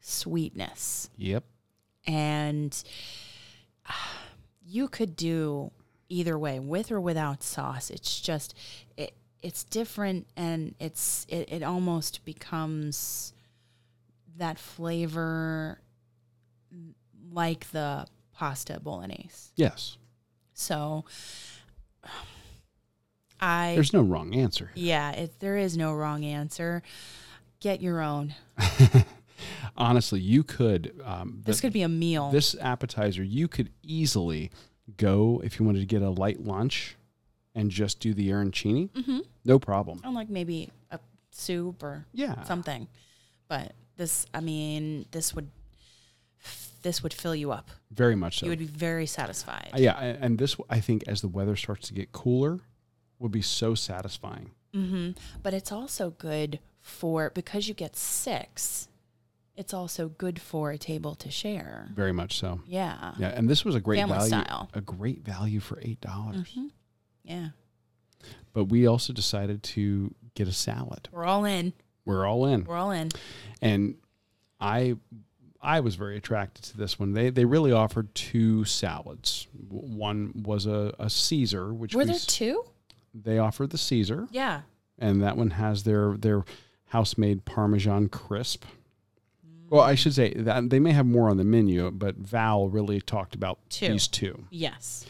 sweetness 0.00 1.10
Yep. 1.16 1.44
and 2.06 2.82
ah, 3.88 4.18
you 4.64 4.88
could 4.88 5.14
do 5.16 5.70
either 6.08 6.38
way 6.38 6.58
with 6.58 6.90
or 6.92 7.00
without 7.00 7.42
sauce 7.42 7.88
it's 7.90 8.20
just 8.20 8.54
it 8.96 9.14
it's 9.42 9.64
different 9.64 10.26
and 10.36 10.74
it's 10.78 11.24
it, 11.28 11.50
it 11.52 11.62
almost 11.62 12.24
becomes 12.24 13.32
that 14.36 14.58
flavor 14.58 15.80
like 17.32 17.70
the 17.70 18.06
pasta 18.34 18.78
bolognese 18.80 19.50
Yes. 19.56 19.96
so 20.52 21.04
i 23.40 23.72
There's 23.74 23.92
no 23.92 24.02
wrong 24.02 24.34
answer. 24.34 24.70
yeah 24.74 25.12
it, 25.12 25.40
there 25.40 25.56
is 25.56 25.76
no 25.76 25.92
wrong 25.94 26.24
answer 26.24 26.82
get 27.62 27.80
your 27.80 28.00
own 28.00 28.34
Honestly, 29.76 30.20
you 30.20 30.42
could. 30.44 31.00
Um, 31.04 31.40
this 31.44 31.56
the- 31.56 31.62
could 31.62 31.72
be 31.72 31.82
a 31.82 31.88
meal 31.88 32.30
this 32.30 32.54
appetizer, 32.60 33.22
you 33.24 33.48
could 33.48 33.70
easily 33.82 34.50
go 34.96 35.40
if 35.44 35.58
you 35.58 35.64
wanted 35.64 35.80
to 35.80 35.86
get 35.86 36.02
a 36.02 36.10
light 36.10 36.40
lunch 36.44 36.96
and 37.54 37.70
just 37.70 37.98
do 38.00 38.12
the 38.14 38.28
arancini. 38.28 38.90
mm-hmm. 38.90 39.20
No 39.44 39.58
problem. 39.58 40.00
I'm 40.04 40.14
like 40.14 40.28
maybe 40.28 40.70
a 40.90 40.98
soup 41.30 41.82
or 41.82 42.04
Yeah. 42.12 42.42
something. 42.44 42.86
But 43.48 43.72
this, 43.96 44.26
I 44.34 44.40
mean, 44.40 45.06
this 45.10 45.34
would 45.34 45.48
this 46.82 47.02
would 47.02 47.14
fill 47.14 47.34
you 47.34 47.52
up. 47.52 47.70
Very 47.92 48.16
much 48.16 48.40
so. 48.40 48.46
You 48.46 48.50
would 48.50 48.58
be 48.58 48.64
very 48.66 49.06
satisfied. 49.06 49.70
Yeah, 49.76 49.98
and 49.98 50.36
this 50.38 50.56
I 50.68 50.80
think 50.80 51.04
as 51.06 51.20
the 51.20 51.28
weather 51.28 51.56
starts 51.56 51.86
to 51.88 51.94
get 51.94 52.10
cooler 52.12 52.60
would 53.20 53.30
be 53.32 53.42
so 53.42 53.74
satisfying. 53.74 54.50
Mm-hmm. 54.74 55.12
But 55.42 55.54
it's 55.54 55.70
also 55.72 56.10
good 56.10 56.58
for 56.82 57.30
because 57.30 57.68
you 57.68 57.74
get 57.74 57.96
six. 57.96 58.88
It's 59.56 59.72
also 59.74 60.08
good 60.08 60.40
for 60.40 60.70
a 60.70 60.78
table 60.78 61.14
to 61.16 61.30
share. 61.30 61.90
Very 61.94 62.12
much 62.12 62.38
so. 62.38 62.60
Yeah. 62.66 63.12
Yeah, 63.18 63.28
and 63.28 63.48
this 63.48 63.64
was 63.64 63.74
a 63.74 63.80
great 63.80 63.98
Family 63.98 64.14
value. 64.16 64.28
style. 64.28 64.70
A 64.74 64.80
great 64.80 65.22
value 65.24 65.60
for 65.60 65.78
eight 65.82 66.00
dollars. 66.00 66.52
Mhm. 66.56 66.70
Yeah. 67.24 67.48
But 68.52 68.64
we 68.66 68.86
also 68.86 69.12
decided 69.12 69.62
to 69.64 70.14
get 70.34 70.48
a 70.48 70.52
salad. 70.52 71.08
We're 71.12 71.24
all 71.24 71.44
in. 71.44 71.72
We're 72.04 72.26
all 72.26 72.46
in. 72.46 72.64
We're 72.64 72.76
all 72.76 72.90
in. 72.90 73.10
and 73.60 73.96
I 74.60 74.96
I 75.60 75.78
was 75.80 75.94
very 75.94 76.16
attracted 76.16 76.64
to 76.64 76.76
this 76.76 76.98
one. 76.98 77.12
They 77.12 77.30
they 77.30 77.44
really 77.44 77.72
offered 77.72 78.14
two 78.14 78.64
salads. 78.64 79.46
One 79.68 80.42
was 80.44 80.66
a, 80.66 80.94
a 80.98 81.08
Caesar, 81.10 81.72
which 81.72 81.94
Were 81.94 82.00
we 82.00 82.06
there 82.06 82.18
two? 82.18 82.64
they 83.14 83.38
offered 83.38 83.70
the 83.70 83.78
Caesar, 83.78 84.26
Yeah. 84.32 84.62
and 84.98 85.22
that 85.22 85.36
one 85.36 85.50
has 85.50 85.82
their 85.84 86.16
their 86.16 86.44
house 86.92 87.16
made 87.16 87.44
Parmesan 87.44 88.08
crisp. 88.08 88.64
Well, 89.70 89.80
I 89.80 89.94
should 89.94 90.12
say 90.14 90.34
that 90.34 90.68
they 90.68 90.78
may 90.78 90.92
have 90.92 91.06
more 91.06 91.30
on 91.30 91.38
the 91.38 91.44
menu, 91.44 91.90
but 91.90 92.16
Val 92.16 92.68
really 92.68 93.00
talked 93.00 93.34
about 93.34 93.58
Two. 93.70 93.88
these 93.88 94.06
two. 94.06 94.44
Yes. 94.50 95.06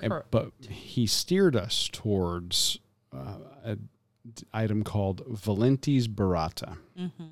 And- 0.00 0.12
but 0.30 0.52
he 0.68 1.06
steered 1.06 1.54
us 1.56 1.90
towards 1.92 2.78
uh, 3.14 3.34
a 3.64 3.76
d- 3.76 4.44
item 4.54 4.82
called 4.84 5.22
Valenti's 5.26 6.08
Burrata. 6.08 6.78
Mm-hmm. 6.98 7.24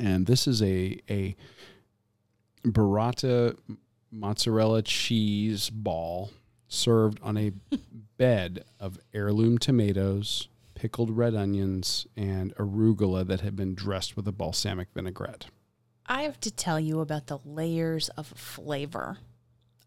and 0.00 0.26
this 0.26 0.46
is 0.48 0.60
a 0.62 0.98
a 1.08 1.36
burrata 2.64 3.56
mozzarella 4.10 4.82
cheese 4.82 5.70
ball 5.70 6.30
served 6.68 7.18
on 7.22 7.36
a 7.36 7.52
bed 8.18 8.64
of 8.80 8.98
heirloom 9.14 9.58
tomatoes, 9.58 10.48
pickled 10.78 11.10
red 11.16 11.34
onions, 11.34 12.06
and 12.16 12.54
arugula 12.54 13.26
that 13.26 13.40
had 13.40 13.56
been 13.56 13.74
dressed 13.74 14.16
with 14.16 14.28
a 14.28 14.32
balsamic 14.32 14.86
vinaigrette. 14.94 15.46
I 16.06 16.22
have 16.22 16.38
to 16.40 16.52
tell 16.52 16.78
you 16.78 17.00
about 17.00 17.26
the 17.26 17.38
layers 17.44 18.08
of 18.10 18.28
flavor. 18.28 19.18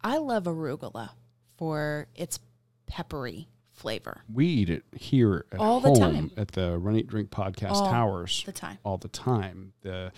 I 0.03 0.17
love 0.17 0.43
arugula 0.43 1.11
for 1.57 2.07
its 2.13 2.39
peppery 2.87 3.47
flavor 3.71 4.21
We 4.31 4.45
eat 4.47 4.69
it 4.69 4.83
here 4.95 5.45
at 5.51 5.59
All 5.59 5.79
the 5.79 5.95
time. 5.95 6.29
at 6.35 6.49
the 6.49 6.77
Run 6.77 6.97
Eat 6.97 7.07
Drink 7.07 7.29
Podcast 7.31 7.71
All 7.71 7.89
Towers 7.89 8.43
the 8.45 8.51
time. 8.51 8.77
all 8.83 8.97
the 8.97 9.07
time. 9.07 9.71
The 9.81 10.11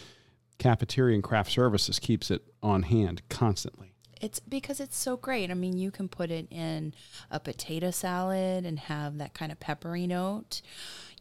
cafeteria 0.57 1.13
and 1.13 1.23
craft 1.23 1.51
services 1.51 1.99
keeps 1.99 2.31
it 2.31 2.41
on 2.63 2.83
hand 2.83 3.21
constantly. 3.29 3.92
It's 4.23 4.39
because 4.39 4.79
it's 4.79 4.95
so 4.95 5.17
great. 5.17 5.51
I 5.51 5.53
mean, 5.53 5.77
you 5.77 5.91
can 5.91 6.07
put 6.07 6.31
it 6.31 6.47
in 6.49 6.93
a 7.29 7.41
potato 7.41 7.91
salad 7.91 8.65
and 8.65 8.79
have 8.79 9.17
that 9.17 9.33
kind 9.33 9.51
of 9.51 9.59
peppery 9.59 10.07
note. 10.07 10.61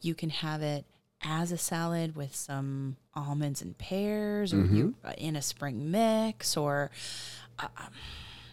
You 0.00 0.14
can 0.14 0.30
have 0.30 0.62
it 0.62 0.84
as 1.20 1.50
a 1.50 1.58
salad 1.58 2.14
with 2.14 2.32
some 2.32 2.96
almonds 3.14 3.60
and 3.60 3.76
pears, 3.76 4.54
or 4.54 4.64
you 4.64 4.94
uh, 5.04 5.14
in 5.18 5.34
a 5.34 5.42
spring 5.42 5.90
mix, 5.90 6.56
or 6.56 6.92
uh, 7.58 7.66
um, 7.76 7.88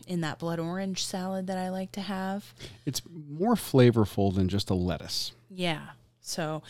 in 0.08 0.22
that 0.22 0.40
blood 0.40 0.60
orange 0.60 1.06
salad 1.06 1.46
that 1.46 1.58
I 1.60 1.70
like 1.70 1.92
to 1.92 2.02
have. 2.02 2.54
It's 2.88 3.04
more 3.30 3.54
flavorful 3.54 4.34
than 4.34 4.50
just 4.50 4.72
a 4.72 4.76
lettuce. 4.76 5.32
Yeah. 5.52 5.90
So, 6.22 6.64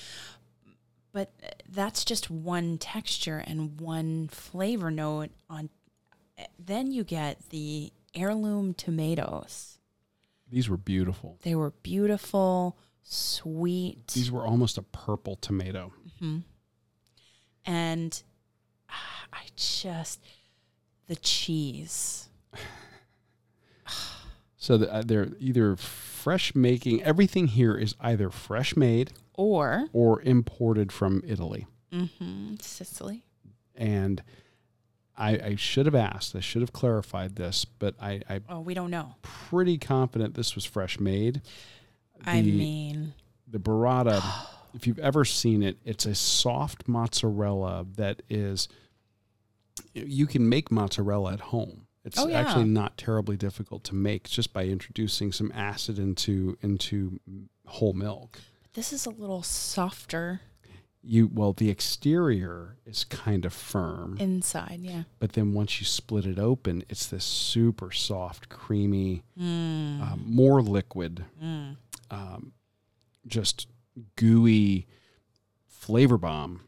but 1.14 1.32
uh, 1.42 1.48
that's 1.70 2.04
just 2.04 2.30
one 2.30 2.78
texture 2.78 3.42
and 3.48 3.80
one 3.80 4.28
flavor 4.28 4.92
note 4.92 5.30
on. 5.50 5.70
Then 6.58 6.92
you 6.92 7.04
get 7.04 7.50
the 7.50 7.92
heirloom 8.16 8.74
tomatoes. 8.74 9.78
These 10.50 10.70
were 10.70 10.78
beautiful. 10.78 11.38
They 11.44 11.54
were 11.56 11.72
beautiful, 11.84 12.78
sweet, 13.04 14.08
These 14.08 14.32
were 14.32 14.46
almost 14.46 14.78
a 14.78 14.82
purple 14.84 15.36
tomato. 15.36 15.94
and 17.66 18.24
ah, 18.90 19.26
I 19.34 19.44
just 19.56 20.20
the 21.08 21.16
cheese. 21.16 22.30
So 24.62 24.78
the, 24.78 24.94
uh, 24.94 25.04
they're 25.06 25.30
either 25.40 25.78
fresh 25.78 26.54
making. 26.54 27.02
Everything 27.02 27.48
here 27.48 27.78
is 27.78 27.96
either 28.02 28.30
fresh 28.30 28.76
made 28.76 29.14
Or 29.36 29.88
or 29.94 30.22
imported 30.22 30.92
from 30.92 31.24
Italy. 31.26 31.66
mhm, 31.94 32.62
Sicily. 32.62 33.24
And 33.74 34.22
I, 35.20 35.32
I 35.32 35.55
should 35.57 35.86
have 35.86 35.95
asked. 35.95 36.36
I 36.36 36.39
should 36.39 36.61
have 36.61 36.72
clarified 36.74 37.36
this, 37.36 37.65
but 37.65 37.93
I, 38.01 38.22
I'm 38.30 38.43
Oh, 38.49 38.61
we 38.61 38.74
don't 38.74 38.89
know. 38.89 39.15
pretty 39.22 39.78
confident 39.78 40.34
this 40.34 40.55
was 40.55 40.63
fresh 40.65 40.99
made. 40.99 41.41
I 42.26 42.41
mean, 42.41 43.13
the 43.47 43.59
burrata, 43.59 44.24
if 44.74 44.88
you've 44.88 44.99
ever 44.99 45.26
seen 45.26 45.61
it, 45.63 45.78
it's 45.84 46.05
a 46.05 46.15
soft 46.15 46.88
mozzarella 46.88 47.86
that 47.97 48.22
is. 48.30 48.67
You 49.93 50.28
can 50.28 50.47
make 50.47 50.72
mozzarella 50.72 51.34
at 51.34 51.39
home. 51.39 51.88
It's 52.05 52.17
Oh, 52.20 52.28
yeah. 52.28 52.39
actually 52.39 52.65
not 52.65 52.97
terribly 52.97 53.36
difficult 53.38 53.84
to 53.86 53.95
make 53.95 54.24
just 54.30 54.53
by 54.53 54.65
introducing 54.65 55.32
some 55.32 55.51
acid 55.53 55.99
into 55.99 56.57
into 56.61 57.20
whole 57.65 57.93
milk. 57.93 58.39
this 58.74 58.93
is 58.93 59.05
a 59.05 59.09
little 59.09 59.43
softer 59.43 60.41
You 61.02 61.30
well, 61.34 61.54
the 61.54 61.70
exterior 61.70 62.76
is 62.86 63.04
kind 63.06 63.45
of 63.45 63.54
firm, 63.54 64.18
inside. 64.20 64.80
Yeah. 64.82 65.04
but 65.20 65.34
then 65.34 65.54
once 65.54 65.80
you 65.80 65.86
split 65.86 66.26
it 66.26 66.38
open, 66.38 66.84
it's 66.89 67.08
this 67.08 67.24
super 67.24 67.91
soft, 67.91 68.50
creamy, 68.50 69.24
Mm. 69.39 70.02
um, 70.02 70.24
more 70.26 70.62
liquid, 70.62 71.26
Mm. 71.41 71.78
um, 72.12 72.52
just 73.26 73.68
gooey 74.18 74.88
flavor 75.68 76.18
bomb. 76.18 76.62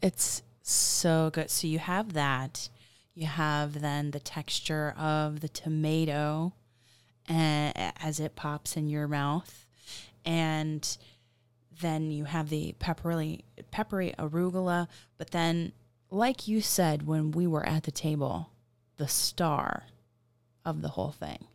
It's 0.00 0.42
so 0.62 1.30
good. 1.32 1.50
So 1.50 1.66
you 1.66 1.78
have 1.78 2.14
that. 2.14 2.70
You 3.14 3.26
have 3.26 3.80
then 3.80 4.10
the 4.12 4.18
texture 4.20 4.90
of 4.98 5.40
the 5.40 5.48
tomato 5.48 6.54
uh, 7.28 7.72
as 8.00 8.18
it 8.20 8.34
pops 8.34 8.76
in 8.76 8.88
your 8.88 9.06
mouth. 9.08 9.66
And 10.24 10.96
then 11.80 12.10
you 12.10 12.24
have 12.24 12.48
the 12.48 12.74
peppery, 12.78 13.44
peppery 13.70 14.14
arugula. 14.18 14.88
But 15.18 15.30
then, 15.30 15.72
like 16.10 16.46
you 16.48 16.60
said 16.60 17.06
when 17.06 17.30
we 17.30 17.46
were 17.46 17.66
at 17.66 17.84
the 17.84 17.90
table, 17.90 18.50
the 18.96 19.08
star 19.08 19.84
of 20.64 20.82
the 20.82 20.88
whole 20.88 21.12
thing. 21.12 21.46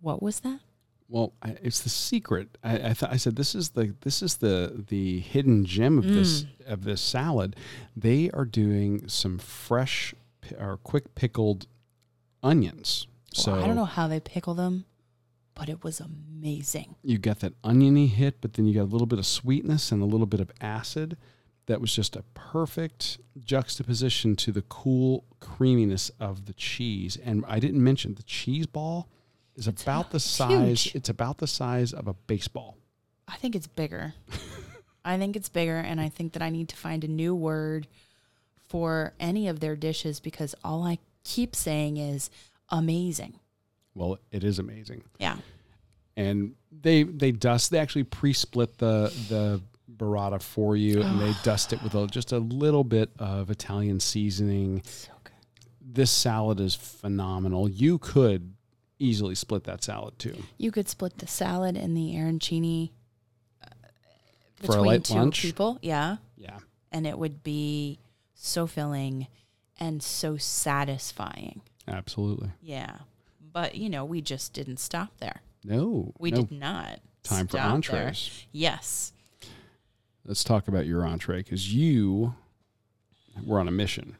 What 0.00 0.22
was 0.22 0.40
that? 0.40 0.60
Well, 1.08 1.32
I, 1.42 1.56
it's 1.62 1.80
the 1.80 1.90
secret. 1.90 2.56
I 2.62 2.74
I, 2.74 2.92
th- 2.92 3.12
I 3.12 3.16
said 3.16 3.36
this 3.36 3.54
is 3.54 3.70
the 3.70 3.94
this 4.00 4.22
is 4.22 4.36
the 4.36 4.84
the 4.88 5.20
hidden 5.20 5.64
gem 5.64 5.98
of 5.98 6.06
this 6.06 6.44
mm. 6.44 6.48
of 6.66 6.84
this 6.84 7.00
salad. 7.00 7.56
They 7.96 8.30
are 8.30 8.44
doing 8.44 9.08
some 9.08 9.38
fresh 9.38 10.14
or 10.58 10.78
quick 10.78 11.14
pickled 11.14 11.66
onions. 12.42 13.06
So 13.32 13.54
I 13.54 13.66
don't 13.66 13.76
know 13.76 13.84
how 13.84 14.08
they 14.08 14.20
pickle 14.20 14.54
them, 14.54 14.86
but 15.54 15.68
it 15.68 15.84
was 15.84 16.00
amazing. 16.00 16.96
you 17.02 17.18
get 17.18 17.40
that 17.40 17.52
oniony 17.62 18.06
hit, 18.06 18.40
but 18.40 18.54
then 18.54 18.66
you 18.66 18.74
got 18.74 18.82
a 18.82 18.92
little 18.92 19.06
bit 19.06 19.18
of 19.18 19.26
sweetness 19.26 19.92
and 19.92 20.02
a 20.02 20.06
little 20.06 20.26
bit 20.26 20.40
of 20.40 20.50
acid. 20.60 21.16
That 21.66 21.80
was 21.80 21.94
just 21.94 22.14
a 22.14 22.22
perfect 22.34 23.18
juxtaposition 23.42 24.36
to 24.36 24.52
the 24.52 24.62
cool 24.62 25.24
creaminess 25.40 26.10
of 26.20 26.44
the 26.44 26.52
cheese. 26.52 27.16
And 27.24 27.44
I 27.48 27.58
didn't 27.58 27.82
mention 27.82 28.14
the 28.14 28.22
cheese 28.22 28.66
ball 28.66 29.08
is 29.56 29.66
about 29.66 30.10
the 30.10 30.20
size. 30.20 30.82
huge. 30.82 30.94
It's 30.94 31.08
about 31.08 31.38
the 31.38 31.46
size 31.46 31.92
of 31.92 32.06
a 32.06 32.14
baseball. 32.14 32.76
I 33.26 33.36
think 33.36 33.54
it's 33.54 33.66
bigger. 33.66 34.14
I 35.04 35.18
think 35.18 35.36
it's 35.36 35.48
bigger, 35.48 35.76
and 35.76 36.00
I 36.00 36.08
think 36.08 36.32
that 36.32 36.42
I 36.42 36.50
need 36.50 36.68
to 36.70 36.76
find 36.76 37.04
a 37.04 37.08
new 37.08 37.34
word 37.34 37.86
for 38.68 39.12
any 39.20 39.48
of 39.48 39.60
their 39.60 39.76
dishes 39.76 40.18
because 40.18 40.54
all 40.64 40.82
I 40.82 40.98
keep 41.24 41.54
saying 41.54 41.98
is 41.98 42.30
amazing. 42.70 43.38
Well, 43.94 44.18
it 44.30 44.44
is 44.44 44.58
amazing. 44.58 45.02
Yeah. 45.18 45.36
and 46.16 46.54
they 46.72 47.02
they 47.04 47.32
dust 47.32 47.70
they 47.70 47.78
actually 47.78 48.04
pre-split 48.04 48.78
the 48.78 49.12
the 49.28 49.60
burrata 49.96 50.42
for 50.42 50.74
you 50.76 51.02
and 51.02 51.20
they 51.20 51.32
dust 51.44 51.72
it 51.72 51.82
with 51.82 51.94
a, 51.94 52.06
just 52.08 52.32
a 52.32 52.38
little 52.38 52.82
bit 52.84 53.10
of 53.18 53.50
Italian 53.50 54.00
seasoning. 54.00 54.82
So 54.84 55.10
good. 55.22 55.32
This 55.80 56.10
salad 56.10 56.58
is 56.60 56.74
phenomenal. 56.74 57.68
You 57.68 57.98
could 57.98 58.54
easily 58.98 59.34
split 59.36 59.64
that 59.64 59.84
salad 59.84 60.18
too. 60.18 60.36
You 60.58 60.72
could 60.72 60.88
split 60.88 61.18
the 61.18 61.26
salad 61.28 61.76
and 61.76 61.96
the 61.96 62.14
arancini 62.14 62.90
uh, 63.62 63.66
For 64.56 64.64
a 64.64 64.68
between 64.68 64.84
light 64.86 65.04
two 65.04 65.14
lunch? 65.14 65.42
people. 65.42 65.78
Yeah. 65.82 66.16
Yeah. 66.36 66.58
And 66.90 67.06
it 67.06 67.16
would 67.18 67.42
be 67.44 67.98
so 68.34 68.66
filling 68.66 69.26
and 69.78 70.02
so 70.02 70.36
satisfying. 70.36 71.60
Absolutely. 71.86 72.50
Yeah. 72.62 72.96
But, 73.54 73.76
you 73.76 73.88
know, 73.88 74.04
we 74.04 74.20
just 74.20 74.52
didn't 74.52 74.78
stop 74.78 75.16
there. 75.18 75.40
No. 75.64 76.12
We 76.18 76.32
no 76.32 76.42
did 76.42 76.50
not. 76.50 77.00
time 77.22 77.46
for 77.46 77.56
stop 77.56 77.66
there. 77.66 77.74
entrees. 77.74 78.46
Yes. 78.52 79.12
Let's 80.26 80.42
talk 80.42 80.68
about 80.68 80.86
your 80.86 81.06
entree 81.06 81.38
because 81.38 81.72
you 81.72 82.34
were 83.46 83.60
on 83.60 83.68
a 83.68 83.70
mission. 83.70 84.16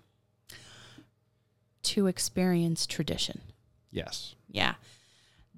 To 1.82 2.06
experience 2.06 2.86
tradition. 2.86 3.40
Yes. 3.90 4.36
Yeah. 4.48 4.74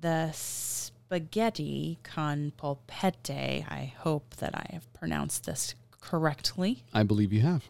The 0.00 0.30
spaghetti 0.32 1.98
con 2.02 2.52
polpette, 2.56 3.30
I 3.70 3.92
hope 3.98 4.36
that 4.36 4.54
I 4.54 4.68
have 4.72 4.92
pronounced 4.94 5.44
this 5.44 5.74
correctly. 6.00 6.82
I 6.94 7.02
believe 7.02 7.30
you 7.30 7.42
have. 7.42 7.68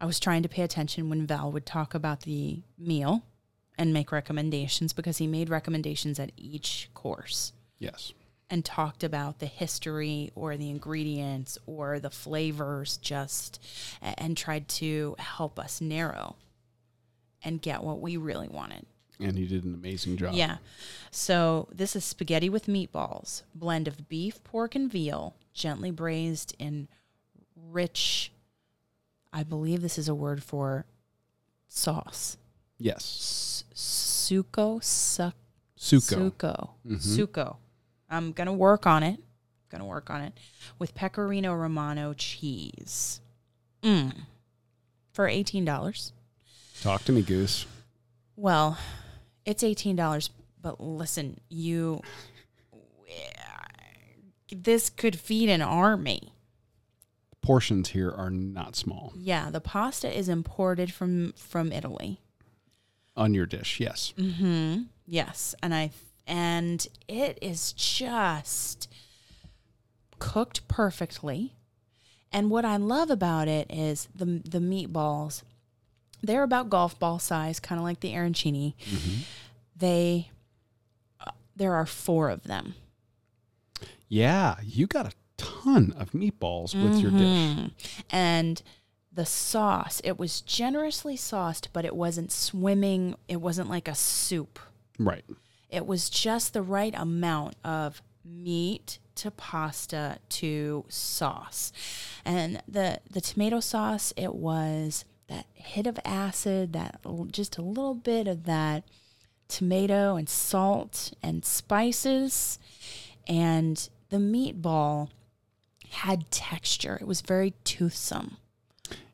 I 0.00 0.06
was 0.06 0.18
trying 0.18 0.42
to 0.42 0.48
pay 0.48 0.62
attention 0.62 1.08
when 1.08 1.28
Val 1.28 1.52
would 1.52 1.64
talk 1.64 1.94
about 1.94 2.22
the 2.22 2.62
meal 2.76 3.22
and 3.78 3.92
make 3.92 4.12
recommendations 4.12 4.92
because 4.92 5.18
he 5.18 5.26
made 5.26 5.48
recommendations 5.48 6.18
at 6.18 6.30
each 6.36 6.88
course 6.94 7.52
Yes. 7.78 8.12
and 8.50 8.64
talked 8.64 9.02
about 9.02 9.38
the 9.38 9.46
history 9.46 10.30
or 10.34 10.56
the 10.56 10.68
ingredients 10.70 11.56
or 11.66 11.98
the 11.98 12.10
flavors 12.10 12.98
just 12.98 13.60
and 14.02 14.36
tried 14.36 14.68
to 14.68 15.16
help 15.18 15.58
us 15.58 15.80
narrow 15.80 16.36
and 17.42 17.60
get 17.62 17.82
what 17.82 18.00
we 18.00 18.16
really 18.16 18.48
wanted. 18.48 18.86
And 19.18 19.36
he 19.38 19.46
did 19.46 19.64
an 19.64 19.74
amazing 19.74 20.16
job. 20.16 20.34
Yeah. 20.34 20.58
So 21.10 21.68
this 21.72 21.94
is 21.96 22.04
spaghetti 22.04 22.48
with 22.48 22.66
meatballs, 22.66 23.42
blend 23.54 23.86
of 23.88 24.08
beef, 24.08 24.42
pork, 24.44 24.74
and 24.74 24.90
veal, 24.90 25.34
gently 25.54 25.90
braised 25.90 26.54
in 26.58 26.88
rich. 27.56 28.32
I 29.32 29.42
believe 29.44 29.80
this 29.80 29.96
is 29.98 30.08
a 30.08 30.14
word 30.14 30.42
for 30.42 30.86
sauce. 31.68 32.36
Yes. 32.84 33.64
S- 33.74 34.28
suco, 34.30 34.82
suck, 34.82 35.34
Suco. 35.78 36.30
suco, 36.32 36.70
Mhm. 36.86 36.96
suco. 37.16 37.56
I'm 38.08 38.32
gonna 38.32 38.52
work 38.52 38.86
on 38.86 39.02
it. 39.02 39.20
Gonna 39.70 39.86
work 39.86 40.10
on 40.10 40.20
it 40.20 40.32
with 40.78 40.94
pecorino 40.94 41.54
romano 41.54 42.12
cheese. 42.14 43.20
Mm. 43.82 44.26
For 45.12 45.26
eighteen 45.28 45.64
dollars. 45.64 46.12
Talk 46.82 47.04
to 47.04 47.12
me, 47.12 47.22
Goose. 47.22 47.66
Well, 48.36 48.78
it's 49.44 49.62
eighteen 49.62 49.96
dollars, 49.96 50.30
but 50.60 50.80
listen, 50.80 51.40
you 51.48 52.02
this 54.50 54.90
could 54.90 55.18
feed 55.18 55.48
an 55.48 55.62
army. 55.62 56.32
Portions 57.40 57.88
here 57.90 58.10
are 58.10 58.30
not 58.30 58.76
small 58.76 59.12
Yeah, 59.16 59.50
the 59.50 59.60
pasta 59.60 60.16
is 60.16 60.28
imported 60.28 60.92
from 60.92 61.32
from 61.32 61.72
Italy. 61.72 62.20
On 63.16 63.34
your 63.34 63.46
dish. 63.46 63.80
Yes. 63.80 64.12
Mm-hmm. 64.16 64.82
Yes, 65.06 65.54
and 65.62 65.74
I 65.74 65.90
and 66.26 66.86
it 67.08 67.38
is 67.42 67.72
just 67.72 68.88
cooked 70.18 70.66
perfectly. 70.68 71.54
And 72.32 72.48
what 72.50 72.64
I 72.64 72.76
love 72.76 73.10
about 73.10 73.48
it 73.48 73.70
is 73.70 74.08
the 74.14 74.40
the 74.44 74.58
meatballs. 74.58 75.42
They're 76.22 76.44
about 76.44 76.70
golf 76.70 76.98
ball 76.98 77.18
size, 77.18 77.58
kind 77.60 77.78
of 77.78 77.84
like 77.84 78.00
the 78.00 78.12
arancini. 78.12 78.74
They 79.76 80.30
uh, 81.20 81.32
there 81.56 81.74
are 81.74 81.86
four 81.86 82.30
of 82.30 82.44
them. 82.44 82.74
Yeah, 84.08 84.56
you 84.62 84.86
got 84.86 85.06
a 85.06 85.12
ton 85.36 85.92
of 85.98 86.12
meatballs 86.12 86.74
with 86.80 87.00
your 87.00 87.10
dish. 87.10 87.20
Mhm. 87.20 87.70
And 88.10 88.62
the 89.14 89.26
sauce, 89.26 90.00
it 90.04 90.18
was 90.18 90.40
generously 90.40 91.16
sauced, 91.16 91.68
but 91.72 91.84
it 91.84 91.94
wasn't 91.94 92.32
swimming. 92.32 93.14
It 93.28 93.40
wasn't 93.40 93.68
like 93.68 93.88
a 93.88 93.94
soup. 93.94 94.58
Right. 94.98 95.24
It 95.68 95.86
was 95.86 96.10
just 96.10 96.52
the 96.52 96.62
right 96.62 96.94
amount 96.96 97.56
of 97.64 98.02
meat 98.24 98.98
to 99.16 99.30
pasta 99.30 100.18
to 100.28 100.84
sauce. 100.88 101.72
And 102.24 102.62
the 102.66 103.00
the 103.10 103.20
tomato 103.20 103.60
sauce, 103.60 104.12
it 104.16 104.34
was 104.34 105.04
that 105.28 105.46
hit 105.54 105.86
of 105.86 105.98
acid, 106.04 106.72
that 106.72 107.00
just 107.30 107.58
a 107.58 107.62
little 107.62 107.94
bit 107.94 108.26
of 108.26 108.44
that 108.44 108.84
tomato 109.48 110.16
and 110.16 110.28
salt 110.28 111.12
and 111.22 111.44
spices 111.44 112.58
and 113.26 113.88
the 114.08 114.16
meatball 114.16 115.08
had 115.90 116.30
texture. 116.30 116.98
It 117.00 117.06
was 117.06 117.20
very 117.20 117.54
toothsome. 117.64 118.38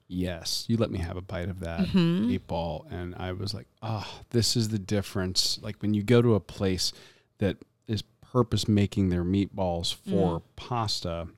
Yes, 0.09 0.65
you 0.69 0.77
let 0.79 0.91
me 0.91 0.99
have 1.01 1.17
a 1.19 1.21
bite 1.21 1.49
of 1.51 1.61
that 1.61 1.81
Mm-hmm. 1.89 2.31
meatball, 2.31 2.91
and 2.91 3.15
I 3.17 3.33
was 3.33 3.53
like, 3.53 3.67
"Ah, 3.83 4.21
this 4.31 4.57
is 4.57 4.71
the 4.71 4.79
difference." 4.79 5.59
Like 5.63 5.77
when 5.83 5.93
you 5.95 6.03
go 6.03 6.23
to 6.23 6.35
a 6.35 6.41
place 6.41 6.93
that 7.39 7.59
is 7.87 8.03
purpose 8.33 8.67
making 8.67 9.11
their 9.11 9.23
meatballs 9.25 9.95
for 9.95 10.43
pasta, 10.57 11.29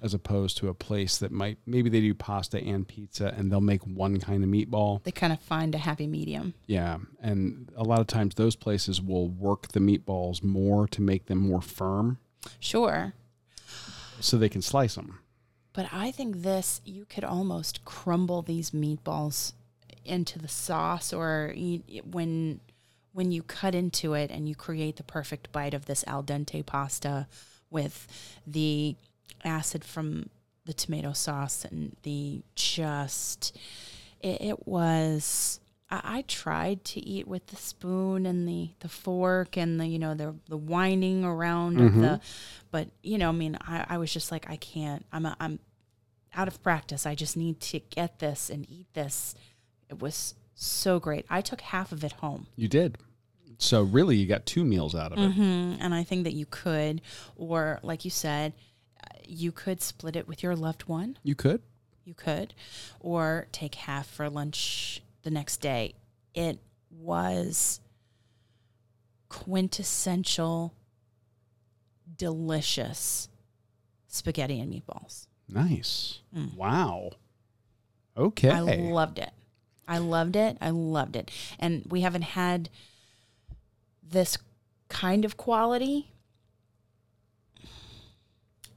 as 0.00 0.14
opposed 0.14 0.56
to 0.56 0.68
a 0.68 0.72
place 0.74 1.18
that 1.18 1.30
might 1.30 1.58
maybe 1.66 1.90
they 1.90 2.00
do 2.00 2.14
pasta 2.14 2.58
and 2.58 2.88
pizza, 2.88 3.34
and 3.36 3.52
they'll 3.52 3.60
make 3.60 3.82
one 3.86 4.18
kind 4.18 4.42
of 4.42 4.48
meatball. 4.48 5.02
They 5.02 5.12
kind 5.12 5.30
of 5.30 5.40
find 5.40 5.74
a 5.74 5.78
happy 5.78 6.06
medium. 6.06 6.54
Yeah, 6.66 6.96
and 7.20 7.70
a 7.76 7.82
lot 7.82 8.00
of 8.00 8.06
times 8.06 8.36
those 8.36 8.56
places 8.56 9.02
will 9.02 9.28
work 9.28 9.68
the 9.72 9.80
meatballs 9.80 10.42
more 10.42 10.88
to 10.88 11.02
make 11.02 11.26
them 11.26 11.36
more 11.38 11.60
firm, 11.60 12.16
Sure. 12.58 13.12
so 14.20 14.38
they 14.38 14.48
can 14.48 14.62
slice 14.62 14.94
them. 14.94 15.18
But 15.74 15.88
I 15.92 16.12
think 16.12 16.42
this, 16.42 16.80
you 16.84 17.04
could 17.04 17.24
almost 17.24 17.84
crumble 17.84 18.40
these 18.40 18.70
meatballs 18.70 19.52
into 20.04 20.38
the 20.38 20.48
sauce, 20.48 21.12
or 21.12 21.54
when 22.10 22.60
when 23.12 23.30
you 23.30 23.42
cut 23.42 23.74
into 23.76 24.14
it 24.14 24.30
and 24.30 24.48
you 24.48 24.56
create 24.56 24.96
the 24.96 25.04
perfect 25.04 25.52
bite 25.52 25.74
of 25.74 25.86
this 25.86 26.04
al 26.06 26.22
dente 26.22 26.64
pasta 26.66 27.28
with 27.70 28.08
the 28.46 28.96
acid 29.44 29.84
from 29.84 30.28
the 30.64 30.72
tomato 30.72 31.12
sauce 31.12 31.64
and 31.64 31.96
the 32.02 32.42
just 32.56 33.56
it, 34.20 34.40
it 34.40 34.66
was 34.66 35.60
I, 35.90 36.00
I 36.18 36.22
tried 36.22 36.84
to 36.86 37.00
eat 37.00 37.26
with 37.28 37.46
the 37.48 37.56
spoon 37.56 38.26
and 38.26 38.48
the 38.48 38.70
the 38.80 38.88
fork 38.88 39.56
and 39.56 39.78
the 39.80 39.86
you 39.86 39.98
know 39.98 40.14
the 40.14 40.34
the 40.48 40.56
winding 40.56 41.24
around 41.24 41.80
of 41.80 41.94
the 42.00 42.20
but 42.70 42.88
you 43.02 43.18
know 43.18 43.28
i 43.28 43.32
mean 43.32 43.56
I, 43.60 43.84
I 43.90 43.98
was 43.98 44.12
just 44.12 44.30
like 44.32 44.48
i 44.50 44.56
can't 44.56 45.04
i'm 45.12 45.26
a, 45.26 45.36
i'm 45.40 45.58
out 46.36 46.48
of 46.48 46.60
practice. 46.64 47.06
I 47.06 47.14
just 47.14 47.36
need 47.36 47.60
to 47.60 47.78
get 47.78 48.18
this 48.18 48.50
and 48.50 48.68
eat 48.68 48.88
this. 48.92 49.36
It 49.88 50.00
was 50.02 50.34
so 50.56 50.98
great. 50.98 51.24
I 51.30 51.40
took 51.40 51.60
half 51.60 51.92
of 51.92 52.02
it 52.02 52.10
home. 52.10 52.48
You 52.56 52.66
did. 52.66 52.98
So 53.58 53.82
really, 53.82 54.16
you 54.16 54.26
got 54.26 54.44
two 54.44 54.64
meals 54.64 54.96
out 54.96 55.12
of 55.12 55.18
it. 55.20 55.30
hmm 55.30 55.74
and 55.78 55.94
i 55.94 56.02
think 56.02 56.24
that 56.24 56.32
you 56.32 56.44
could 56.46 57.02
or 57.36 57.78
like 57.84 58.04
you 58.04 58.10
said 58.10 58.52
uh, 59.00 59.06
you 59.24 59.52
could 59.52 59.80
split 59.80 60.16
it 60.16 60.26
with 60.26 60.42
your 60.42 60.56
loved 60.56 60.82
one. 60.88 61.18
You 61.22 61.36
could. 61.36 61.62
you 62.04 62.14
could, 62.14 62.52
or 62.98 63.46
take 63.52 63.76
half 63.76 64.08
for 64.08 64.28
lunch 64.28 65.02
the 65.24 65.30
next 65.30 65.56
day. 65.58 65.94
It 66.34 66.60
was 66.90 67.80
quintessential, 69.28 70.74
delicious 72.16 73.28
spaghetti 74.06 74.60
and 74.60 74.72
meatballs. 74.72 75.26
Nice. 75.48 76.20
Mm. 76.34 76.54
Wow. 76.54 77.10
Okay. 78.16 78.50
I 78.50 78.60
loved 78.60 79.18
it. 79.18 79.30
I 79.88 79.98
loved 79.98 80.36
it. 80.36 80.56
I 80.60 80.70
loved 80.70 81.16
it. 81.16 81.30
And 81.58 81.84
we 81.90 82.02
haven't 82.02 82.22
had 82.22 82.70
this 84.02 84.38
kind 84.88 85.24
of 85.24 85.36
quality. 85.36 86.12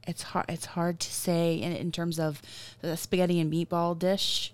It's 0.06 0.22
hard. 0.22 0.46
It's 0.48 0.66
hard 0.66 1.00
to 1.00 1.12
say 1.12 1.54
in, 1.54 1.72
in 1.72 1.92
terms 1.92 2.18
of 2.18 2.42
the 2.80 2.96
spaghetti 2.96 3.38
and 3.40 3.52
meatball 3.52 3.98
dish. 3.98 4.52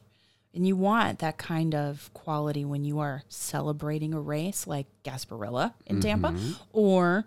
And 0.55 0.67
you 0.67 0.77
want 0.77 1.19
that 1.19 1.37
kind 1.37 1.75
of 1.75 2.11
quality 2.15 2.65
when 2.65 2.85
you 2.85 3.01
are 3.01 3.23
celebrating 3.29 4.15
a 4.15 4.21
race 4.21 4.67
like 4.67 4.87
Gasparilla 5.05 5.75
in 5.87 6.01
Tampa, 6.01 6.35
or 6.73 7.25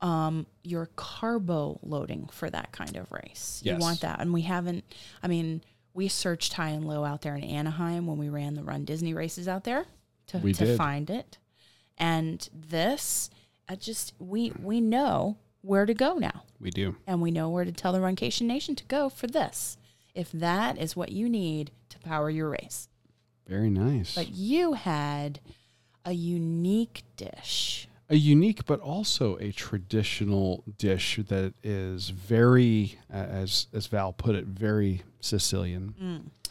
um, 0.00 0.46
you're 0.64 0.90
carbo 0.96 1.78
loading 1.82 2.28
for 2.32 2.50
that 2.50 2.72
kind 2.72 2.96
of 2.96 3.10
race. 3.12 3.60
Yes. 3.64 3.74
You 3.74 3.78
want 3.80 4.00
that. 4.00 4.20
And 4.20 4.32
we 4.32 4.42
haven't, 4.42 4.84
I 5.22 5.28
mean, 5.28 5.62
we 5.94 6.08
searched 6.08 6.52
high 6.52 6.70
and 6.70 6.84
low 6.84 7.04
out 7.04 7.22
there 7.22 7.34
in 7.36 7.44
Anaheim 7.44 8.06
when 8.06 8.18
we 8.18 8.28
ran 8.28 8.54
the 8.54 8.62
Run 8.62 8.84
Disney 8.84 9.14
races 9.14 9.48
out 9.48 9.64
there 9.64 9.86
to, 10.28 10.38
We 10.38 10.52
to 10.54 10.66
did. 10.66 10.78
find 10.78 11.10
it. 11.10 11.38
And 11.96 12.48
this, 12.52 13.30
I 13.68 13.74
just, 13.74 14.14
we, 14.18 14.52
we 14.62 14.80
know 14.80 15.36
where 15.62 15.86
to 15.86 15.94
go 15.94 16.14
now. 16.18 16.44
we 16.60 16.70
do. 16.70 16.94
And 17.06 17.20
we 17.20 17.30
know 17.32 17.50
where 17.50 17.64
to 17.64 17.72
tell 17.72 17.92
the 17.92 17.98
Runcation 17.98 18.42
Nation 18.42 18.76
to 18.76 18.84
go 18.84 19.08
for 19.08 19.26
this. 19.26 19.76
If 20.18 20.32
that 20.32 20.78
is 20.78 20.96
what 20.96 21.12
you 21.12 21.28
need 21.28 21.70
to 21.90 21.98
power 22.00 22.28
your 22.28 22.50
race. 22.50 22.88
Very 23.46 23.70
nice. 23.70 24.16
But 24.16 24.30
you 24.30 24.72
had 24.72 25.38
a 26.04 26.12
unique 26.12 27.04
dish. 27.16 27.86
a 28.10 28.16
unique 28.16 28.64
but 28.66 28.80
also 28.80 29.36
a 29.36 29.52
traditional 29.52 30.64
dish 30.76 31.20
that 31.28 31.54
is 31.62 32.08
very 32.08 32.98
as 33.08 33.68
as 33.72 33.86
Val 33.86 34.12
put 34.12 34.34
it 34.34 34.46
very 34.46 35.02
Sicilian. 35.20 35.94
Mm. 36.02 36.50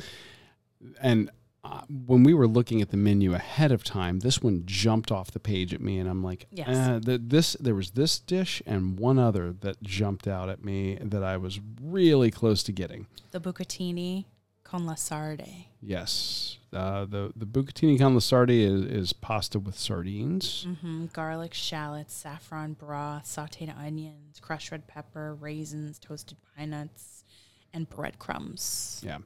And 1.01 1.29
uh, 1.69 1.81
when 1.89 2.23
we 2.23 2.33
were 2.33 2.47
looking 2.47 2.81
at 2.81 2.89
the 2.91 2.97
menu 2.97 3.33
ahead 3.33 3.71
of 3.71 3.83
time, 3.83 4.19
this 4.19 4.41
one 4.41 4.63
jumped 4.65 5.11
off 5.11 5.31
the 5.31 5.39
page 5.39 5.73
at 5.73 5.81
me 5.81 5.97
and 5.99 6.09
I'm 6.09 6.23
like, 6.23 6.47
Yes. 6.51 7.03
th- 7.05 7.21
this 7.23 7.53
there 7.59 7.75
was 7.75 7.91
this 7.91 8.19
dish 8.19 8.61
and 8.65 8.97
one 8.99 9.19
other 9.19 9.51
that 9.61 9.81
jumped 9.83 10.27
out 10.27 10.49
at 10.49 10.63
me 10.63 10.97
that 11.01 11.23
I 11.23 11.37
was 11.37 11.59
really 11.81 12.31
close 12.31 12.63
to 12.63 12.71
getting. 12.71 13.07
The 13.31 13.39
bucatini 13.41 14.25
con 14.63 14.85
la 14.85 14.95
sarde. 14.95 15.65
Yes. 15.81 16.57
Uh, 16.73 17.05
the 17.05 17.31
the 17.35 17.45
bucatini 17.45 17.97
con 17.97 18.13
la 18.13 18.19
sardi 18.19 18.63
is, 18.63 18.81
is 18.83 19.13
pasta 19.13 19.57
with 19.59 19.77
sardines. 19.77 20.65
hmm 20.81 21.05
Garlic, 21.13 21.53
shallots, 21.53 22.13
saffron 22.13 22.73
broth, 22.73 23.25
sauteed 23.25 23.75
onions, 23.77 24.39
crushed 24.41 24.71
red 24.71 24.87
pepper, 24.87 25.35
raisins, 25.35 25.97
toasted 25.99 26.37
pine 26.57 26.71
nuts, 26.71 27.23
and 27.73 27.89
breadcrumbs. 27.89 29.01
Yeah, 29.05 29.19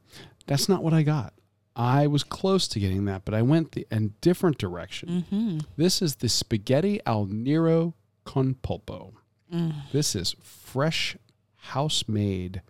that's 0.46 0.68
not 0.68 0.82
what 0.84 0.92
I 0.94 1.02
got. 1.02 1.32
I 1.74 2.06
was 2.06 2.22
close 2.22 2.68
to 2.68 2.80
getting 2.80 3.06
that, 3.06 3.24
but 3.24 3.34
I 3.34 3.42
went 3.42 3.72
the 3.72 3.86
a 3.90 4.00
different 4.00 4.58
direction. 4.58 5.24
Mm-hmm. 5.30 5.58
This 5.76 6.02
is 6.02 6.16
the 6.16 6.28
spaghetti 6.28 7.00
al 7.06 7.26
nero 7.26 7.94
con 8.24 8.56
polpo. 8.62 9.14
This 9.92 10.14
is 10.14 10.34
fresh, 10.42 11.16
house-made 11.56 12.62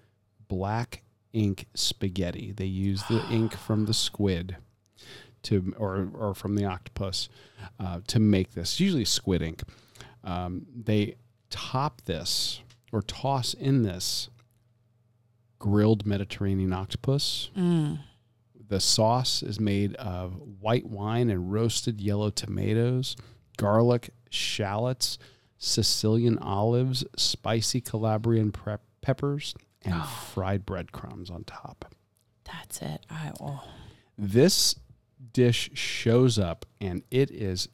black 0.48 1.02
ink 1.32 1.66
spaghetti. 1.74 2.52
They 2.52 2.66
use 2.66 3.04
the 3.08 3.24
ink 3.30 3.56
from 3.56 3.86
the 3.86 3.94
squid 3.94 4.56
to, 5.44 5.74
or 5.78 6.08
or 6.14 6.34
from 6.34 6.54
the 6.54 6.64
octopus, 6.64 7.28
uh, 7.80 8.00
to 8.06 8.18
make 8.20 8.54
this. 8.54 8.72
It's 8.72 8.80
usually 8.80 9.04
squid 9.04 9.42
ink. 9.42 9.62
Um, 10.24 10.66
they 10.74 11.16
top 11.50 12.02
this 12.02 12.60
or 12.92 13.02
toss 13.02 13.54
in 13.54 13.82
this 13.82 14.28
grilled 15.58 16.06
Mediterranean 16.06 16.72
octopus. 16.72 17.50
The 18.72 18.80
sauce 18.80 19.42
is 19.42 19.60
made 19.60 19.94
of 19.96 20.40
white 20.62 20.86
wine 20.86 21.28
and 21.28 21.52
roasted 21.52 22.00
yellow 22.00 22.30
tomatoes, 22.30 23.16
garlic, 23.58 24.14
shallots, 24.30 25.18
Sicilian 25.58 26.38
olives, 26.38 27.04
spicy 27.14 27.82
Calabrian 27.82 28.50
prep 28.50 28.80
peppers, 29.02 29.54
and 29.84 29.96
oh. 29.98 30.24
fried 30.32 30.64
breadcrumbs 30.64 31.28
on 31.28 31.44
top. 31.44 31.94
That's 32.46 32.80
it. 32.80 33.04
I 33.10 33.32
oh. 33.42 33.62
This 34.16 34.74
dish 35.34 35.68
shows 35.74 36.38
up 36.38 36.64
and 36.80 37.02
it 37.10 37.30
is 37.30 37.68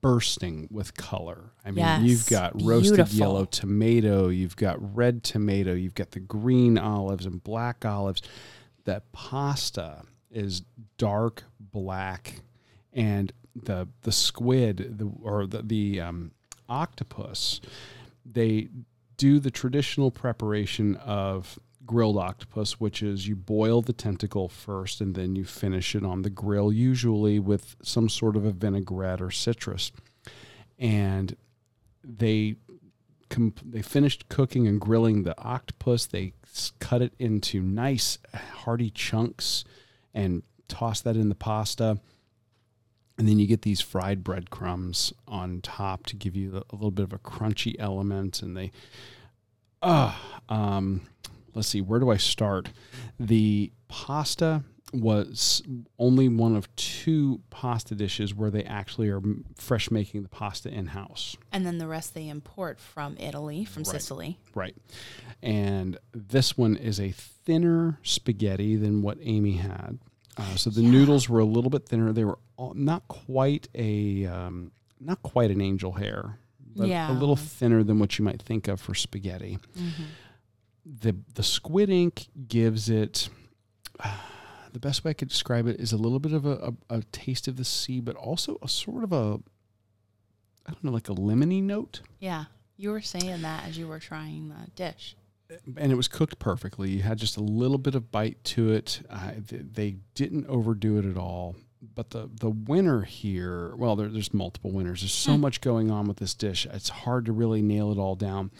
bursting 0.00 0.66
with 0.68 0.96
color. 0.96 1.52
I 1.64 1.70
mean, 1.70 1.78
Yes, 1.84 2.02
you've 2.02 2.26
got 2.26 2.60
roasted 2.60 2.96
beautiful. 2.96 3.18
yellow 3.18 3.44
tomato, 3.44 4.30
you've 4.30 4.56
got 4.56 4.96
red 4.96 5.22
tomato, 5.22 5.74
you've 5.74 5.94
got 5.94 6.10
the 6.10 6.18
green 6.18 6.76
olives 6.76 7.24
and 7.24 7.40
black 7.40 7.84
olives. 7.84 8.20
That 8.88 9.12
pasta 9.12 10.04
is 10.30 10.62
dark 10.96 11.44
black 11.60 12.40
and 12.90 13.30
the 13.54 13.86
the 14.00 14.12
squid 14.12 14.96
the 14.96 15.10
or 15.22 15.46
the, 15.46 15.60
the 15.60 16.00
um 16.00 16.30
octopus, 16.70 17.60
they 18.24 18.68
do 19.18 19.40
the 19.40 19.50
traditional 19.50 20.10
preparation 20.10 20.96
of 20.96 21.58
grilled 21.84 22.16
octopus, 22.16 22.80
which 22.80 23.02
is 23.02 23.28
you 23.28 23.36
boil 23.36 23.82
the 23.82 23.92
tentacle 23.92 24.48
first 24.48 25.02
and 25.02 25.14
then 25.14 25.36
you 25.36 25.44
finish 25.44 25.94
it 25.94 26.02
on 26.02 26.22
the 26.22 26.30
grill, 26.30 26.72
usually 26.72 27.38
with 27.38 27.76
some 27.82 28.08
sort 28.08 28.36
of 28.36 28.46
a 28.46 28.52
vinaigrette 28.52 29.20
or 29.20 29.30
citrus. 29.30 29.92
And 30.78 31.36
they 32.02 32.56
they 33.62 33.82
finished 33.82 34.30
cooking 34.30 34.66
and 34.66 34.80
grilling 34.80 35.24
the 35.24 35.38
octopus. 35.42 36.06
They 36.06 36.32
cut 36.80 37.02
it 37.02 37.12
into 37.18 37.60
nice 37.62 38.18
hearty 38.34 38.90
chunks 38.90 39.64
and 40.14 40.42
toss 40.68 41.00
that 41.00 41.16
in 41.16 41.28
the 41.28 41.34
pasta. 41.34 41.98
And 43.16 43.28
then 43.28 43.38
you 43.38 43.46
get 43.46 43.62
these 43.62 43.80
fried 43.80 44.22
breadcrumbs 44.22 45.12
on 45.26 45.60
top 45.60 46.06
to 46.06 46.16
give 46.16 46.36
you 46.36 46.62
a 46.70 46.74
little 46.74 46.92
bit 46.92 47.04
of 47.04 47.12
a 47.12 47.18
crunchy 47.18 47.74
element. 47.78 48.42
And 48.42 48.56
they, 48.56 48.70
ah, 49.82 50.40
um, 50.48 51.02
let's 51.54 51.68
see, 51.68 51.80
where 51.80 51.98
do 51.98 52.10
I 52.10 52.16
start? 52.16 52.68
The 53.18 53.72
pasta 53.88 54.62
was 54.92 55.62
only 55.98 56.28
one 56.28 56.56
of 56.56 56.74
two 56.76 57.40
pasta 57.50 57.94
dishes 57.94 58.34
where 58.34 58.50
they 58.50 58.64
actually 58.64 59.08
are 59.10 59.20
fresh 59.54 59.90
making 59.90 60.22
the 60.22 60.28
pasta 60.28 60.70
in 60.70 60.86
house. 60.86 61.36
And 61.52 61.66
then 61.66 61.76
the 61.78 61.86
rest 61.86 62.14
they 62.14 62.28
import 62.28 62.80
from 62.80 63.16
Italy, 63.18 63.64
from 63.66 63.82
Right. 63.82 63.92
Sicily. 63.92 64.38
Right. 64.54 64.74
And 65.42 65.98
this 66.12 66.56
one 66.56 66.74
is 66.76 66.98
a 66.98 67.10
thinner 67.10 67.98
spaghetti 68.02 68.76
than 68.76 69.02
what 69.02 69.18
Aimee 69.20 69.58
had. 69.58 69.98
Uh, 70.38 70.54
so 70.56 70.70
the 70.70 70.82
noodles 70.82 71.28
were 71.28 71.40
a 71.40 71.44
little 71.44 71.70
bit 71.70 71.86
thinner. 71.86 72.12
They 72.12 72.24
were 72.24 72.38
all, 72.56 72.72
not 72.74 73.06
quite 73.08 73.68
a 73.74 74.24
um, 74.26 74.72
not 75.00 75.22
quite 75.22 75.50
an 75.50 75.60
angel 75.60 75.92
hair, 75.92 76.38
but 76.76 76.88
Yeah. 76.88 77.10
a 77.10 77.14
little 77.18 77.36
thinner 77.36 77.82
than 77.84 77.98
what 77.98 78.18
you 78.18 78.24
might 78.24 78.40
think 78.40 78.68
of 78.68 78.80
for 78.80 78.94
spaghetti. 78.94 79.58
Mm-hmm. 79.76 80.02
The 80.86 81.16
the 81.34 81.42
squid 81.42 81.90
ink 81.90 82.28
gives 82.48 82.88
it. 82.88 83.28
The 84.72 84.78
best 84.80 85.04
way 85.04 85.10
I 85.10 85.14
could 85.14 85.28
describe 85.28 85.66
it 85.66 85.80
is 85.80 85.92
a 85.92 85.96
little 85.96 86.18
bit 86.18 86.32
of 86.32 86.44
a, 86.46 86.72
a, 86.90 86.96
a 86.98 87.02
taste 87.12 87.48
of 87.48 87.56
the 87.56 87.64
sea, 87.64 88.00
but 88.00 88.16
also 88.16 88.58
a 88.62 88.68
sort 88.68 89.04
of 89.04 89.12
a 89.12 89.38
I 90.66 90.72
don't 90.72 90.84
know, 90.84 90.90
like 90.92 91.08
a 91.08 91.14
lemony 91.14 91.62
note. 91.62 92.02
Yeah. 92.20 92.44
You 92.76 92.90
were 92.90 93.00
saying 93.00 93.42
that 93.42 93.64
as 93.66 93.78
you 93.78 93.88
were 93.88 93.98
trying 93.98 94.50
the 94.50 94.70
dish. 94.76 95.16
and 95.76 95.90
it 95.90 95.94
was 95.96 96.08
cooked 96.08 96.38
perfectly. 96.38 96.90
You 96.90 97.02
had 97.02 97.18
just 97.18 97.36
a 97.38 97.42
little 97.42 97.78
bit 97.78 97.94
of 97.94 98.12
bite 98.12 98.44
to 98.44 98.70
it. 98.72 99.00
Uh, 99.08 99.32
th- 99.48 99.62
they 99.72 99.96
didn't 100.14 100.46
overdo 100.46 100.98
it 100.98 101.04
at 101.06 101.16
all. 101.16 101.56
But 101.94 102.10
the 102.10 102.28
the 102.40 102.50
winner 102.50 103.02
here, 103.02 103.74
well, 103.76 103.94
there, 103.96 104.08
there's 104.08 104.34
multiple 104.34 104.72
winners. 104.72 105.00
There's 105.00 105.12
so 105.12 105.34
Hmm. 105.36 105.40
much 105.42 105.60
going 105.60 105.90
on 105.90 106.06
with 106.06 106.16
this 106.18 106.34
dish. 106.34 106.66
It's 106.66 106.88
hard 106.88 107.24
to 107.26 107.32
really 107.32 107.62
nail 107.62 107.90
it 107.92 107.98
all 107.98 108.14
down. 108.16 108.50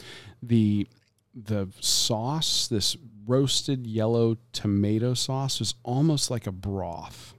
The 0.42 0.88
the 1.34 1.68
sauce, 1.80 2.68
this 2.68 2.96
roasted 3.28 3.86
yellow 3.86 4.36
tomato 4.52 5.14
sauce, 5.14 5.60
was 5.60 5.74
almost 5.84 6.30
like 6.30 6.46
a 6.46 6.52
broth 6.52 7.34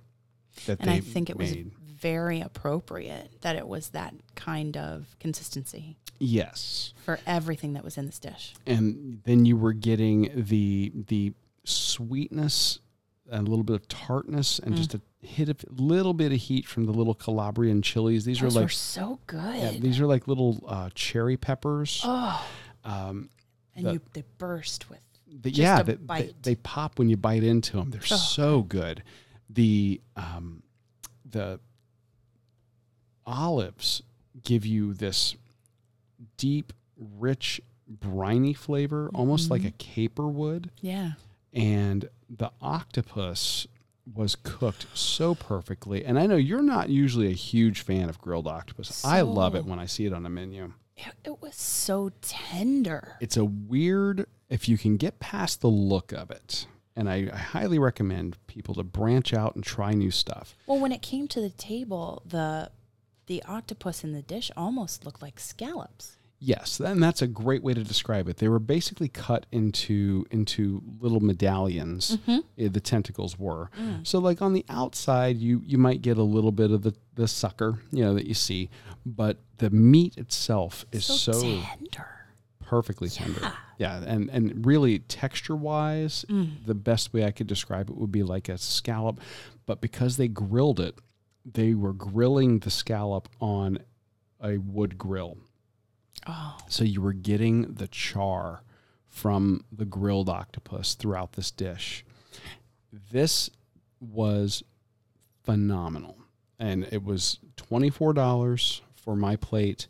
that 0.65 0.79
And 0.79 0.89
they 0.89 0.95
I 0.95 0.99
think 1.01 1.29
it 1.29 1.37
was 1.37 1.53
very 1.99 2.39
appropriate 2.39 3.41
that 3.41 3.55
it 3.57 3.67
was 3.67 3.89
that 3.89 4.13
kind 4.35 4.77
of 4.77 5.15
consistency 5.19 5.97
Yes. 6.19 6.93
for 7.03 7.19
everything 7.27 7.73
that 7.73 7.83
was 7.83 7.97
in 7.97 8.05
this 8.05 8.19
dish. 8.19 8.53
and 8.65 9.21
then 9.25 9.45
you 9.45 9.57
were 9.57 9.73
getting 9.73 10.31
the 10.35 10.91
the 11.07 11.33
sweetness 11.65 12.79
and 13.31 13.47
a 13.47 13.49
little 13.49 13.63
bit 13.63 13.75
of 13.75 13.87
tartness 13.87 14.59
and 14.59 14.73
Mm. 14.73 14.77
just 14.77 14.93
a 14.95 15.01
hit 15.21 15.49
of 15.49 15.63
little 15.79 16.13
bit 16.13 16.31
of 16.31 16.39
heat 16.39 16.65
from 16.65 16.85
the 16.85 16.91
little 16.93 17.13
calabrian 17.13 17.81
chilies 17.81 18.25
these 18.25 18.39
Those 18.39 18.55
are 18.55 18.59
were 18.59 18.63
like 18.65 18.71
so 18.71 19.19
good. 19.27 19.55
yeah, 19.55 19.71
these 19.79 19.99
are 19.99 20.07
like 20.07 20.27
little 20.27 20.63
uh, 20.67 20.89
cherry 20.95 21.35
peppers 21.37 22.01
oh, 22.03 22.47
um, 22.85 23.29
and 23.75 23.85
the- 23.85 23.93
you 23.93 24.01
they 24.13 24.23
burst 24.37 24.89
with 24.89 24.99
the, 25.31 25.51
yeah 25.51 25.79
a 25.79 25.83
they, 25.83 26.33
they, 26.41 26.55
pop 26.55 26.97
when 26.99 27.09
you 27.09 27.17
bite 27.17 27.43
into 27.43 27.77
them 27.77 27.91
they're 27.91 28.01
Oh. 28.11 28.15
so 28.15 28.61
good 28.63 29.03
the 29.49 30.01
um, 30.15 30.63
the 31.29 31.59
olives 33.25 34.01
give 34.43 34.65
you 34.65 34.93
this 34.93 35.35
deep 36.37 36.73
rich 36.97 37.61
briny 37.87 38.53
flavor 38.53 39.09
almost 39.13 39.49
like 39.49 39.61
Mhm. 39.61 39.67
a 39.67 39.71
caper 39.71 40.27
would 40.27 40.71
yeah. 40.81 41.13
and 41.53 42.09
the 42.29 42.51
octopus 42.61 43.67
was 44.11 44.35
cooked 44.35 44.87
so 44.95 45.35
perfectly. 45.35 46.03
And 46.03 46.17
I 46.17 46.25
know 46.25 46.35
you're 46.35 46.63
not 46.63 46.89
usually 46.89 47.27
a 47.27 47.33
huge 47.35 47.81
fan 47.81 48.09
of 48.09 48.19
grilled 48.19 48.47
octopus. 48.47 49.05
I 49.05 49.21
love 49.21 49.53
it 49.53 49.65
when 49.65 49.77
I 49.77 49.85
see 49.85 50.07
it 50.07 50.13
on 50.13 50.25
a 50.25 50.29
menu. 50.29 50.73
It, 50.97 51.13
it 51.23 51.41
was 51.41 51.53
so 51.55 52.11
tender. 52.21 53.17
It's 53.21 53.37
a 53.37 53.45
weird, 53.45 54.25
if 54.49 54.67
you 54.67 54.77
can 54.77 54.97
get 54.97 55.19
past 55.19 55.61
the 55.61 55.67
look 55.69 56.11
of 56.11 56.31
it, 56.31 56.65
and 56.95 57.09
I, 57.09 57.29
I 57.33 57.37
highly 57.37 57.79
recommend 57.79 58.37
people 58.47 58.73
to 58.75 58.83
branch 58.83 59.33
out 59.33 59.55
and 59.55 59.63
try 59.63 59.93
new 59.93 60.11
stuff. 60.11 60.55
Well, 60.67 60.79
when 60.79 60.91
it 60.91 61.01
came 61.01 61.27
to 61.29 61.41
the 61.41 61.49
table, 61.51 62.21
the 62.25 62.71
the 63.27 63.43
octopus 63.43 64.03
in 64.03 64.11
the 64.13 64.23
dish 64.23 64.49
almost 64.57 65.05
looked 65.05 65.21
like 65.21 65.39
scallops. 65.39 66.15
Yes, 66.41 66.79
and 66.79 67.03
that's 67.03 67.21
a 67.21 67.27
great 67.27 67.61
way 67.61 67.73
to 67.73 67.83
describe 67.83 68.29
it. 68.29 68.37
They 68.37 68.47
were 68.47 68.59
basically 68.59 69.09
cut 69.09 69.45
into 69.51 70.25
into 70.31 70.81
little 70.99 71.19
medallions. 71.19 72.17
eh, 72.27 72.69
The 72.69 72.79
tentacles 72.79 73.37
were 73.37 73.69
so 74.03 74.19
like 74.19 74.41
on 74.41 74.53
the 74.53 74.65
outside, 74.69 75.37
you 75.37 75.61
you 75.65 75.77
might 75.77 76.01
get 76.01 76.17
a 76.17 76.23
little 76.23 76.51
bit 76.53 76.71
of 76.71 76.81
the 76.81 76.93
the 77.15 77.27
sucker, 77.27 77.79
you 77.91 78.03
know, 78.03 78.13
that 78.15 78.25
you 78.25 78.33
see, 78.33 78.69
but 79.05 79.37
the 79.57 79.69
meat 79.69 80.17
itself 80.17 80.85
is 80.93 81.05
So, 81.05 81.33
so, 81.33 81.61
tender. 81.61 82.18
Perfectly 82.69 83.09
tender. 83.09 83.51
Yeah, 83.79 84.03
and 84.05 84.29
and 84.29 84.65
really 84.65 84.99
texture 84.99 85.55
wise, 85.55 86.25
mm. 86.27 86.65
the 86.65 86.75
best 86.75 87.13
way 87.13 87.23
I 87.23 87.31
could 87.31 87.47
describe 87.47 87.89
it 87.89 87.95
would 87.95 88.11
be 88.11 88.23
like 88.23 88.49
a 88.49 88.57
scallop, 88.57 89.21
but 89.65 89.79
because 89.79 90.17
they 90.17 90.27
grilled 90.27 90.81
it, 90.81 90.95
they 91.45 91.73
were 91.73 91.93
grilling 91.93 92.59
the 92.59 92.69
scallop 92.69 93.29
on 93.39 93.79
a 94.43 94.57
wood 94.57 94.97
grill. 94.97 95.37
Oh, 96.27 96.57
So 96.67 96.83
you 96.83 97.01
were 97.01 97.13
getting 97.13 97.73
the 97.73 97.87
char 97.87 98.63
from 99.07 99.63
the 99.71 99.85
grilled 99.85 100.27
octopus 100.27 100.93
throughout 100.93 101.33
this 101.33 101.49
dish. 101.49 102.03
This 102.91 103.49
was 104.01 104.61
phenomenal. 105.43 106.17
And 106.59 106.85
it 106.91 107.03
was 107.03 107.39
$24 107.55 108.81
for 108.93 109.15
my 109.15 109.37
plate. 109.37 109.87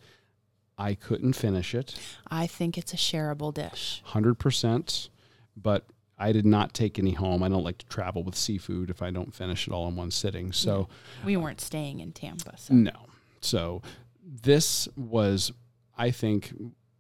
I 0.80 0.96
couldn't 0.96 1.34
finish 1.34 1.76
it 1.76 1.96
I 2.32 2.48
think 2.48 2.78
it's 2.78 2.94
a 2.94 2.98
shareable 2.98 3.54
dish. 3.54 4.04
100%, 4.10 5.10
but 5.58 5.86
I 6.18 6.32
did 6.32 6.46
not 6.46 6.74
take 6.74 7.00
any 7.00 7.12
home. 7.12 7.44
I 7.44 7.50
don't 7.50 7.64
like 7.64 7.80
to 7.80 7.86
travel 7.88 8.24
with 8.24 8.36
seafood 8.36 8.90
if 8.90 9.02
I 9.02 9.10
don't 9.10 9.34
finish 9.34 9.68
it 9.68 9.74
all 9.74 9.88
in 9.88 9.96
one 9.96 10.12
sitting. 10.12 10.52
So, 10.52 10.88
We 11.26 11.38
weren't 11.38 11.62
staying 11.62 12.02
in 12.02 12.12
Tampa, 12.12 12.58
so 12.58 12.74
no. 12.74 13.08
So 13.42 13.82
this 14.24 14.88
was, 14.96 15.52
I 15.98 16.12
think, 16.12 16.54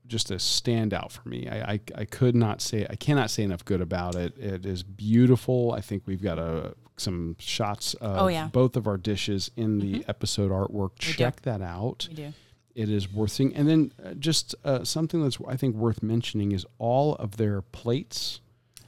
just 0.08 0.32
a 0.32 0.36
standout 0.36 1.12
for 1.12 1.28
me. 1.28 1.48
I, 1.48 1.74
I, 1.74 1.80
I 1.96 2.06
could 2.06 2.36
not 2.36 2.62
say, 2.62 2.88
I 2.90 2.96
cannot 2.96 3.30
say 3.30 3.44
enough 3.44 3.64
good 3.66 3.82
about 3.82 4.16
it. 4.16 4.38
It 4.38 4.66
is 4.66 4.84
beautiful. 4.84 5.74
I 5.74 5.82
think 5.82 6.04
we've 6.06 6.24
got 6.24 6.40
a, 6.40 6.76
some 6.98 7.36
shots 7.40 7.96
oh, 8.02 8.08
of 8.08 8.18
Oh, 8.22 8.28
yeah. 8.28 8.48
both 8.48 8.76
of 8.76 8.88
our 8.88 8.98
dishes 8.98 9.52
in 9.56 9.80
the 9.80 9.96
mm-hmm. 9.96 10.10
episode 10.10 10.52
artwork. 10.52 10.98
Check 10.98 11.42
that 11.42 11.62
out. 11.62 12.08
we 12.10 12.16
do. 12.16 12.34
It 12.80 12.90
is 12.90 13.12
worth 13.12 13.32
seeing. 13.32 13.54
And 13.56 13.68
then 13.68 13.92
uh, 14.04 14.14
just 14.14 14.56
uh, 14.64 14.84
something 14.84 15.22
that's, 15.22 15.38
I 15.48 15.58
think, 15.58 15.76
worth 15.76 16.02
mentioning 16.02 16.52
is 16.54 16.66
all 16.78 17.16
of 17.16 17.38
their 17.38 17.62
plates, 17.62 18.40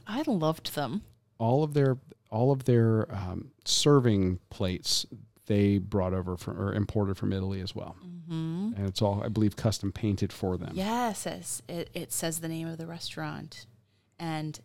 I 0.06 0.22
loved 0.26 0.74
them. 0.74 1.02
all 1.38 1.62
of 1.62 1.74
their, 1.74 1.98
all 2.30 2.50
of 2.52 2.64
their 2.64 3.06
um, 3.14 3.50
serving 3.64 4.38
plates, 4.50 5.06
they 5.46 5.78
brought 5.78 6.14
over 6.14 6.36
from, 6.36 6.58
or 6.58 6.72
imported 6.72 7.16
from 7.18 7.32
Italy 7.32 7.60
as 7.60 7.74
well 7.74 7.96
hmm 8.28 8.70
and 8.76 8.86
it's 8.88 9.02
all 9.02 9.22
I 9.22 9.28
believe 9.28 9.56
custom 9.56 9.92
painted 9.92 10.32
for 10.32 10.56
them. 10.56 10.70
Yes, 10.74 11.26
it, 11.26 11.90
it 11.92 12.12
says 12.12 12.38
the 12.40 12.48
name 12.48 12.68
of 12.68 12.78
the 12.78 12.86
restaurant. 12.86 13.66
And 14.18 14.58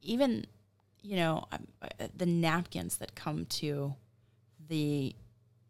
even, 0.00 0.46
you 1.02 1.16
know, 1.16 1.44
um, 1.52 1.66
uh, 1.82 2.06
the 2.16 2.24
napkins 2.26 2.96
that 2.98 3.14
come 3.14 3.44
to 3.46 3.94
the 4.68 5.14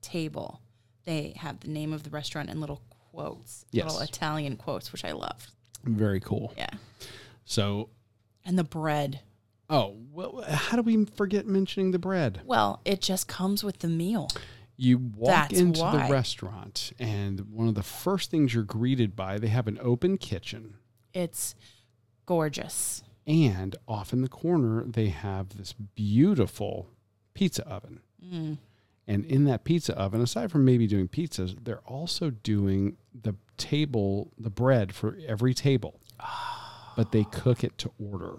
table, 0.02 0.60
they 1.04 1.32
have 1.36 1.60
the 1.60 1.68
name 1.68 1.92
of 1.92 2.04
the 2.04 2.10
restaurant 2.10 2.48
and 2.50 2.60
little 2.60 2.82
quotes, 3.12 3.64
little 3.72 4.00
Italian 4.00 4.56
quotes, 4.56 4.92
which 4.92 5.04
I 5.04 5.12
love. 5.12 5.48
Very 5.84 6.20
cool. 6.20 6.52
Yeah. 6.56 6.70
So, 7.44 7.90
And 8.44 8.58
the 8.58 8.64
bread. 8.64 9.20
oh 9.68 9.96
well, 10.12 10.42
how 10.48 10.76
do 10.76 10.82
we 10.82 11.04
forget 11.04 11.46
mentioning 11.46 11.90
the 11.90 11.98
bread? 11.98 12.40
Well, 12.44 12.80
it 12.84 13.00
just 13.00 13.28
comes 13.28 13.62
with 13.64 13.80
the 13.80 13.88
meal. 13.88 14.28
You 14.76 14.98
walk 14.98 15.50
That's 15.50 15.60
into 15.60 15.80
why. 15.80 16.06
the 16.06 16.12
restaurant, 16.12 16.92
and 16.98 17.40
one 17.52 17.68
of 17.68 17.74
the 17.74 17.82
first 17.82 18.30
things 18.30 18.54
you're 18.54 18.64
greeted 18.64 19.14
by, 19.14 19.38
they 19.38 19.48
have 19.48 19.68
an 19.68 19.78
open 19.80 20.16
kitchen, 20.18 20.74
It's 21.12 21.54
gorgeous. 22.26 23.02
and 23.26 23.76
off 23.86 24.12
in 24.12 24.22
the 24.22 24.28
corner 24.28 24.82
they 24.84 25.08
have 25.08 25.50
this 25.56 25.72
beautiful 25.72 26.88
pizza 27.34 27.66
oven. 27.68 28.00
Mm. 28.24 28.58
And 29.06 29.24
in 29.24 29.44
that 29.44 29.64
pizza 29.64 29.96
oven, 29.98 30.20
aside 30.20 30.50
from 30.52 30.64
maybe 30.64 30.86
doing 30.86 31.08
pizzas, 31.08 31.56
they're 31.64 31.80
also 31.80 32.30
doing 32.30 32.96
the 33.20 33.34
table, 33.56 34.32
the 34.38 34.50
bread 34.50 34.94
for 34.94 35.18
every 35.26 35.54
table. 35.54 36.00
Ah. 36.20 36.92
But 36.96 37.10
they 37.12 37.24
cook 37.24 37.64
it 37.64 37.78
to 37.78 37.90
order. 37.98 38.36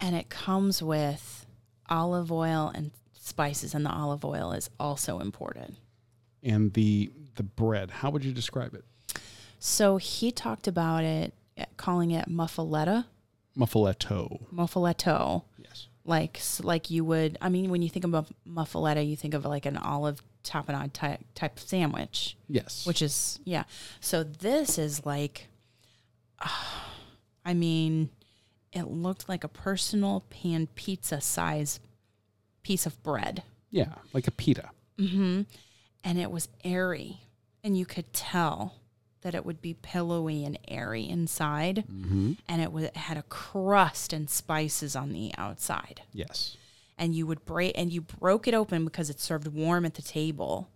And 0.00 0.14
it 0.14 0.28
comes 0.28 0.82
with 0.82 1.46
olive 1.88 2.30
oil 2.30 2.70
and 2.74 2.90
spices, 3.14 3.74
and 3.74 3.84
the 3.86 3.90
olive 3.90 4.24
oil 4.24 4.52
is 4.52 4.68
also 4.78 5.20
imported. 5.20 5.76
And 6.42 6.72
the 6.74 7.10
the 7.36 7.42
bread, 7.42 7.90
how 7.90 8.10
would 8.10 8.24
you 8.24 8.32
describe 8.32 8.74
it? 8.74 8.84
So 9.58 9.96
he 9.96 10.30
talked 10.32 10.66
about 10.68 11.02
it, 11.04 11.32
calling 11.76 12.10
it 12.10 12.28
muffaletta, 12.28 13.06
Muffaletto. 13.56 14.46
muffaletto. 14.52 15.44
Like 16.08 16.40
like 16.62 16.90
you 16.90 17.04
would. 17.04 17.38
I 17.40 17.48
mean, 17.48 17.70
when 17.70 17.82
you 17.82 17.88
think 17.88 18.04
about 18.04 18.26
muffaletta, 18.48 19.06
you 19.08 19.14
think 19.16 19.34
of 19.34 19.44
like 19.44 19.66
an 19.66 19.76
olive 19.76 20.20
tapenade 20.42 20.92
type 20.92 21.20
type 21.34 21.58
sandwich, 21.60 22.36
Yes. 22.48 22.86
which 22.86 23.02
is 23.02 23.38
yeah. 23.44 23.64
So 24.00 24.24
this 24.24 24.78
is 24.78 25.04
like, 25.06 25.46
I 27.44 27.54
mean, 27.54 28.10
it 28.72 28.84
looked 28.88 29.28
like 29.28 29.44
a 29.44 29.48
personal 29.48 30.24
pan 30.30 30.68
pizza 30.74 31.20
size 31.20 31.80
piece 32.62 32.86
of 32.86 33.02
bread. 33.02 33.42
yeah, 33.70 33.94
like 34.12 34.26
a 34.26 34.30
pita. 34.30 34.70
Mm-hmm. 34.98 35.42
And 36.04 36.18
it 36.18 36.30
was 36.30 36.48
airy 36.64 37.20
and 37.62 37.76
you 37.76 37.84
could 37.86 38.12
tell 38.12 38.76
that 39.22 39.34
it 39.34 39.44
would 39.44 39.60
be 39.60 39.74
pillowy 39.74 40.44
and 40.44 40.58
airy 40.68 41.08
inside 41.08 41.84
mm-hmm. 41.90 42.32
and 42.48 42.62
it, 42.62 42.72
was, 42.72 42.84
it 42.84 42.96
had 42.96 43.16
a 43.16 43.22
crust 43.22 44.12
and 44.12 44.30
spices 44.30 44.94
on 44.94 45.12
the 45.12 45.32
outside. 45.36 46.02
Yes. 46.12 46.56
and 46.96 47.14
you 47.14 47.26
would 47.26 47.44
break 47.44 47.76
and 47.76 47.92
you 47.92 48.00
broke 48.00 48.48
it 48.48 48.54
open 48.54 48.84
because 48.84 49.10
it's 49.10 49.22
served 49.22 49.48
warm 49.48 49.84
at 49.84 49.94
the 49.94 50.02
table 50.02 50.70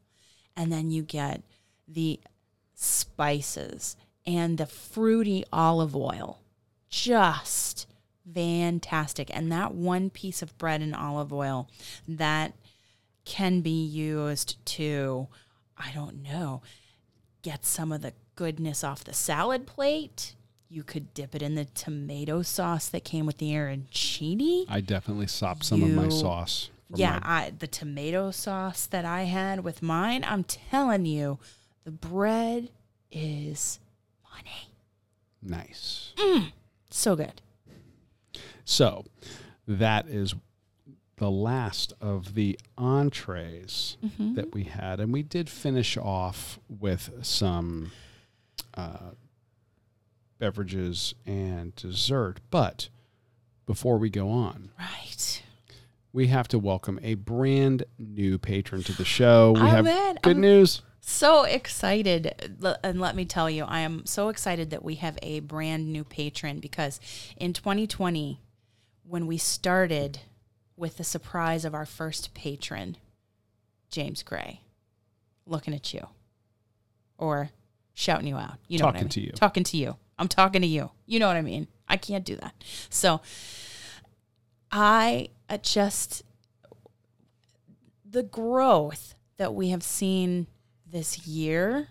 and 0.56 0.72
then 0.72 0.90
you 0.90 1.02
get 1.02 1.42
the 1.88 2.20
spices 2.74 3.96
and 4.26 4.58
the 4.58 4.66
fruity 4.66 5.44
olive 5.52 5.96
oil. 5.96 6.40
Just 6.88 7.86
fantastic. 8.32 9.34
And 9.34 9.50
that 9.50 9.74
one 9.74 10.10
piece 10.10 10.42
of 10.42 10.56
bread 10.58 10.80
and 10.80 10.94
olive 10.94 11.32
oil 11.32 11.68
that 12.06 12.54
can 13.24 13.60
be 13.60 13.84
used 13.84 14.64
to 14.64 15.28
i 15.78 15.90
don't 15.94 16.22
know 16.22 16.62
get 17.42 17.64
some 17.64 17.92
of 17.92 18.02
the 18.02 18.12
goodness 18.34 18.82
off 18.84 19.04
the 19.04 19.12
salad 19.12 19.66
plate 19.66 20.34
you 20.68 20.82
could 20.82 21.12
dip 21.12 21.34
it 21.34 21.42
in 21.42 21.54
the 21.54 21.66
tomato 21.66 22.40
sauce 22.42 22.88
that 22.88 23.04
came 23.04 23.26
with 23.26 23.38
the 23.38 23.50
arancini 23.52 24.64
I 24.68 24.80
definitely 24.80 25.26
sopped 25.26 25.64
some 25.64 25.82
of 25.82 25.90
my 25.90 26.08
sauce. 26.08 26.70
from 26.90 26.98
yeah, 26.98 27.20
my- 27.22 27.28
I, 27.46 27.52
the 27.56 27.66
tomato 27.66 28.30
sauce 28.30 28.86
that 28.86 29.04
I 29.04 29.22
had 29.24 29.62
with 29.64 29.82
mine, 29.82 30.24
I'm 30.26 30.44
telling 30.44 31.04
you, 31.04 31.38
the 31.84 31.90
bread 31.90 32.70
is 33.10 33.80
money. 34.34 34.70
nice. 35.42 36.12
So 36.90 37.16
good. 37.16 37.42
So 38.64 39.04
that 39.66 40.08
is 40.08 40.34
the 41.16 41.30
last 41.30 41.92
of 42.00 42.34
the 42.34 42.58
entrees 42.78 43.96
Mm-hmm. 44.04 44.34
that 44.34 44.54
we 44.54 44.64
had. 44.64 45.00
And 45.00 45.12
we 45.12 45.22
did 45.22 45.48
finish 45.50 45.96
off 45.96 46.58
with 46.68 47.10
some 47.22 47.92
uh, 48.74 49.10
beverages 50.38 51.14
and 51.26 51.74
dessert. 51.76 52.40
But 52.50 52.88
before 53.66 53.98
we 53.98 54.10
go 54.10 54.30
on, 54.30 54.70
Right. 54.78 55.42
we 56.12 56.26
have 56.28 56.48
to 56.48 56.58
welcome 56.58 56.98
a 57.02 57.14
brand 57.14 57.84
new 57.98 58.38
patron 58.38 58.82
to 58.84 58.92
the 58.92 59.04
show. 59.04 59.52
We 59.52 59.60
Oh, 59.60 59.66
have 59.66 59.84
good 59.84 60.18
I'm- 60.32 60.40
news. 60.40 60.82
So 61.04 61.42
excited. 61.42 62.60
And 62.84 63.00
let 63.00 63.16
me 63.16 63.24
tell 63.24 63.50
you, 63.50 63.64
I 63.64 63.80
am 63.80 64.06
so 64.06 64.28
excited 64.28 64.70
that 64.70 64.84
we 64.84 64.94
have 64.96 65.18
a 65.20 65.40
brand 65.40 65.92
new 65.92 66.04
patron 66.04 66.60
because 66.60 67.00
in 67.36 67.52
2020, 67.52 68.40
when 69.02 69.26
we 69.26 69.36
started 69.36 70.20
with 70.76 70.98
the 70.98 71.04
surprise 71.04 71.64
of 71.64 71.74
our 71.74 71.84
first 71.86 72.34
patron, 72.34 72.96
James 73.90 74.22
Gray, 74.22 74.60
looking 75.44 75.74
at 75.74 75.92
you 75.92 76.06
or 77.18 77.50
shouting 77.94 78.26
you 78.26 78.36
out. 78.36 78.54
You 78.68 78.78
know 78.78 78.86
what 78.86 78.96
I 78.96 78.98
Talking 79.00 79.04
mean? 79.04 79.10
to 79.10 79.20
you. 79.20 79.32
Talking 79.32 79.64
to 79.64 79.76
you. 79.76 79.96
I'm 80.18 80.28
talking 80.28 80.62
to 80.62 80.68
you. 80.68 80.90
You 81.06 81.18
know 81.18 81.26
what 81.26 81.36
I 81.36 81.42
mean? 81.42 81.68
I 81.88 81.96
can't 81.96 82.24
do 82.24 82.36
that. 82.36 82.54
So 82.90 83.20
I 84.70 85.28
just 85.62 86.22
the 88.08 88.22
growth 88.22 89.14
that 89.36 89.54
we 89.54 89.70
have 89.70 89.82
seen 89.82 90.46
this 90.86 91.26
year 91.26 91.88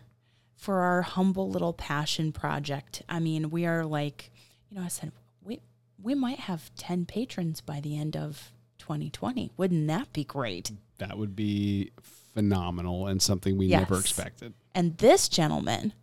for 0.56 0.80
our 0.80 1.02
humble 1.02 1.50
little 1.50 1.74
passion 1.74 2.32
project. 2.32 3.02
I 3.10 3.20
mean, 3.20 3.50
we 3.50 3.66
are 3.66 3.84
like, 3.86 4.32
you 4.70 4.78
know, 4.78 4.84
I 4.84 4.88
said 4.88 5.12
we 5.44 5.60
we 6.02 6.16
might 6.16 6.42
have 6.42 6.74
10 6.76 7.06
patrons 7.06 7.62
by 7.62 7.80
the 7.82 7.98
end 7.98 8.16
of 8.16 8.52
2020. 8.80 9.52
Wouldn't 9.58 9.88
that 9.88 10.14
be 10.14 10.24
great? 10.24 10.72
That 11.00 11.18
would 11.18 11.36
be 11.36 11.92
phenomenal 12.02 13.08
and 13.08 13.22
something 13.22 13.58
we 13.58 13.68
never 13.68 14.00
expected. 14.00 14.54
And 14.74 14.98
this 14.98 15.28
gentleman, 15.28 15.94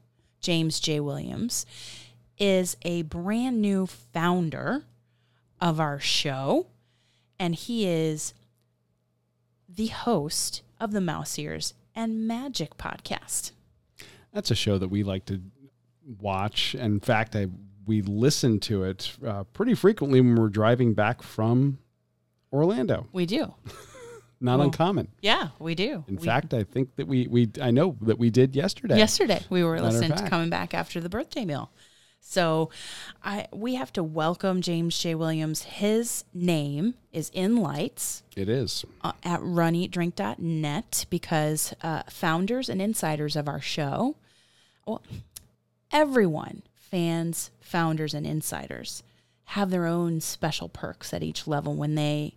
James 0.40 0.80
J. 0.80 1.00
Williams, 1.00 1.66
is 2.38 2.76
a 2.82 3.02
brand 3.02 3.60
new 3.60 3.86
founder 3.86 4.84
of 5.60 5.80
our 5.80 5.98
show. 5.98 6.66
And 7.38 7.54
he 7.54 7.86
is 7.86 8.34
the 9.68 9.86
host 9.88 10.62
of 10.80 10.92
the 10.92 11.00
Mouse 11.00 11.38
Ears 11.38 11.74
and 11.94 12.26
Magic 12.26 12.76
podcast. 12.76 13.52
That's 14.32 14.50
a 14.50 14.54
show 14.54 14.78
that 14.78 14.88
we 14.88 15.02
like 15.02 15.24
to 15.26 15.40
watch. 16.20 16.74
In 16.74 17.00
fact, 17.00 17.34
I 17.34 17.46
we 17.86 18.02
listen 18.02 18.60
to 18.60 18.84
it 18.84 19.12
uh, 19.26 19.44
pretty 19.44 19.74
frequently 19.74 20.20
when 20.20 20.36
we're 20.36 20.50
driving 20.50 20.92
back 20.92 21.22
from 21.22 21.78
Orlando. 22.52 23.06
We 23.12 23.24
do. 23.24 23.54
Not 24.40 24.58
Well, 24.58 24.66
uncommon. 24.68 25.08
Yeah, 25.20 25.48
we 25.58 25.74
do. 25.74 26.04
In 26.06 26.16
We- 26.16 26.24
fact, 26.24 26.54
I 26.54 26.62
think 26.62 26.94
that 26.96 27.08
we 27.08 27.26
we 27.26 27.50
I 27.60 27.70
know 27.72 27.96
that 28.02 28.18
we 28.18 28.30
did 28.30 28.54
yesterday. 28.54 28.96
yesterday 28.96 29.42
we 29.50 29.64
were 29.64 29.80
listening 29.80 30.16
to 30.16 30.28
coming 30.28 30.48
back 30.50 30.74
after 30.74 31.00
the 31.00 31.08
birthday 31.08 31.44
meal. 31.44 31.70
So 32.20 32.70
I 33.22 33.46
we 33.52 33.74
have 33.76 33.92
to 33.94 34.02
welcome 34.04 34.60
James 34.60 34.96
J. 34.98 35.14
Williams. 35.14 35.62
His 35.62 36.24
name 36.34 36.94
is 37.12 37.30
in 37.34 37.56
lights. 37.56 38.22
It 38.36 38.48
is. 38.48 38.84
uh, 39.02 39.12
at 39.24 39.40
runeatdrink.net 39.40 41.06
because 41.10 41.74
uh, 41.82 42.02
founders 42.10 42.68
and 42.68 42.80
insiders 42.82 43.34
of 43.36 43.48
our 43.48 43.60
show, 43.60 44.16
well, 44.86 45.02
everyone, 45.90 46.62
fans, 46.74 47.50
founders, 47.60 48.14
and 48.14 48.26
insiders, 48.26 49.02
have 49.44 49.70
their 49.70 49.86
own 49.86 50.20
special 50.20 50.68
perks 50.68 51.12
at 51.14 51.22
each 51.22 51.46
level 51.46 51.74
when 51.74 51.94
they 51.94 52.34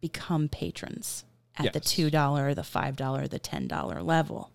become 0.00 0.48
patrons 0.48 1.24
at 1.56 1.72
the 1.72 1.80
$2, 1.80 2.10
the 2.54 2.62
$5, 2.62 3.28
the 3.30 3.40
$10 3.40 4.04
level. 4.04 4.50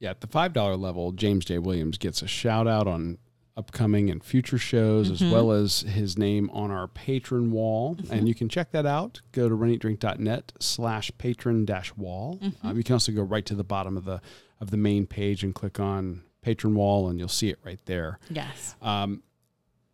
Yeah, 0.00 0.10
at 0.10 0.20
the 0.20 0.26
five 0.28 0.52
dollar 0.52 0.76
level, 0.76 1.10
James 1.12 1.44
J. 1.44 1.58
Williams 1.58 1.98
gets 1.98 2.22
a 2.22 2.28
shout 2.28 2.68
out 2.68 2.86
on 2.86 3.18
upcoming 3.56 4.08
and 4.10 4.22
future 4.22 4.56
shows, 4.58 5.10
Mm-hmm. 5.10 5.24
as 5.26 5.32
well 5.32 5.50
as 5.50 5.80
his 5.80 6.16
name 6.16 6.48
on 6.50 6.70
our 6.70 6.86
patron 6.86 7.50
wall. 7.50 7.96
And 8.08 8.28
you 8.28 8.34
can 8.34 8.48
check 8.48 8.70
that 8.70 8.86
out. 8.86 9.20
Go 9.32 9.48
to 9.48 9.56
runeatdrink.net 9.56 10.52
slash 10.60 11.10
patron 11.18 11.64
dash 11.64 11.92
wall. 11.96 12.38
Mm-hmm. 12.40 12.66
Um, 12.66 12.76
you 12.76 12.84
can 12.84 12.92
also 12.92 13.10
go 13.10 13.22
right 13.22 13.44
to 13.46 13.56
the 13.56 13.64
bottom 13.64 13.96
of 13.96 14.04
the 14.04 14.20
of 14.60 14.70
the 14.70 14.76
main 14.76 15.06
page 15.06 15.42
and 15.42 15.52
click 15.54 15.80
on 15.80 16.22
patron 16.42 16.76
wall, 16.76 17.08
and 17.08 17.18
you'll 17.18 17.26
see 17.28 17.48
it 17.48 17.58
right 17.64 17.80
there. 17.86 18.20
Yes. 18.30 18.76
Um, 18.80 19.22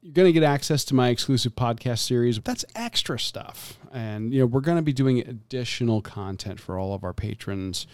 you're 0.03 0.12
going 0.12 0.27
to 0.29 0.33
get 0.39 0.43
access 0.43 0.85
to 0.87 0.95
my 0.95 1.09
exclusive 1.09 1.55
podcast 1.55 2.01
series. 2.01 2.39
That's 2.41 2.66
extra 2.75 3.18
stuff. 3.18 3.79
And, 3.95 4.34
you 4.34 4.40
know, 4.40 4.47
we're 4.47 4.61
going 4.61 4.76
to 4.76 4.82
be 4.82 4.92
doing 4.92 5.20
additional 5.20 6.03
content 6.03 6.59
for 6.61 6.78
all 6.78 6.92
of 6.95 7.05
our 7.05 7.12
patrons, 7.14 7.86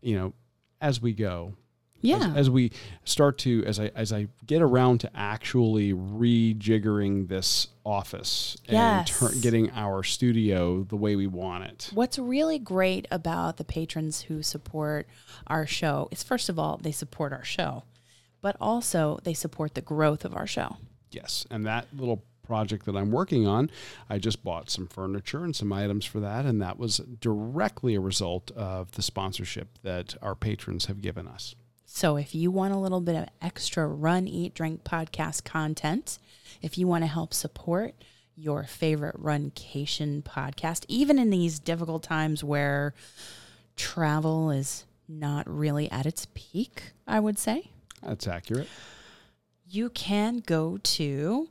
you 0.00 0.16
know, 0.16 0.32
as 0.80 1.02
we 1.02 1.12
go. 1.12 1.54
Yeah. 2.02 2.28
As, 2.30 2.36
as 2.36 2.50
we 2.50 2.72
start 3.04 3.36
to, 3.38 3.62
as 3.66 3.78
I, 3.78 3.90
as 3.94 4.10
I 4.12 4.28
get 4.46 4.62
around 4.62 5.00
to 5.00 5.10
actually 5.14 5.92
rejiggering 5.92 7.28
this 7.28 7.68
office 7.84 8.56
Yes. 8.66 9.20
and 9.20 9.32
tur- 9.32 9.38
getting 9.40 9.70
our 9.72 10.02
studio 10.02 10.84
the 10.84 10.96
way 10.96 11.16
we 11.16 11.26
want 11.26 11.64
it. 11.64 11.90
What's 11.92 12.18
really 12.18 12.58
great 12.58 13.06
about 13.10 13.56
the 13.58 13.64
patrons 13.64 14.22
who 14.22 14.42
support 14.42 15.06
our 15.46 15.66
show 15.66 16.08
is, 16.10 16.22
first 16.22 16.48
of 16.48 16.58
all, 16.58 16.78
they 16.78 16.92
support 16.92 17.32
our 17.32 17.44
show, 17.44 17.82
but 18.40 18.56
also 18.60 19.18
they 19.24 19.34
support 19.34 19.74
the 19.74 19.82
growth 19.82 20.24
of 20.24 20.34
our 20.34 20.46
show. 20.46 20.76
Yes, 21.10 21.44
and 21.50 21.66
that 21.66 21.86
little 21.94 22.22
project 22.50 22.84
that 22.84 22.96
I'm 22.96 23.12
working 23.12 23.46
on, 23.46 23.70
I 24.08 24.18
just 24.18 24.42
bought 24.42 24.70
some 24.70 24.88
furniture 24.88 25.44
and 25.44 25.54
some 25.54 25.72
items 25.72 26.04
for 26.04 26.18
that, 26.18 26.44
and 26.44 26.60
that 26.60 26.80
was 26.80 26.98
directly 27.20 27.94
a 27.94 28.00
result 28.00 28.50
of 28.56 28.90
the 28.90 29.02
sponsorship 29.02 29.78
that 29.84 30.16
our 30.20 30.34
patrons 30.34 30.86
have 30.86 31.00
given 31.00 31.28
us. 31.28 31.54
So 31.86 32.16
if 32.16 32.34
you 32.34 32.50
want 32.50 32.74
a 32.74 32.76
little 32.76 33.00
bit 33.00 33.14
of 33.14 33.28
extra 33.40 33.86
Run, 33.86 34.26
Eat, 34.26 34.52
Drink 34.52 34.82
podcast 34.82 35.44
content, 35.44 36.18
if 36.60 36.76
you 36.76 36.88
want 36.88 37.04
to 37.04 37.08
help 37.08 37.32
support 37.32 37.94
your 38.34 38.64
favorite 38.64 39.16
runcation 39.16 40.24
podcast, 40.24 40.84
even 40.88 41.20
in 41.20 41.30
these 41.30 41.60
difficult 41.60 42.02
times 42.02 42.42
where 42.42 42.94
travel 43.76 44.50
is 44.50 44.86
not 45.08 45.48
really 45.48 45.88
at 45.92 46.04
its 46.04 46.26
peak, 46.34 46.94
I 47.06 47.20
would 47.20 47.38
say. 47.38 47.70
That's 48.02 48.26
accurate. 48.26 48.66
You 49.68 49.90
can 49.90 50.38
go 50.38 50.78
to 50.82 51.48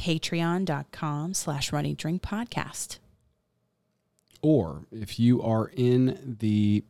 patreon.com 0.00 1.34
slash 1.34 1.70
runeatdrink 1.70 2.20
podcast. 2.22 2.98
Or 4.42 4.86
if 4.90 5.18
you 5.18 5.42
are 5.42 5.70
in 5.74 6.36
the 6.40 6.84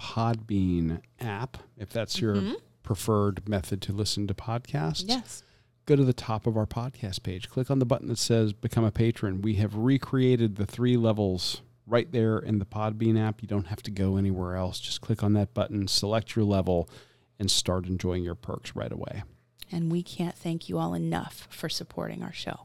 Podbean 0.00 1.00
app, 1.20 1.58
if 1.76 1.90
that's 1.90 2.20
your 2.20 2.34
Mhm. 2.36 2.56
preferred 2.82 3.48
method 3.48 3.80
to 3.82 3.92
listen 3.92 4.26
to 4.26 4.34
podcasts, 4.34 5.04
Yes. 5.06 5.42
go 5.86 5.94
to 5.94 6.04
the 6.04 6.12
top 6.12 6.46
of 6.46 6.56
our 6.56 6.66
podcast 6.66 7.22
page. 7.22 7.48
Click 7.48 7.70
on 7.70 7.78
the 7.78 7.86
button 7.86 8.08
that 8.08 8.18
says 8.18 8.52
Become 8.52 8.84
a 8.84 8.90
Patron. 8.90 9.40
We 9.42 9.54
have 9.54 9.76
recreated 9.76 10.56
the 10.56 10.66
three 10.66 10.96
levels 10.96 11.62
right 11.86 12.10
there 12.10 12.38
in 12.38 12.58
the 12.58 12.66
Podbean 12.66 13.16
app. 13.18 13.40
You 13.42 13.48
don't 13.48 13.68
have 13.68 13.82
to 13.82 13.90
go 13.92 14.16
anywhere 14.16 14.56
else. 14.56 14.80
Just 14.80 15.00
click 15.00 15.22
on 15.22 15.32
that 15.34 15.54
button, 15.54 15.86
select 15.88 16.34
your 16.34 16.44
level, 16.44 16.88
and 17.38 17.48
start 17.50 17.86
enjoying 17.86 18.24
your 18.24 18.34
perks 18.34 18.74
right 18.74 18.90
away. 18.92 19.22
And 19.70 19.90
we 19.92 20.02
can't 20.02 20.34
thank 20.36 20.68
you 20.68 20.78
all 20.78 20.94
enough 20.94 21.46
for 21.50 21.68
supporting 21.68 22.22
our 22.22 22.32
show. 22.32 22.60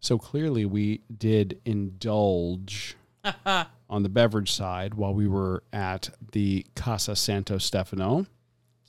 So 0.00 0.18
clearly, 0.18 0.64
we 0.64 1.00
did 1.16 1.60
indulge 1.64 2.96
on 3.88 4.02
the 4.02 4.08
beverage 4.08 4.52
side 4.52 4.94
while 4.94 5.14
we 5.14 5.26
were 5.26 5.62
at 5.72 6.10
the 6.32 6.66
Casa 6.76 7.16
Santo 7.16 7.58
Stefano. 7.58 8.26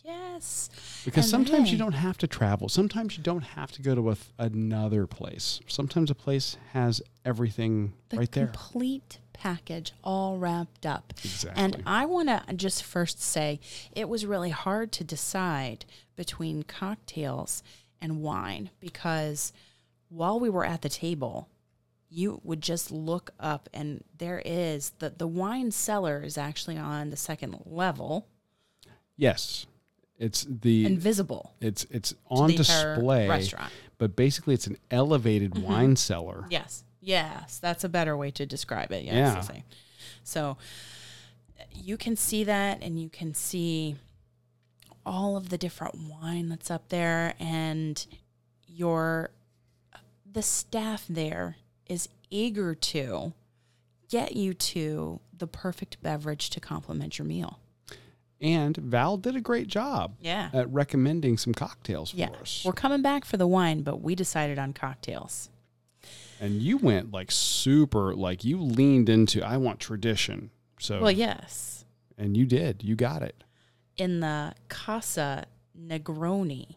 Yes. 0.03 0.69
Because 1.05 1.25
And 1.25 1.31
sometimes 1.31 1.71
you 1.71 1.77
don't 1.77 1.93
have 1.93 2.17
to 2.19 2.27
travel. 2.27 2.67
Sometimes 2.69 3.17
you 3.17 3.23
don't 3.23 3.41
have 3.43 3.71
to 3.73 3.81
go 3.81 3.95
to 3.95 4.11
a, 4.11 4.17
another 4.37 5.07
place. 5.07 5.61
Sometimes 5.67 6.11
a 6.11 6.15
place 6.15 6.57
has 6.73 7.01
everything 7.23 7.93
The 8.09 8.17
right 8.17 8.31
there. 8.31 8.47
complete 8.47 9.19
package 9.37 9.93
all 10.03 10.37
wrapped 10.37 10.85
up. 10.85 11.13
Exactly. 11.23 11.63
And 11.63 11.83
I 11.85 12.05
want 12.05 12.29
to 12.29 12.43
just 12.55 12.83
first 12.83 13.21
say 13.21 13.59
it 13.91 14.09
was 14.09 14.25
really 14.25 14.49
hard 14.51 14.91
to 14.93 15.03
decide 15.03 15.85
between 16.15 16.63
cocktails 16.63 17.61
and 18.01 18.21
wine 18.21 18.69
because 18.79 19.51
while 20.09 20.39
we 20.39 20.49
were 20.49 20.65
at 20.65 20.81
the 20.81 20.89
table, 20.89 21.49
you 22.09 22.39
would 22.43 22.61
just 22.61 22.91
look 22.91 23.31
up 23.39 23.67
and 23.73 24.03
there 24.17 24.41
is 24.45 24.91
the 24.99 25.09
the 25.09 25.27
wine 25.27 25.71
cellar 25.71 26.21
is 26.23 26.37
actually 26.37 26.77
on 26.77 27.09
the 27.09 27.17
second 27.17 27.55
level 27.65 28.27
yes, 29.17 29.65
it's 30.17 30.45
the 30.49 30.85
invisible. 30.85 31.53
it's 31.59 31.85
it's 31.89 32.13
on 32.29 32.51
display, 32.51 33.27
restaurant. 33.27 33.71
but 33.97 34.15
basically 34.15 34.53
it's 34.53 34.67
an 34.67 34.77
elevated 34.91 35.51
Mm-hmm. 35.51 35.63
wine 35.63 35.95
cellar. 35.95 36.45
Yes. 36.49 36.83
Yes. 37.05 37.59
That's 37.59 37.83
a 37.83 37.89
better 37.89 38.17
way 38.17 38.31
to 38.31 38.45
describe 38.45 38.91
it. 38.91 39.03
Yes. 39.05 39.49
Yeah. 39.53 39.61
So 40.23 40.57
you 41.71 41.97
can 41.97 42.15
see 42.15 42.43
that 42.43 42.81
and 42.81 42.99
you 42.99 43.09
can 43.09 43.33
see 43.33 43.95
all 45.05 45.37
of 45.37 45.49
the 45.49 45.57
different 45.57 45.95
wine 46.09 46.49
that's 46.49 46.71
up 46.71 46.89
there 46.89 47.35
and 47.39 48.05
your 48.67 49.29
the 50.29 50.41
staff 50.41 51.05
there 51.07 51.57
is 51.87 52.09
eager 52.29 52.73
to 52.75 53.33
get 54.09 54.35
you 54.35 54.53
to 54.53 55.19
the 55.37 55.47
perfect 55.47 56.01
beverage 56.01 56.49
to 56.49 56.59
complement 56.59 57.17
your 57.19 57.25
meal. 57.25 57.59
And 58.41 58.75
Val 58.75 59.17
did 59.17 59.35
a 59.35 59.41
great 59.41 59.67
job 59.67 60.15
Yeah. 60.19 60.49
at 60.53 60.69
recommending 60.71 61.37
some 61.37 61.53
cocktails 61.53 62.11
for 62.11 62.17
Yeah. 62.17 62.29
us. 62.41 62.63
We're 62.65 62.73
coming 62.73 63.01
back 63.01 63.23
for 63.25 63.37
the 63.37 63.47
wine, 63.47 63.81
but 63.83 64.01
we 64.01 64.13
decided 64.15 64.59
on 64.59 64.73
cocktails. 64.73 65.49
And 66.41 66.61
you 66.61 66.77
went 66.77 67.11
like 67.11 67.31
super, 67.31 68.13
like 68.15 68.43
you 68.43 68.61
leaned 68.61 69.09
into, 69.09 69.41
I 69.45 69.57
want 69.57 69.79
tradition. 69.79 70.51
So, 70.79 71.01
Well, 71.01 71.11
yes. 71.11 71.85
and 72.17 72.35
you 72.35 72.45
did, 72.45 72.83
you 72.83 72.95
got 72.95 73.21
it. 73.21 73.43
in 73.97 74.19
the 74.19 74.53
Casa 74.67 75.45
Negroni. 75.79 76.75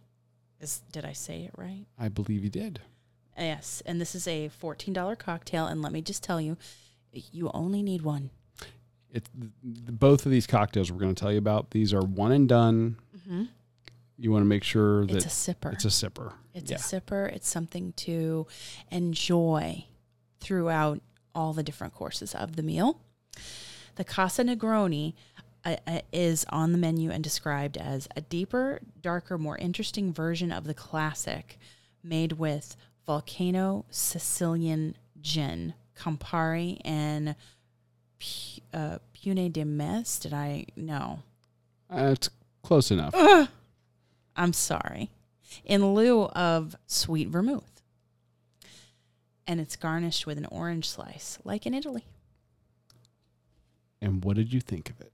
Is 0.61 0.83
did 0.93 1.05
I 1.05 1.13
say 1.13 1.43
it 1.43 1.53
right? 1.57 1.87
I 1.99 2.09
believe 2.09 2.43
you 2.45 2.51
did. 2.51 2.81
Yes, 3.37 3.83
and 3.87 4.01
this 4.01 4.15
is 4.17 4.27
a 4.27 4.49
fourteen 4.49 4.93
dollar 4.95 5.15
cocktail. 5.17 5.67
And 5.67 5.81
let 5.83 5.93
me 5.93 6.03
just 6.03 6.23
tell 6.25 6.41
you, 6.41 6.57
you 7.13 7.51
only 7.55 7.83
need 7.83 8.03
one. 8.03 8.31
It, 9.11 9.29
th- 9.41 9.53
th- 9.63 9.99
both 9.99 10.27
of 10.27 10.33
these 10.33 10.47
cocktails 10.47 10.91
we're 10.93 10.99
going 10.99 11.15
to 11.15 11.21
tell 11.21 11.33
you 11.33 11.39
about, 11.39 11.71
these 11.71 11.95
are 11.95 12.03
one 12.03 12.31
and 12.33 12.49
done. 12.49 12.97
Mm-hmm. 13.17 13.45
You 14.19 14.33
want 14.33 14.43
to 14.43 14.47
make 14.49 14.65
sure 14.65 15.07
that 15.07 15.17
It's 15.17 15.27
a 15.27 15.29
sipper. 15.55 15.73
it's 15.73 15.85
a 15.85 15.89
sipper. 15.89 16.33
It's 16.53 16.71
yeah. 16.71 16.77
a 16.77 16.81
sipper. 16.81 17.33
It's 17.33 17.49
something 17.49 17.93
to 17.99 18.47
enjoy 18.91 19.85
throughout 20.41 21.01
all 21.35 21.53
the 21.53 21.63
different 21.63 21.95
courses 21.95 22.35
of 22.35 22.57
the 22.57 22.63
meal. 22.63 23.01
The 23.95 24.05
Casa 24.05 24.43
Negroni 24.43 25.15
uh, 25.65 25.77
uh, 25.87 26.01
is 26.13 26.45
on 26.51 26.73
the 26.73 26.79
menu 26.79 27.11
and 27.11 27.23
described 27.23 27.77
as 27.77 28.09
a 28.17 28.21
deeper, 28.21 28.81
darker, 29.01 29.39
more 29.39 29.57
interesting 29.59 30.13
version 30.13 30.51
of 30.51 30.65
the 30.65 30.75
classic 30.75 31.59
made 32.03 32.33
with 32.33 32.77
volcano 33.07 33.85
Sicilian 33.91 34.97
gin, 35.21 35.75
Campari, 35.97 36.79
and 36.85 37.35
Pu- 38.19 38.63
uh, 38.73 38.99
Pune 39.15 39.53
de 39.53 39.65
Mes. 39.65 40.19
Did 40.19 40.33
I? 40.33 40.67
No. 40.77 41.21
Uh, 41.93 42.11
it's 42.13 42.31
close 42.63 42.91
enough. 42.91 43.15
I'm 44.39 44.53
sorry, 44.55 45.11
in 45.65 45.95
lieu 45.95 46.23
of 46.27 46.77
sweet 46.87 47.29
vermouth. 47.29 47.83
And 49.47 49.61
it's 49.61 49.77
garnished 49.77 50.27
with 50.27 50.39
an 50.39 50.47
orange 50.47 50.89
slice, 50.89 51.39
like 51.45 51.67
in 51.67 51.75
Italy. 51.75 52.05
And 54.01 54.25
what 54.25 54.37
did 54.37 54.53
you 54.53 54.61
think 54.61 54.91
of 54.91 55.01
it? 55.01 55.13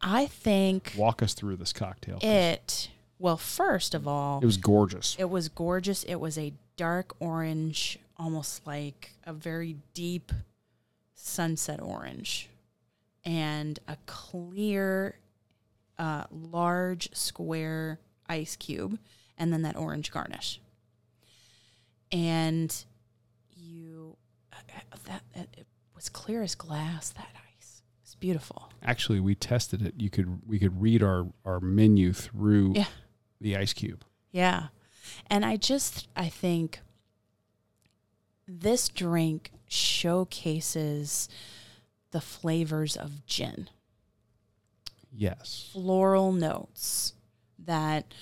I 0.00 0.26
think 0.26 0.94
Walk 0.96 1.22
us 1.22 1.34
through 1.34 1.56
this 1.56 1.72
cocktail. 1.74 2.14
'cause 2.20 2.24
it, 2.28 2.88
well, 3.18 3.36
first 3.36 3.94
of 3.94 4.08
all, 4.08 4.40
it 4.40 4.46
was 4.46 4.56
gorgeous. 4.56 5.14
it 5.18 5.28
was 5.28 5.48
gorgeous. 5.48 6.04
It 6.04 6.14
was 6.16 6.38
a 6.38 6.54
dark 6.76 7.14
orange, 7.20 7.98
almost 8.16 8.66
like 8.66 9.12
a 9.24 9.34
very 9.34 9.76
deep 9.92 10.32
sunset 11.14 11.82
orange, 11.82 12.48
and 13.24 13.78
a 13.86 13.98
clear, 14.06 15.16
uh, 16.00 16.24
large 16.30 17.14
square 17.14 18.00
ice 18.28 18.56
cube, 18.56 18.98
and 19.38 19.52
then 19.52 19.62
that 19.62 19.76
orange 19.76 20.10
garnish. 20.10 20.60
And 22.10 22.74
you, 23.54 24.16
uh, 24.52 24.56
that 25.06 25.22
it 25.34 25.66
was 25.94 26.08
clear 26.08 26.42
as 26.42 26.54
glass. 26.56 27.10
That 27.10 27.28
ice 27.56 27.82
it's 28.02 28.14
beautiful. 28.14 28.70
Actually, 28.82 29.20
we 29.20 29.34
tested 29.34 29.82
it. 29.82 29.94
You 29.98 30.10
could 30.10 30.40
we 30.48 30.58
could 30.58 30.80
read 30.80 31.02
our 31.02 31.26
our 31.44 31.60
menu 31.60 32.12
through 32.12 32.72
Yeah. 32.74 32.86
the 33.40 33.56
ice 33.56 33.72
cube. 33.72 34.04
Yeah. 34.32 34.68
And 35.28 35.44
I 35.44 35.56
just 35.56 36.08
I 36.16 36.28
think 36.28 36.80
this 38.48 38.88
drink 38.88 39.52
showcases 39.68 41.28
the 42.10 42.20
flavors 42.20 42.96
of 42.96 43.24
gin. 43.26 43.68
Yes. 45.12 45.68
Floral 45.72 46.32
notes 46.32 47.14
that 47.58 48.14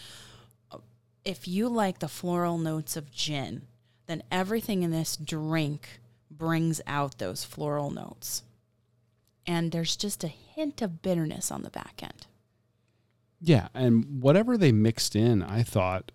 uh, 0.72 0.78
if 1.24 1.47
you 1.47 1.68
like 1.68 1.99
the 1.99 2.09
floral 2.09 2.59
notes 2.59 2.97
of 2.97 3.11
gin, 3.11 3.62
then 4.07 4.22
everything 4.30 4.82
in 4.82 4.91
this 4.91 5.16
drink 5.16 6.01
brings 6.30 6.80
out 6.86 7.18
those 7.18 7.45
floral 7.45 7.91
notes. 7.91 8.43
And 9.47 9.72
there's 9.72 9.97
just 9.97 10.24
a 10.24 10.28
hint 10.28 10.82
of 10.82 11.03
bitterness 11.03 11.51
on 11.51 11.62
the 11.62 11.70
back 11.70 12.01
end. 12.03 12.26
Yeah, 13.41 13.68
and 13.74 14.20
whatever 14.20 14.59
they 14.59 14.72
mixed 14.72 15.14
in, 15.14 15.43
I 15.43 15.62
thought, 15.62 16.11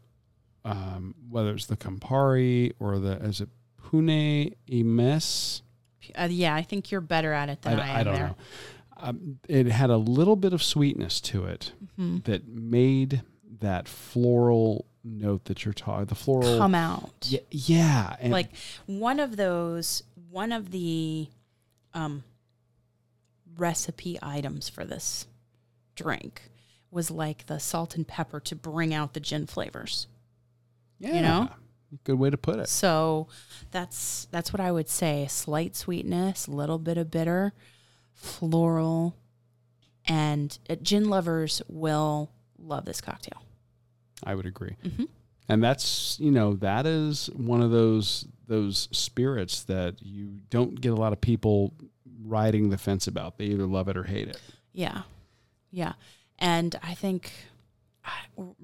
um, 0.65 1.15
whether 1.29 1.53
it's 1.53 1.65
the 1.65 1.77
Campari 1.77 2.73
or 2.79 2.99
the 2.99 3.13
is 3.23 3.41
it 3.41 3.49
Pune 3.81 4.55
Imes, 4.69 5.61
Uh, 6.15 6.27
yeah, 6.29 6.53
I 6.53 6.63
think 6.63 6.91
you're 6.91 7.01
better 7.01 7.31
at 7.33 7.49
it 7.49 7.61
than 7.61 7.79
I, 7.79 7.83
I, 7.83 7.87
am 7.89 7.95
I 7.97 8.03
don't 8.03 8.13
there. 8.15 8.27
know. 8.27 8.35
Um, 9.03 9.39
it 9.49 9.67
had 9.67 9.89
a 9.89 9.97
little 9.97 10.35
bit 10.37 10.53
of 10.53 10.63
sweetness 10.63 11.19
to 11.21 11.45
it 11.45 11.73
Mm-hmm. 11.99 12.19
that 12.23 12.47
made 12.47 13.21
that 13.59 13.87
floral 13.87 14.85
note 15.03 15.45
that 15.45 15.63
you're 15.65 15.73
talking. 15.73 16.05
The 16.05 16.15
floral, 16.15 16.57
Come 16.57 16.73
out. 16.73 17.11
yeah, 17.27 17.39
yeah, 17.51 18.15
and 18.19 18.31
like 18.31 18.49
one 18.87 19.19
of 19.19 19.35
those 19.37 20.01
one 20.31 20.51
of 20.51 20.71
the 20.71 21.27
um 21.93 22.23
recipe 23.57 24.17
items 24.21 24.69
for 24.69 24.83
this 24.85 25.27
drink 25.95 26.49
was 26.89 27.11
like 27.11 27.45
the 27.45 27.59
salt 27.59 27.95
and 27.95 28.07
pepper 28.07 28.39
to 28.39 28.55
bring 28.55 28.93
out 28.93 29.13
the 29.13 29.19
gin 29.19 29.45
flavors 29.45 30.07
yeah, 30.99 31.21
know? 31.21 31.49
good 32.03 32.17
way 32.17 32.29
to 32.31 32.37
put 32.37 32.57
it. 32.59 32.67
so 32.69 33.27
that's 33.69 34.25
that's 34.31 34.51
what 34.51 34.59
i 34.59 34.71
would 34.71 34.89
say 34.89 35.27
slight 35.29 35.75
sweetness 35.75 36.47
a 36.47 36.51
little 36.51 36.79
bit 36.79 36.97
of 36.97 37.11
bitter 37.11 37.53
floral 38.13 39.15
and 40.05 40.57
uh, 40.69 40.75
gin 40.81 41.09
lovers 41.09 41.61
will 41.67 42.31
love 42.57 42.85
this 42.85 43.01
cocktail 43.01 43.41
I 44.23 44.35
would 44.35 44.45
agree. 44.45 44.75
Mm-hmm. 44.85 45.03
and 45.49 45.63
that's 45.63 46.17
you 46.19 46.31
know 46.31 46.53
that 46.55 46.85
is 46.85 47.29
one 47.35 47.61
of 47.61 47.71
those 47.71 48.25
those 48.47 48.87
spirits 48.91 49.63
that 49.63 50.01
you 50.01 50.39
don't 50.49 50.79
get 50.79 50.91
a 50.91 50.95
lot 50.95 51.13
of 51.13 51.21
people 51.21 51.73
riding 52.25 52.69
the 52.69 52.77
fence 52.77 53.07
about. 53.07 53.37
They 53.37 53.45
either 53.45 53.65
love 53.65 53.87
it 53.87 53.97
or 53.97 54.03
hate 54.03 54.27
it. 54.27 54.39
Yeah. 54.71 55.03
Yeah. 55.71 55.93
And 56.39 56.75
I 56.83 56.93
think 56.93 57.31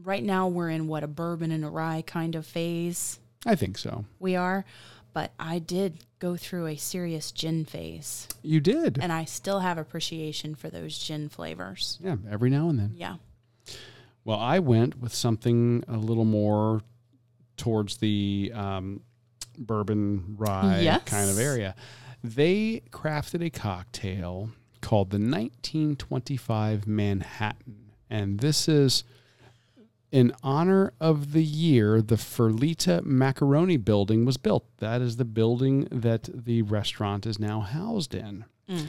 right 0.04 0.24
now 0.24 0.48
we're 0.48 0.70
in 0.70 0.88
what 0.88 1.04
a 1.04 1.08
bourbon 1.08 1.52
and 1.52 1.64
a 1.64 1.70
rye 1.70 2.04
kind 2.06 2.36
of 2.36 2.46
phase 2.46 3.20
I 3.46 3.56
think 3.56 3.78
so. 3.78 4.06
we 4.20 4.36
are. 4.36 4.66
But 5.14 5.32
I 5.40 5.60
did 5.60 6.06
go 6.20 6.38
through 6.38 6.68
a 6.68 6.76
serious 6.76 7.32
gin 7.32 7.66
phase, 7.66 8.28
You 8.44 8.60
did, 8.60 9.00
and 9.02 9.12
I 9.12 9.26
still 9.26 9.60
have 9.60 9.78
appreciation 9.78 10.54
for 10.56 10.70
those 10.70 10.98
gin 10.98 11.30
flavors. 11.30 11.98
yeah. 12.02 12.18
Every 12.30 12.50
now 12.50 12.70
and 12.70 12.78
then. 12.80 12.94
Yeah. 12.96 13.16
Well, 14.24 14.40
I 14.40 14.60
went 14.60 15.00
with 15.00 15.14
something 15.14 15.84
a 15.88 15.98
little 15.98 16.26
more 16.26 16.82
towards 17.58 17.98
the 17.98 18.52
um, 18.54 19.02
bourbon 19.58 20.36
rye 20.38 20.82
Yes. 20.82 21.04
kind 21.06 21.30
of 21.30 21.40
area. 21.40 21.74
They 22.24 22.82
crafted 22.92 23.44
a 23.44 23.50
cocktail 23.50 24.52
called 24.82 25.10
the 25.10 25.18
1925 25.20 26.86
Manhattan. 26.88 27.92
And 28.10 28.40
this 28.40 28.68
is 28.68 29.04
in 30.12 30.34
honor 30.44 30.94
of 31.00 31.34
the 31.34 31.44
year 31.44 32.02
the 32.02 32.16
Ferlita 32.16 33.04
Macaroni 33.04 33.78
building 33.78 34.26
was 34.26 34.38
built. 34.38 34.66
That 34.78 35.02
is 35.02 35.18
the 35.18 35.26
building 35.26 35.88
that 35.92 36.30
the 36.34 36.62
restaurant 36.64 37.26
is 37.26 37.40
now 37.40 37.62
housed 37.62 38.16
in. 38.16 38.46
Mm. 38.70 38.88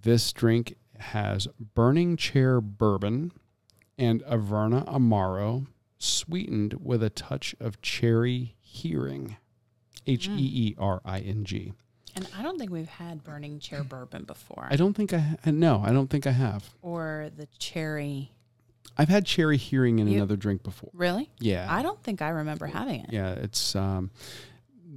This 0.00 0.32
drink 0.32 0.76
has 0.98 1.48
Burning 1.74 2.16
Chair 2.16 2.60
bourbon 2.60 3.32
and 3.96 4.22
Averna 4.24 4.86
Amaro, 4.86 5.66
sweetened 5.98 6.74
with 6.82 7.02
a 7.02 7.10
touch 7.10 7.54
of 7.60 7.80
cherry 7.82 8.56
Heering. 8.64 9.36
H 10.06 10.28
E 10.28 10.32
E 10.68 10.74
R 10.78 11.02
I 11.04 11.20
N 11.20 11.44
G. 11.44 11.72
And 12.16 12.26
I 12.36 12.42
don't 12.42 12.58
think 12.58 12.70
we've 12.72 12.88
had 12.88 13.22
burning 13.22 13.60
chair 13.60 13.84
bourbon 13.84 14.24
before, 14.24 14.66
I 14.70 14.76
don't 14.76 14.94
think 14.94 15.12
I 15.12 15.18
ha- 15.18 15.36
no, 15.50 15.82
I 15.84 15.92
don't 15.92 16.08
think 16.08 16.26
I 16.26 16.32
have. 16.32 16.70
or 16.82 17.30
the 17.36 17.46
cherry. 17.58 18.32
I've 18.98 19.08
had 19.08 19.24
cherry 19.24 19.56
Heering 19.58 20.00
in 20.00 20.08
You- 20.08 20.16
another 20.16 20.36
drink 20.36 20.62
before. 20.64 20.90
Really? 20.92 21.30
Yeah. 21.38 21.66
I 21.70 21.82
don't 21.82 22.02
think 22.02 22.20
I 22.20 22.30
remember 22.30 22.66
having 22.66 23.00
it. 23.04 23.12
yeah, 23.12 23.30
it's 23.32 23.74
um 23.76 24.10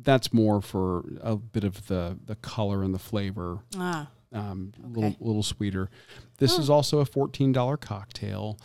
that's 0.04 0.34
more 0.34 0.62
for 0.62 1.04
a 1.22 1.36
bit 1.36 1.64
of 1.64 1.88
the 1.88 2.18
the 2.26 2.36
color 2.36 2.84
and 2.84 2.94
the 2.94 3.00
flavor. 3.00 3.60
Ah, 3.78 4.10
Um 4.34 4.72
a 4.82 4.88
Okay. 4.88 5.00
little 5.02 5.16
little 5.20 5.44
sweeter. 5.44 5.90
This 6.38 6.58
is 6.58 6.70
also 6.70 7.00
a 7.00 7.06
$14 7.06 7.78
cocktail. 7.80 8.58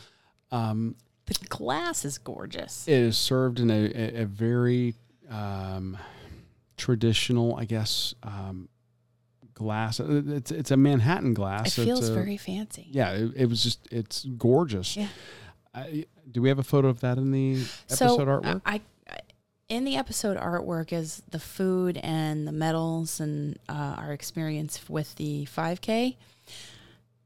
Um 0.50 0.96
the 1.26 1.34
glass 1.48 2.04
is 2.04 2.18
gorgeous. 2.18 2.86
It 2.86 2.94
is 2.94 3.18
served 3.18 3.58
in 3.60 3.68
a, 3.70 3.74
a, 3.94 4.22
a 4.22 4.26
very 4.26 4.94
um, 5.28 5.98
traditional, 6.76 7.56
I 7.56 7.64
guess, 7.64 8.14
um, 8.22 8.68
glass. 9.56 9.98
Uh, 9.98 10.22
It's 10.28 10.50
it's 10.52 10.70
a 10.70 10.76
Manhattan 10.76 11.34
glass. 11.34 11.76
It 11.76 11.84
feels 11.84 12.08
a- 12.08 12.14
very 12.14 12.36
fancy. 12.36 12.86
yeah. 12.92 13.10
It, 13.10 13.32
it 13.36 13.46
was 13.48 13.62
just 13.62 13.80
it's 13.90 14.24
gorgeous. 14.38 14.96
Yeah. 14.96 15.08
I, 15.74 16.06
do 16.30 16.40
we 16.40 16.48
have 16.48 16.58
a 16.60 16.62
photo 16.64 16.88
of 16.88 17.00
that 17.00 17.18
in 17.18 17.32
the 17.32 17.54
episode 17.90 17.96
so 18.16 18.18
artwork? 18.18 18.62
I, 18.64 18.80
I, 19.08 19.18
in 19.68 19.84
the 19.84 19.96
episode 19.96 20.38
artwork 20.38 20.92
is 20.92 21.22
the 21.30 21.38
food 21.40 21.98
and 22.02 22.46
the 22.48 22.52
medals 22.52 23.18
and 23.20 23.58
uh, 23.68 23.96
our 23.98 24.12
experience 24.12 24.88
with 24.88 25.14
the 25.16 25.46
5K. 25.54 26.16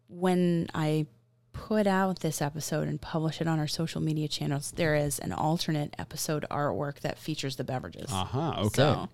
When 0.09 0.67
I 0.75 1.07
put 1.53 1.87
out 1.87 2.21
this 2.21 2.43
episode 2.43 2.89
and 2.89 3.01
publish 3.01 3.41
it 3.41 3.47
on 3.47 3.59
our 3.61 3.69
social 3.69 4.01
media 4.01 4.27
channels, 4.29 4.73
there 4.73 4.95
is 4.97 5.19
an 5.21 5.33
alternate 5.33 5.95
episode 5.99 6.45
artwork 6.51 7.01
that 7.01 7.19
features 7.19 7.57
the 7.57 7.65
beverages. 7.65 8.11
Uh 8.13 8.25
huh. 8.25 8.55
Okay. 8.59 8.69
So, 8.77 9.09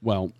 Well, 0.00 0.32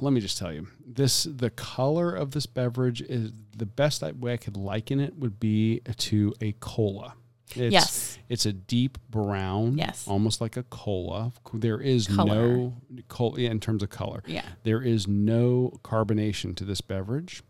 let 0.00 0.12
me 0.12 0.20
just 0.20 0.38
tell 0.38 0.52
you 0.52 0.66
this: 0.86 1.24
the 1.24 1.50
color 1.50 2.14
of 2.14 2.30
this 2.32 2.46
beverage 2.46 3.00
is 3.02 3.32
the 3.56 3.66
best 3.66 4.02
way 4.02 4.32
I 4.32 4.36
could 4.36 4.56
liken 4.56 5.00
it 5.00 5.16
would 5.18 5.38
be 5.40 5.80
to 5.96 6.34
a 6.40 6.52
cola. 6.60 7.14
It's, 7.56 7.72
Yes. 7.72 8.18
it's 8.28 8.44
a 8.44 8.52
deep 8.52 8.98
brown. 9.08 9.78
Yes. 9.78 10.06
almost 10.06 10.40
like 10.42 10.56
a 10.58 10.64
cola. 10.64 11.32
There 11.54 11.80
is 11.80 12.06
Color. 12.06 12.34
no 12.56 12.74
cola 13.08 13.38
in 13.40 13.58
terms 13.58 13.82
of 13.82 13.88
color. 13.88 14.22
yeah. 14.26 14.44
There 14.64 14.82
is 14.82 15.08
no 15.08 15.78
carbonation 15.82 16.54
to 16.56 16.64
this 16.64 16.82
beverage. 16.82 17.42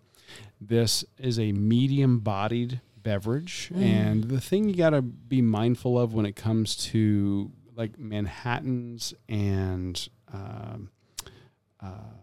This 0.61 1.05
is 1.19 1.39
a 1.41 1.51
medium 1.53 2.21
bodied 2.21 2.81
beverage. 3.03 3.71
Mm. 3.75 3.83
And 3.83 4.25
the 4.25 4.41
thing 4.41 4.69
you 4.69 4.77
got 4.77 4.91
to 4.91 5.03
be 5.03 5.43
mindful 5.43 5.99
of 5.99 6.15
when 6.15 6.27
it 6.27 6.37
comes 6.37 6.77
to 6.93 7.51
like 7.75 7.99
Manhattans 7.99 9.15
and, 9.29 10.09
um, 10.33 10.91
uh, 11.83 12.15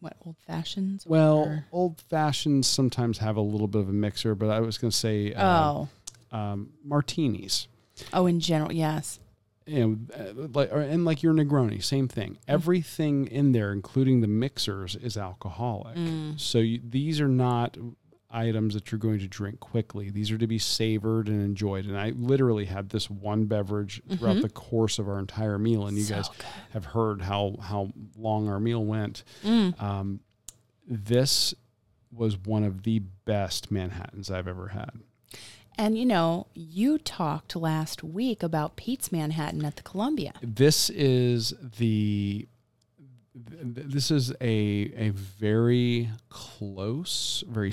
What, 0.00 0.16
old 0.24 0.36
fashions? 0.46 1.06
well, 1.06 1.62
old 1.72 2.00
fashions 2.00 2.66
sometimes 2.66 3.18
have 3.18 3.36
a 3.36 3.40
little 3.40 3.68
bit 3.68 3.80
of 3.80 3.88
a 3.88 3.92
mixer, 3.92 4.34
but 4.34 4.50
I 4.50 4.60
was 4.60 4.78
going 4.78 4.90
to 4.90 4.96
say 4.96 5.32
uh, 5.34 5.84
oh. 6.32 6.36
um, 6.36 6.70
martinis. 6.84 7.68
Oh, 8.12 8.26
in 8.26 8.40
general, 8.40 8.72
yes. 8.72 9.20
you 9.66 9.86
know, 9.86 9.98
uh, 10.18 10.48
like 10.54 10.72
or, 10.72 10.80
and 10.80 11.04
like 11.04 11.22
your 11.22 11.34
Negroni, 11.34 11.82
same 11.82 12.08
thing. 12.08 12.38
Everything 12.48 13.26
in 13.26 13.52
there, 13.52 13.72
including 13.72 14.20
the 14.22 14.26
mixers, 14.26 14.96
is 14.96 15.16
alcoholic. 15.16 15.96
Mm. 15.96 16.40
So 16.40 16.58
you, 16.58 16.80
these 16.82 17.20
are 17.20 17.28
not 17.28 17.76
items 18.32 18.74
that 18.74 18.90
you're 18.90 18.98
going 18.98 19.18
to 19.20 19.28
drink 19.28 19.60
quickly. 19.60 20.10
These 20.10 20.30
are 20.30 20.38
to 20.38 20.46
be 20.46 20.58
savored 20.58 21.28
and 21.28 21.42
enjoyed. 21.42 21.84
And 21.86 21.98
I 21.98 22.10
literally 22.10 22.64
had 22.64 22.88
this 22.90 23.08
one 23.10 23.44
beverage 23.44 24.00
throughout 24.16 24.40
the 24.42 24.48
course 24.48 24.98
of 24.98 25.08
our 25.08 25.18
entire 25.18 25.58
meal. 25.58 25.86
And 25.86 25.96
you 25.96 26.04
So 26.04 26.14
guys 26.16 26.28
good. 26.28 26.46
have 26.72 26.84
heard 26.86 27.22
how 27.22 27.56
how 27.60 27.92
long 28.16 28.48
our 28.48 28.58
meal 28.60 28.84
went. 28.84 29.24
Mm. 29.44 29.80
Um, 29.82 30.20
this 30.88 31.54
was 32.10 32.36
one 32.36 32.64
of 32.64 32.82
the 32.82 33.00
best 33.24 33.70
Manhattans 33.70 34.30
I've 34.30 34.48
ever 34.48 34.68
had. 34.68 34.90
And 35.78 35.96
you 35.96 36.04
know, 36.04 36.48
you 36.54 36.98
talked 36.98 37.56
last 37.56 38.02
week 38.04 38.42
about 38.42 38.76
Pete's 38.76 39.10
Manhattan 39.10 39.64
at 39.64 39.76
the 39.76 39.82
Columbia. 39.82 40.32
this 40.42 40.90
is 40.90 41.54
the 41.78 42.46
th- 43.50 43.74
th- 43.74 43.86
this 43.86 44.10
is 44.10 44.32
a 44.42 44.92
a 44.96 45.08
very 45.10 46.10
close 46.28 47.42
very 47.48 47.72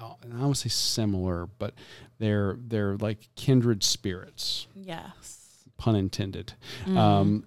I 0.00 0.38
to 0.54 0.54
say 0.54 0.68
similar 0.68 1.46
but 1.58 1.74
they're 2.18 2.56
they're 2.58 2.96
like 2.96 3.28
kindred 3.36 3.82
spirits 3.84 4.66
Yes. 4.74 5.64
pun 5.76 5.94
intended 5.96 6.54
Mm. 6.86 6.96
um 6.96 7.44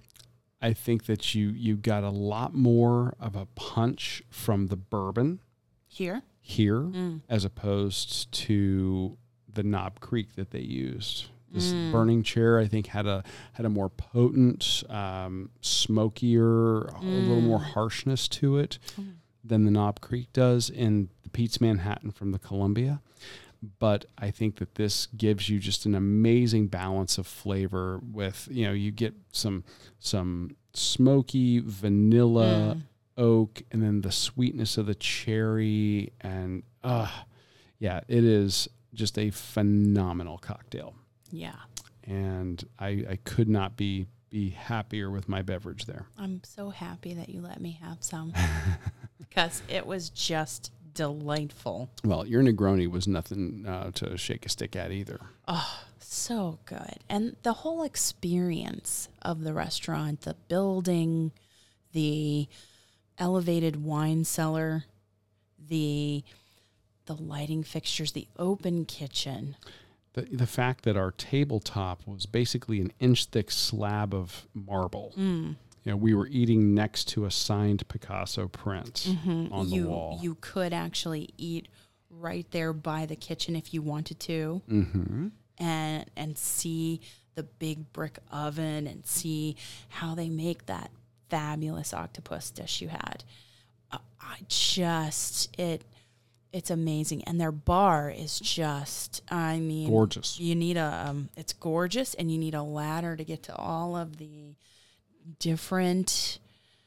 I 0.61 0.71
think 0.73 1.05
that 1.07 1.35
you 1.35 1.49
you 1.49 1.75
got 1.75 2.03
a 2.03 2.09
lot 2.09 2.53
more 2.53 3.15
of 3.19 3.35
a 3.35 3.45
punch 3.55 4.23
from 4.29 4.67
the 4.67 4.77
bourbon 4.77 5.39
Here. 5.87 6.21
here 6.39 6.81
Mm. 6.83 7.21
as 7.29 7.43
opposed 7.45 8.31
to 8.31 9.17
the 9.51 9.61
Knob 9.63 9.99
Creek 9.99 10.33
that 10.35 10.49
they 10.51 10.61
used. 10.61 11.25
This 11.51 11.71
Mm. 11.73 11.91
burning 11.91 12.23
chair, 12.23 12.57
I 12.57 12.65
think, 12.67 12.87
had 12.87 13.05
a 13.05 13.23
had 13.51 13.65
a 13.67 13.69
more 13.69 13.87
potent, 13.89 14.83
um, 14.89 15.51
smokier, 15.61 16.79
a 16.85 17.01
little 17.03 17.41
more 17.41 17.59
Mm. 17.59 17.73
harshness 17.73 18.27
to 18.29 18.57
it 18.57 18.79
than 19.43 19.65
the 19.65 19.71
Knob 19.71 19.99
Creek 20.01 20.31
does 20.33 20.69
in 20.69 21.09
the 21.23 21.29
Pete's 21.29 21.59
Manhattan 21.59 22.11
from 22.11 22.31
the 22.31 22.39
Columbia. 22.39 23.01
But 23.79 24.05
I 24.17 24.29
think 24.31 24.57
that 24.57 24.75
this 24.75 25.05
gives 25.15 25.47
you 25.49 25.57
just 25.59 25.85
an 25.85 25.95
amazing 25.95 26.67
balance 26.67 27.17
of 27.17 27.25
flavor. 27.27 27.99
With 28.11 28.47
you 28.51 28.65
know, 28.65 28.73
you 28.73 28.91
get 28.91 29.13
some 29.31 29.63
some 29.99 30.55
smoky 30.73 31.59
vanilla 31.59 32.75
Mm. 32.75 32.81
oak 33.17 33.61
and 33.71 33.81
then 33.83 34.01
the 34.01 34.11
sweetness 34.11 34.77
of 34.77 34.87
the 34.87 34.95
cherry 34.95 36.11
and 36.21 36.63
uh 36.83 37.07
yeah 37.77 37.99
it 38.07 38.23
is 38.23 38.67
just 38.95 39.19
a 39.19 39.29
phenomenal 39.29 40.39
cocktail 40.39 40.95
Yeah. 41.29 41.53
and 42.05 42.63
i 42.79 43.05
i 43.07 43.19
could 43.23 43.47
not 43.49 43.77
be 43.77 44.07
be 44.31 44.49
happier 44.49 45.11
with 45.11 45.29
my 45.29 45.43
beverage 45.43 45.85
there 45.85 46.07
I'm 46.17 46.41
so 46.43 46.71
happy 46.71 47.13
that 47.13 47.29
you 47.29 47.41
let 47.41 47.61
me 47.61 47.77
have 47.83 48.03
some 48.03 48.33
because 49.33 49.61
it 49.67 49.85
was 49.85 50.09
just 50.09 50.71
delightful. 50.93 51.89
well 52.03 52.25
your 52.25 52.43
negroni 52.43 52.87
was 52.89 53.07
nothing 53.07 53.65
uh, 53.67 53.89
to 53.91 54.15
shake 54.17 54.45
a 54.45 54.49
stick 54.49 54.75
at 54.75 54.91
either 54.91 55.19
Oh, 55.47 55.81
so 55.99 56.59
good. 56.65 56.99
And 57.09 57.35
the 57.43 57.51
whole 57.53 57.83
experience 57.83 59.09
of 59.23 59.41
the 59.43 59.53
restaurant, 59.53 60.21
the 60.21 60.35
building, 60.47 61.31
the 61.91 62.47
elevated 63.17 63.83
wine 63.83 64.23
cellar, 64.23 64.85
the 65.67 66.23
the 67.07 67.15
lighting 67.15 67.63
fixtures, 67.63 68.13
the 68.13 68.27
open 68.37 68.85
kitchen. 68.85 69.55
the, 70.13 70.21
the 70.31 70.47
fact 70.47 70.83
that 70.85 70.95
our 70.95 71.11
tabletop 71.11 72.07
was 72.07 72.25
basically 72.25 72.79
an 72.79 72.93
inch 72.99 73.25
thick 73.25 73.49
slab 73.51 74.13
of 74.13 74.47
marble 74.53 75.13
Mm. 75.17 75.55
You 75.83 75.91
know 75.91 75.97
we 75.97 76.13
were 76.13 76.27
eating 76.27 76.73
next 76.73 77.07
to 77.09 77.25
a 77.25 77.31
signed 77.31 77.87
picasso 77.87 78.47
print 78.47 79.07
on 79.51 79.69
the 79.69 79.83
wall 79.83 80.19
you 80.21 80.35
could 80.41 80.73
actually 80.73 81.29
eat 81.37 81.67
right 82.19 82.49
there 82.51 82.73
by 82.73 83.05
the 83.05 83.15
kitchen 83.15 83.55
if 83.55 83.73
you 83.73 83.81
wanted 83.81 84.19
to. 84.19 84.61
mm-hmm. 84.69 85.27
and 85.57 86.05
and 86.15 86.37
see 86.37 87.01
the 87.35 87.43
big 87.43 87.91
brick 87.93 88.19
oven 88.31 88.87
and 88.87 89.05
see 89.05 89.55
how 89.89 90.13
they 90.15 90.29
make 90.29 90.65
that 90.67 90.91
fabulous 91.29 91.93
octopus 91.93 92.51
dish 92.51 92.81
you 92.81 92.89
had. 92.89 93.23
Uh, 93.91 93.97
I 94.21 94.37
just 94.47 95.57
it 95.59 95.83
it's 96.51 96.69
amazing 96.69 97.23
and 97.23 97.41
their 97.41 97.51
bar 97.51 98.11
is 98.15 98.39
just 98.39 99.23
i 99.27 99.57
mean 99.57 99.89
Gorgeous. 99.89 100.39
you 100.39 100.53
need 100.53 100.77
a 100.77 101.05
um, 101.07 101.29
it's 101.35 101.51
gorgeous 101.51 102.13
and 102.13 102.31
you 102.31 102.37
need 102.37 102.53
a 102.53 102.61
ladder 102.61 103.15
to 103.15 103.23
get 103.23 103.41
to 103.43 103.55
all 103.55 103.95
of 103.95 104.17
the 104.17 104.53
different 105.39 106.39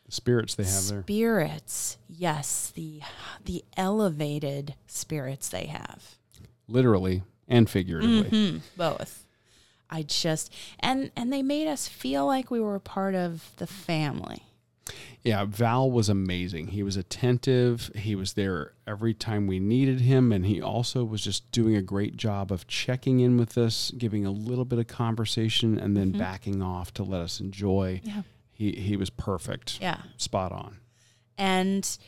The 0.07 0.13
spirits 0.13 0.55
they 0.55 0.65
have 0.65 0.87
there. 0.89 1.03
spirits 1.03 1.99
yes 2.09 2.73
the 2.75 3.03
the 3.45 3.65
elevated 3.77 4.75
spirits 4.87 5.49
they 5.49 5.67
have 5.67 6.17
Literally 6.69 7.23
and 7.49 7.71
figuratively. 7.71 8.29
Mhm, 8.31 8.61
both 8.77 9.25
i 9.89 10.03
just 10.03 10.53
and 10.81 11.11
and 11.17 11.33
they 11.33 11.43
made 11.43 11.69
us 11.69 11.87
feel 11.87 12.27
like 12.27 12.51
we 12.51 12.61
were 12.61 12.75
a 12.75 12.81
part 12.81 13.15
of 13.15 13.53
the 13.59 13.67
family 13.69 14.43
Yeah, 15.23 15.45
Val 15.45 15.91
was 15.91 16.09
amazing. 16.09 16.69
He 16.69 16.83
was 16.83 16.97
attentive. 16.97 17.91
He 17.97 18.15
was 18.15 18.35
there 18.35 18.75
every 18.87 19.13
time 19.13 19.47
we 19.47 19.59
needed 19.59 20.01
him. 20.01 20.33
And 20.33 20.47
he 20.47 20.63
also 20.63 21.03
was 21.05 21.23
just 21.23 21.51
doing 21.51 21.75
a 21.75 21.83
great 21.83 22.17
job 22.17 22.53
of 22.53 22.69
checking 22.69 23.21
in 23.21 23.37
with 23.37 23.59
us, 23.59 23.91
giving 23.99 24.25
a 24.25 24.31
little 24.31 24.65
bit 24.65 24.79
of 24.79 24.87
conversation, 24.87 25.79
and 25.79 25.97
then 25.97 26.11
mm-hmm. 26.11 26.21
backing 26.21 26.63
off 26.63 26.95
to 26.95 27.03
let 27.03 27.23
us 27.23 27.41
enjoy. 27.41 28.01
yeah 28.05 28.23
He, 28.53 28.73
he 28.73 28.97
was 28.97 29.11
perfect. 29.11 29.81
yeah 29.81 30.03
Spot 30.17 30.53
on. 30.53 30.77
And 31.37 31.99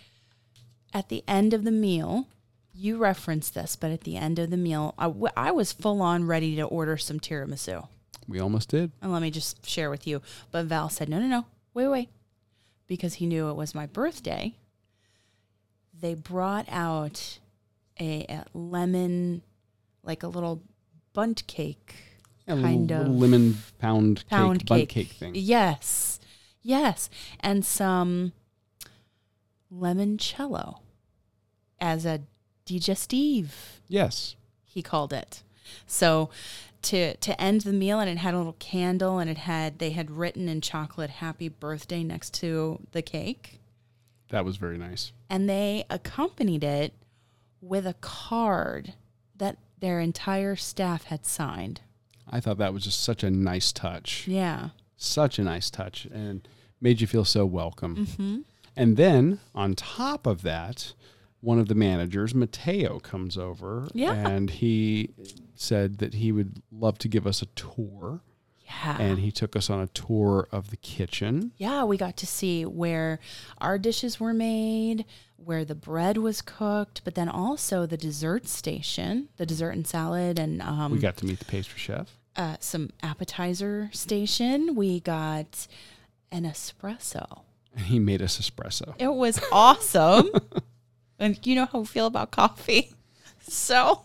at 0.94 1.08
the 1.08 1.24
end 1.26 1.52
of 1.52 1.64
the 1.64 1.72
meal, 1.72 2.28
you 2.72 2.96
referenced 2.96 3.54
this, 3.54 3.74
but 3.74 3.90
at 3.90 4.02
the 4.02 4.16
end 4.16 4.38
of 4.38 4.50
the 4.50 4.56
meal, 4.56 4.94
I, 4.96 5.04
w- 5.06 5.32
I 5.36 5.50
was 5.50 5.72
full 5.72 6.00
on 6.00 6.26
ready 6.28 6.54
to 6.56 6.62
order 6.62 6.96
some 6.96 7.18
tiramisu. 7.18 7.88
We 8.28 8.38
almost 8.38 8.68
did. 8.68 8.92
And 9.02 9.12
let 9.12 9.22
me 9.22 9.30
just 9.30 9.66
share 9.66 9.90
with 9.90 10.06
you. 10.06 10.22
But 10.52 10.66
Val 10.66 10.88
said, 10.88 11.08
no, 11.08 11.18
no, 11.18 11.26
no, 11.26 11.46
wait, 11.74 11.88
wait. 11.88 12.08
Because 12.88 13.14
he 13.14 13.26
knew 13.26 13.48
it 13.48 13.54
was 13.54 13.74
my 13.74 13.86
birthday. 13.86 14.54
They 16.00 16.14
brought 16.14 16.66
out 16.68 17.38
a, 18.00 18.24
a 18.28 18.44
lemon, 18.54 19.42
like 20.02 20.22
a 20.22 20.28
little 20.28 20.62
Bundt 21.12 21.46
cake 21.46 21.94
A 22.46 22.54
kind 22.54 22.90
of 22.92 23.08
lemon 23.08 23.58
pound, 23.78 24.24
pound 24.30 24.60
cake, 24.60 24.66
Bundt 24.68 24.88
cake. 24.88 25.08
cake 25.08 25.16
thing. 25.16 25.32
Yes. 25.34 26.18
Yes. 26.62 27.10
And 27.40 27.64
some 27.64 28.32
limoncello 29.72 30.78
as 31.80 32.04
a 32.06 32.20
digestive, 32.64 33.80
Yes. 33.88 34.36
he 34.64 34.82
called 34.82 35.12
it. 35.12 35.42
So 35.86 36.30
to 36.82 37.16
to 37.16 37.40
end 37.40 37.62
the 37.62 37.72
meal 37.72 37.98
and 38.00 38.08
it 38.08 38.18
had 38.18 38.34
a 38.34 38.38
little 38.38 38.56
candle 38.58 39.18
and 39.18 39.28
it 39.28 39.38
had 39.38 39.78
they 39.78 39.90
had 39.90 40.10
written 40.10 40.48
in 40.48 40.60
chocolate 40.60 41.10
happy 41.10 41.48
birthday 41.48 42.02
next 42.04 42.32
to 42.34 42.78
the 42.92 43.02
cake 43.02 43.60
That 44.30 44.44
was 44.44 44.56
very 44.58 44.78
nice. 44.78 45.12
and 45.28 45.48
they 45.48 45.84
accompanied 45.90 46.62
it 46.64 46.94
with 47.60 47.86
a 47.86 47.94
card 47.94 48.94
that 49.36 49.58
their 49.80 49.98
entire 50.00 50.54
staff 50.56 51.04
had 51.04 51.24
signed. 51.26 51.80
I 52.30 52.40
thought 52.40 52.58
that 52.58 52.72
was 52.72 52.84
just 52.84 53.00
such 53.02 53.22
a 53.24 53.30
nice 53.30 53.72
touch. 53.72 54.26
Yeah. 54.28 54.70
Such 54.96 55.38
a 55.38 55.44
nice 55.44 55.70
touch 55.70 56.04
and 56.06 56.46
made 56.80 57.00
you 57.00 57.06
feel 57.06 57.24
so 57.24 57.44
welcome. 57.46 58.06
Mhm. 58.06 58.44
And 58.76 58.96
then 58.96 59.40
on 59.54 59.74
top 59.74 60.26
of 60.26 60.42
that, 60.42 60.92
one 61.40 61.58
of 61.58 61.66
the 61.68 61.74
managers, 61.74 62.34
Mateo, 62.34 62.98
comes 63.00 63.36
over 63.38 63.88
Yeah. 63.94 64.12
and 64.28 64.50
he 64.50 65.10
said 65.60 65.98
that 65.98 66.14
he 66.14 66.32
would 66.32 66.62
love 66.70 66.98
to 66.98 67.08
give 67.08 67.26
us 67.26 67.42
a 67.42 67.46
tour. 67.46 68.20
Yeah. 68.64 68.98
And 69.00 69.18
he 69.18 69.30
took 69.32 69.56
us 69.56 69.70
on 69.70 69.80
a 69.80 69.86
tour 69.88 70.46
of 70.52 70.70
the 70.70 70.76
kitchen. 70.76 71.52
yeah, 71.56 71.84
we 71.84 71.96
got 71.96 72.18
to 72.18 72.26
see 72.26 72.66
where 72.66 73.18
our 73.58 73.78
dishes 73.78 74.20
were 74.20 74.34
made, 74.34 75.06
where 75.36 75.64
the 75.64 75.74
bread 75.74 76.18
was 76.18 76.42
cooked, 76.42 77.00
but 77.02 77.14
then 77.14 77.30
also 77.30 77.86
the 77.86 77.96
dessert 77.96 78.46
station, 78.46 79.30
the 79.38 79.46
dessert 79.46 79.70
and 79.70 79.86
salad, 79.86 80.38
and 80.38 80.60
um, 80.60 80.92
we 80.92 80.98
got 80.98 81.16
to 81.18 81.24
meet 81.26 81.38
the 81.38 81.46
pastry 81.46 81.78
chef. 81.78 82.18
uh, 82.36 82.56
some 82.60 82.90
appetizer 83.02 83.88
station. 83.94 84.74
We 84.74 85.00
got 85.00 85.66
an 86.30 86.44
espresso. 86.44 87.40
And 87.74 87.86
he 87.86 87.98
made 87.98 88.20
us 88.20 88.38
espresso. 88.38 88.94
It 88.98 89.12
was 89.14 89.40
awesome. 89.50 90.28
and 91.18 91.38
you 91.46 91.54
know 91.54 91.64
how 91.66 91.80
we 91.80 91.86
feel 91.86 92.06
about 92.06 92.30
coffee. 92.32 92.92
So, 93.50 94.02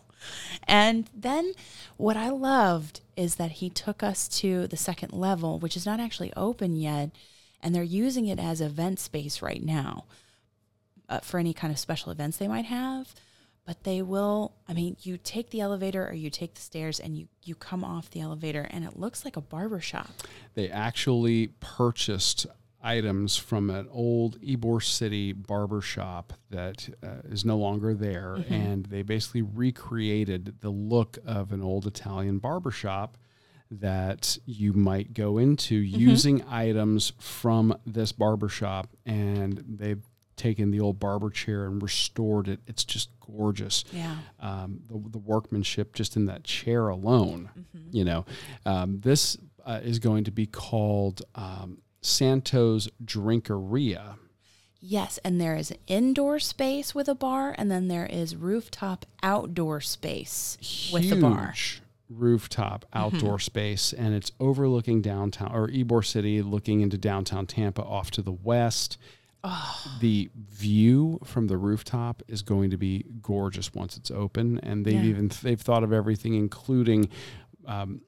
and 0.68 1.10
then 1.14 1.54
what 1.98 2.18
I 2.18 2.30
loved 2.30 3.02
is 3.16 3.36
that 3.36 3.52
he 3.52 3.70
took 3.70 4.04
us 4.04 4.28
to 4.40 4.68
the 4.68 4.78
second 4.78 5.14
level, 5.14 5.60
which 5.60 5.78
is 5.78 5.86
not 5.86 6.00
actually 6.00 6.34
open 6.36 6.76
yet. 6.76 7.12
And 7.62 7.74
they're 7.74 7.84
using 7.84 8.28
it 8.28 8.40
as 8.40 8.60
event 8.60 9.00
space 9.00 9.42
right 9.42 9.64
now 9.64 10.06
uh, 11.08 11.20
for 11.20 11.40
any 11.40 11.54
kind 11.54 11.72
of 11.72 11.80
special 11.80 12.12
events 12.12 12.38
they 12.38 12.48
might 12.48 12.66
have. 12.66 13.14
But 13.66 13.86
they 13.86 14.02
will, 14.02 14.54
I 14.68 14.74
mean, 14.74 14.98
you 15.02 15.18
take 15.18 15.52
the 15.52 15.62
elevator 15.62 16.06
or 16.06 16.14
you 16.14 16.30
take 16.30 16.56
the 16.56 16.62
stairs 16.62 17.00
and 17.00 17.18
you, 17.18 17.28
you 17.44 17.56
come 17.56 17.84
off 17.84 18.10
the 18.10 18.20
elevator 18.20 18.68
and 18.70 18.84
it 18.84 19.00
looks 19.00 19.24
like 19.24 19.38
a 19.38 19.42
barber 19.42 19.80
shop. 19.80 20.10
They 20.54 20.70
actually 20.70 21.48
purchased 21.62 22.46
items 22.84 23.38
from 23.38 23.70
an 23.70 23.88
old 23.92 24.40
Ybor 24.42 24.84
City 24.84 25.32
barber 25.34 25.82
shop 25.82 26.34
that 26.50 26.90
uh, 27.02 27.22
is 27.30 27.46
no 27.46 27.58
longer 27.58 27.94
there. 27.94 28.36
Mm-hmm. 28.40 28.54
And 28.54 28.86
they 28.88 29.02
basically 29.02 29.42
recreated 29.42 30.56
the 30.62 30.70
look 30.70 31.18
of 31.26 31.52
an 31.52 31.62
old 31.62 31.88
Italian 31.88 32.40
barber 32.40 32.72
shop 32.72 33.18
that 33.72 34.38
you 34.46 34.74
might 34.74 35.14
go 35.14 35.38
into 35.38 35.82
Mm-hmm. 35.82 36.00
using 36.00 36.44
items 36.48 37.14
from 37.20 37.76
this 37.86 38.12
barber 38.12 38.50
shop. 38.50 38.88
And 39.06 39.64
they've 39.68 40.04
taken 40.36 40.72
the 40.72 40.80
old 40.80 41.00
barber 41.00 41.30
chair 41.30 41.66
and 41.66 41.82
restored 41.82 42.48
it. 42.48 42.60
It's 42.68 42.84
just 42.84 43.10
gorgeous 43.20 43.86
Yeah. 43.92 44.18
um, 44.40 44.82
the, 44.88 45.00
the 45.12 45.18
workmanship 45.20 45.94
just 45.94 46.16
in 46.16 46.26
that 46.26 46.44
chair 46.44 46.88
alone. 46.90 47.50
Mm-hmm. 47.58 47.88
You 47.92 48.04
know, 48.04 48.26
um, 48.66 49.00
this 49.00 49.38
uh, 49.66 49.80
is 49.84 50.00
going 50.00 50.26
to 50.26 50.32
be 50.32 50.46
called 50.46 51.22
um, 51.36 51.78
Santos 52.04 52.88
Drinkeria. 53.04 54.18
Yes, 54.86 55.18
and 55.24 55.40
there 55.40 55.56
is 55.56 55.72
an 55.72 55.78
indoor 55.88 56.40
space 56.40 56.94
with 56.94 57.08
a 57.08 57.16
bar, 57.16 57.56
and 57.58 57.72
then 57.72 57.88
there 57.88 58.06
is 58.06 58.36
rooftop 58.36 59.06
outdoor 59.24 59.80
space 59.80 60.90
with 60.92 61.10
a 61.12 61.16
bar. 61.16 61.32
Mm-hmm. 61.32 61.46
Huge 61.52 61.80
Rooftop 62.10 62.86
outdoor 62.94 63.40
space, 63.40 63.92
and 63.94 64.14
it's 64.14 64.32
overlooking 64.40 65.02
downtown 65.02 65.52
or 65.52 65.68
Ybor 65.70 66.06
City, 66.06 66.42
looking 66.44 66.82
into 66.82 66.98
downtown 66.98 67.48
Tampa 67.48 67.82
off 67.82 68.12
to 68.12 68.22
the 68.22 68.32
west. 68.32 68.98
Oh. 69.44 69.98
The 70.00 70.30
view 70.36 71.20
from 71.24 71.48
the 71.48 71.58
rooftop 71.58 72.22
is 72.28 72.42
going 72.44 72.70
to 72.70 72.78
be 72.78 73.06
gorgeous 73.22 73.74
once 73.74 73.98
it's 73.98 74.12
open, 74.12 74.60
and 74.60 74.86
they've 74.86 74.94
Yeah. 74.96 75.10
even 75.10 75.32
they've 75.42 75.60
thought 75.60 75.84
of 75.84 75.92
everything, 75.92 76.36
including 76.36 77.10
um, 77.66 78.02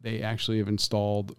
they 0.00 0.22
actually 0.22 0.58
have 0.58 0.68
installed 0.68 1.36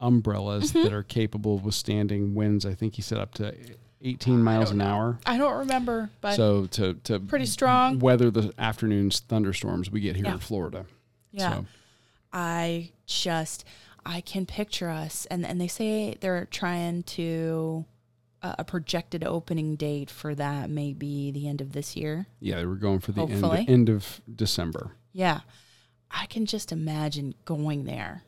umbrellas 0.00 0.72
Mm-hmm. 0.72 0.82
that 0.84 0.92
are 0.92 1.02
capable 1.02 1.56
of 1.56 1.64
withstanding 1.64 2.34
winds. 2.34 2.64
I 2.66 2.74
think 2.74 2.94
he 2.94 3.02
said 3.02 3.18
up 3.18 3.34
to 3.34 3.54
18 4.02 4.42
miles 4.42 4.70
an 4.70 4.80
hour. 4.80 5.18
I 5.24 5.38
don't 5.38 5.58
remember, 5.60 6.10
but 6.20 6.34
So 6.36 6.66
to 6.66 6.94
to 7.04 7.20
pretty 7.20 7.46
strong. 7.46 7.98
weather 8.00 8.30
the 8.30 8.52
afternoon's 8.58 9.20
thunderstorms 9.20 9.90
we 9.90 10.00
get 10.00 10.16
here 10.16 10.26
Yeah. 10.26 10.32
in 10.34 10.38
Florida. 10.40 10.86
Yeah. 11.32 11.52
So 11.54 11.66
I 12.32 12.90
just 13.06 13.64
I 14.06 14.20
can 14.20 14.44
picture 14.46 14.90
us, 14.90 15.26
and 15.30 15.46
and 15.46 15.60
they 15.60 15.68
say 15.68 16.16
they're 16.20 16.46
trying 16.50 17.02
to 17.04 17.86
uh, 18.42 18.56
a 18.58 18.64
projected 18.64 19.24
opening 19.24 19.74
date 19.76 20.10
for 20.10 20.34
that 20.34 20.68
may 20.68 20.92
be 20.92 21.30
the 21.30 21.48
end 21.48 21.62
of 21.62 21.72
this 21.72 21.96
year. 21.96 22.26
yeah, 22.40 22.56
they 22.56 22.66
were 22.66 22.74
going 22.76 22.98
for 22.98 23.12
the 23.12 23.22
end, 23.22 23.68
end 23.70 23.88
of 23.88 24.20
December. 24.34 24.92
Yeah. 25.12 25.40
I 26.10 26.26
can 26.26 26.44
just 26.44 26.70
imagine 26.70 27.34
going 27.46 27.84
there 27.84 28.22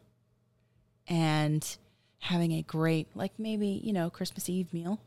and 1.09 1.77
having 2.19 2.53
a 2.53 2.63
great, 2.63 3.09
like 3.15 3.39
maybe, 3.39 3.81
you 3.85 3.93
know, 3.93 4.11
Christmas 4.11 4.49
Eve 4.49 4.73
meal. 4.73 5.01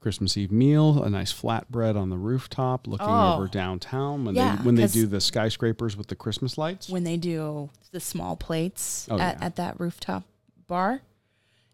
Christmas 0.00 0.36
Eve 0.36 0.50
meal, 0.50 1.02
a 1.04 1.08
nice 1.10 1.32
flatbread 1.32 1.94
on 1.96 2.10
the 2.10 2.16
rooftop 2.16 2.88
looking 2.88 3.06
Oh. 3.06 3.34
over 3.34 3.46
downtown 3.46 4.24
when 4.24 4.34
Yeah, 4.34 4.56
they 4.56 4.62
when 4.64 4.74
they 4.74 4.88
do 4.88 5.06
the 5.06 5.20
skyscrapers 5.20 5.96
with 5.96 6.08
the 6.08 6.16
Christmas 6.16 6.58
lights. 6.58 6.88
when 6.88 7.04
they 7.04 7.16
do 7.16 7.70
the 7.92 8.00
small 8.00 8.34
plates 8.36 9.06
Oh, 9.08 9.18
at, 9.18 9.38
yeah. 9.38 9.44
at 9.46 9.56
that 9.56 9.78
rooftop 9.78 10.24
bar 10.66 11.02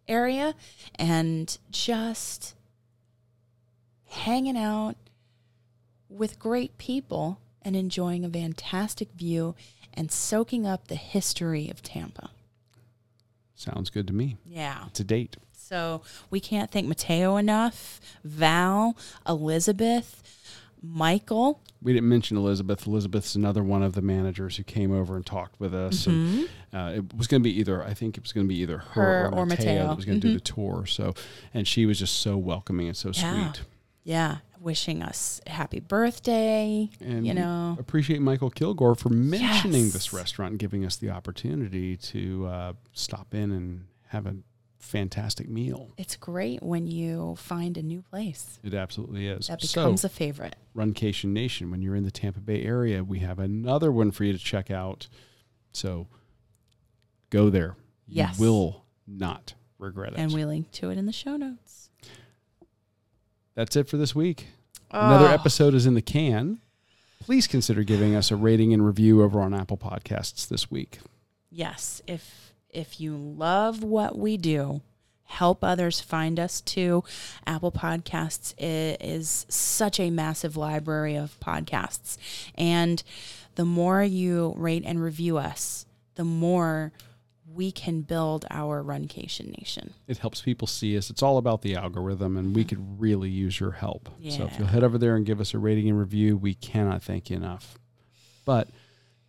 area 0.06 0.54
and 0.96 1.56
just 1.70 2.54
hanging 4.06 4.58
out 4.58 4.96
with 6.10 6.38
great 6.38 6.76
people 6.78 7.40
and 7.62 7.74
enjoying 7.76 8.24
a 8.24 8.28
fantastic 8.30 9.12
view 9.12 9.54
and 9.94 10.10
soaking 10.12 10.66
up 10.66 10.88
the 10.88 10.94
history 10.96 11.68
of 11.70 11.82
Tampa. 11.82 12.30
Sounds 13.58 13.90
good 13.90 14.06
to 14.06 14.12
me. 14.12 14.36
Yeah. 14.46 14.84
To 14.94 15.02
date. 15.04 15.36
So 15.52 16.02
we 16.30 16.38
can't 16.40 16.70
thank 16.70 16.86
Mateo 16.86 17.36
enough, 17.36 18.00
Val, 18.24 18.96
Elizabeth. 19.28 20.22
Michael. 20.80 21.60
We 21.82 21.92
didn't 21.92 22.08
mention 22.08 22.36
Elizabeth. 22.36 22.86
Elizabeth's 22.86 23.34
another 23.34 23.64
one 23.64 23.82
of 23.82 23.94
the 23.94 24.00
managers 24.00 24.56
who 24.56 24.62
came 24.62 24.92
over 24.92 25.16
and 25.16 25.26
talked 25.26 25.58
with 25.58 25.74
us. 25.74 26.06
And 26.06 26.48
uh, 26.72 26.92
it 26.94 27.14
was 27.16 27.26
going 27.26 27.42
to 27.42 27.44
be 27.44 27.58
either, 27.58 27.82
I 27.82 27.94
think 27.94 28.16
it 28.16 28.22
was 28.22 28.32
going 28.32 28.46
to 28.46 28.48
be 28.48 28.60
either 28.60 28.78
her, 28.78 29.02
Her 29.02 29.26
or, 29.26 29.38
or 29.40 29.46
Mateo, 29.46 29.66
Mateo. 29.72 29.86
that 29.88 29.96
was 29.96 30.04
going 30.04 30.20
to 30.20 30.26
do 30.28 30.34
the 30.34 30.40
tour. 30.40 30.86
So, 30.86 31.14
and 31.52 31.66
she 31.66 31.84
was 31.84 31.98
just 31.98 32.20
so 32.20 32.36
welcoming 32.36 32.86
and 32.86 32.96
so 32.96 33.10
Yeah. 33.12 33.50
sweet. 33.52 33.64
Yeah, 34.08 34.38
wishing 34.58 35.02
us 35.02 35.38
happy 35.46 35.80
birthday. 35.80 36.88
And 37.00 37.26
you 37.26 37.34
know, 37.34 37.76
appreciate 37.78 38.22
Michael 38.22 38.48
Kilgore 38.48 38.94
for 38.94 39.10
mentioning 39.10 39.84
Yes. 39.84 39.92
this 39.92 40.12
restaurant 40.14 40.52
and 40.52 40.58
giving 40.58 40.82
us 40.86 40.96
the 40.96 41.10
opportunity 41.10 41.94
to 41.98 42.46
uh, 42.46 42.72
stop 42.94 43.34
in 43.34 43.50
and 43.52 43.84
have 44.06 44.24
a 44.24 44.34
fantastic 44.78 45.46
meal. 45.50 45.90
it's 45.98 46.16
great 46.16 46.62
when 46.62 46.86
you 46.86 47.34
find 47.36 47.76
a 47.76 47.82
new 47.82 48.00
place 48.00 48.58
It 48.64 48.72
absolutely 48.72 49.26
is. 49.28 49.48
that 49.48 49.60
so, 49.60 49.82
becomes 49.82 50.04
a 50.04 50.08
favorite. 50.08 50.56
Runcation 50.74 51.26
Nation, 51.34 51.70
when 51.70 51.82
you're 51.82 51.96
in 51.96 52.04
the 52.04 52.10
Tampa 52.10 52.40
Bay 52.40 52.62
area, 52.62 53.04
we 53.04 53.18
have 53.18 53.38
another 53.38 53.92
one 53.92 54.10
for 54.10 54.24
you 54.24 54.32
to 54.32 54.38
check 54.38 54.70
out. 54.70 55.08
So 55.72 56.06
go 57.28 57.50
there. 57.50 57.76
Yes. 58.06 58.38
You 58.38 58.46
will 58.46 58.84
not 59.06 59.52
regret 59.78 60.14
it. 60.14 60.18
And 60.18 60.32
we 60.32 60.46
link 60.46 60.70
to 60.72 60.88
it 60.90 60.96
in 60.96 61.04
the 61.04 61.12
show 61.12 61.36
notes. 61.36 61.87
That's 63.58 63.74
it 63.74 63.88
for 63.88 63.96
this 63.96 64.14
week. 64.14 64.46
Another 64.92 65.26
Oh. 65.26 65.32
episode 65.32 65.74
is 65.74 65.84
in 65.84 65.94
the 65.94 66.00
can. 66.00 66.60
Please 67.18 67.48
consider 67.48 67.82
giving 67.82 68.14
us 68.14 68.30
a 68.30 68.36
rating 68.36 68.72
and 68.72 68.86
review 68.86 69.20
over 69.20 69.40
on 69.40 69.52
Apple 69.52 69.76
Podcasts 69.76 70.46
this 70.46 70.70
week. 70.70 71.00
Yes, 71.50 72.00
if 72.06 72.52
if 72.70 73.00
you 73.00 73.16
love 73.16 73.82
what 73.82 74.16
we 74.16 74.36
do, 74.36 74.80
help 75.24 75.64
others 75.64 75.98
find 76.00 76.38
us 76.38 76.60
too. 76.60 77.02
Apple 77.48 77.72
Podcasts 77.72 78.54
is 78.60 79.44
such 79.48 79.98
a 79.98 80.10
massive 80.10 80.56
library 80.56 81.16
of 81.16 81.36
podcasts, 81.40 82.16
and 82.54 83.02
the 83.56 83.64
more 83.64 84.04
you 84.04 84.54
rate 84.56 84.84
and 84.86 85.02
review 85.02 85.36
us, 85.36 85.84
the 86.14 86.24
more 86.24 86.92
we 87.54 87.72
can 87.72 88.02
build 88.02 88.44
our 88.50 88.82
Runcation 88.82 89.56
Nation. 89.58 89.94
It 90.06 90.18
helps 90.18 90.42
people 90.42 90.66
see 90.66 90.96
us. 90.96 91.10
It's 91.10 91.22
all 91.22 91.38
about 91.38 91.62
the 91.62 91.76
algorithm, 91.76 92.36
and 92.36 92.54
we 92.54 92.64
could 92.64 93.00
really 93.00 93.30
use 93.30 93.58
your 93.58 93.72
help. 93.72 94.08
Yeah. 94.18 94.36
So 94.36 94.44
if 94.44 94.58
you'll 94.58 94.68
head 94.68 94.84
over 94.84 94.98
there 94.98 95.16
and 95.16 95.26
give 95.26 95.40
us 95.40 95.54
a 95.54 95.58
rating 95.58 95.88
and 95.88 95.98
review, 95.98 96.36
we 96.36 96.54
cannot 96.54 97.02
thank 97.02 97.30
you 97.30 97.36
enough. 97.36 97.78
But 98.44 98.68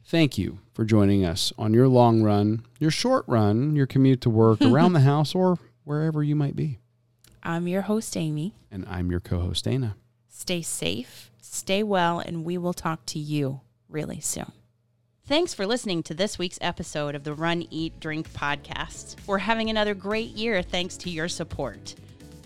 thank 0.06 0.38
you 0.38 0.60
for 0.74 0.86
joining 0.86 1.26
us 1.26 1.54
on 1.58 1.74
your 1.74 1.88
long 1.88 2.22
run, 2.22 2.66
your 2.80 2.92
short 2.92 3.26
run, 3.28 3.76
your 3.76 3.88
commute 3.88 4.22
to 4.22 4.30
work, 4.30 4.62
around 4.62 4.94
the 4.94 5.02
house, 5.02 5.34
or 5.34 5.58
wherever 5.84 6.24
you 6.24 6.36
might 6.36 6.56
be. 6.56 6.80
I'm 7.42 7.68
your 7.68 7.84
host, 7.84 8.16
Amy. 8.18 8.54
And 8.72 8.86
I'm 8.88 9.10
your 9.10 9.20
co 9.20 9.40
host, 9.40 9.66
Dana. 9.66 9.96
Stay 10.28 10.62
safe, 10.62 11.32
stay 11.42 11.84
well, 11.84 12.20
and 12.20 12.44
we 12.44 12.58
will 12.58 12.74
talk 12.74 13.06
to 13.08 13.20
you 13.20 13.62
really 13.90 14.20
soon. 14.20 14.52
Thanks 15.30 15.54
for 15.54 15.68
listening 15.68 16.02
to 16.04 16.16
this 16.16 16.40
week's 16.40 16.58
episode 16.60 17.14
of 17.14 17.24
the 17.24 17.36
Run, 17.36 17.68
Eat, 17.70 18.00
Drink 18.00 18.34
podcast. 18.34 19.16
We're 19.28 19.38
having 19.38 19.70
another 19.70 19.94
great 19.94 20.32
year 20.32 20.64
thanks 20.64 20.98
to 20.98 21.12
your 21.12 21.28
support. 21.28 21.94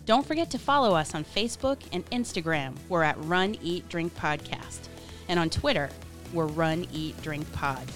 Don't 0.05 0.27
forget 0.27 0.51
to 0.51 0.59
follow 0.59 0.93
us 0.93 1.15
on 1.15 1.23
Facebook 1.23 1.79
and 1.93 2.05
Instagram. 2.09 2.75
We're 2.89 3.03
at 3.03 3.15
Run, 3.23 3.55
Eat, 3.63 3.87
Drink 3.87 4.13
Podcast. 4.17 4.89
And 5.29 5.39
on 5.39 5.49
Twitter, 5.49 5.89
we're 6.33 6.47
Run, 6.47 6.85
Eat, 6.91 7.21
Drink 7.21 7.49
Pod. 7.53 7.89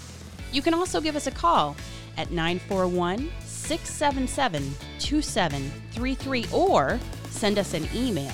You 0.54 0.62
can 0.62 0.74
also 0.74 1.02
give 1.02 1.18
us 1.18 1.28
a 1.28 1.32
call 1.32 1.76
at 2.16 2.32
941 2.32 3.30
677 3.42 4.74
2733 5.00 6.46
or 6.54 6.98
send 7.30 7.60
us 7.60 7.74
an 7.74 7.86
email 7.94 8.32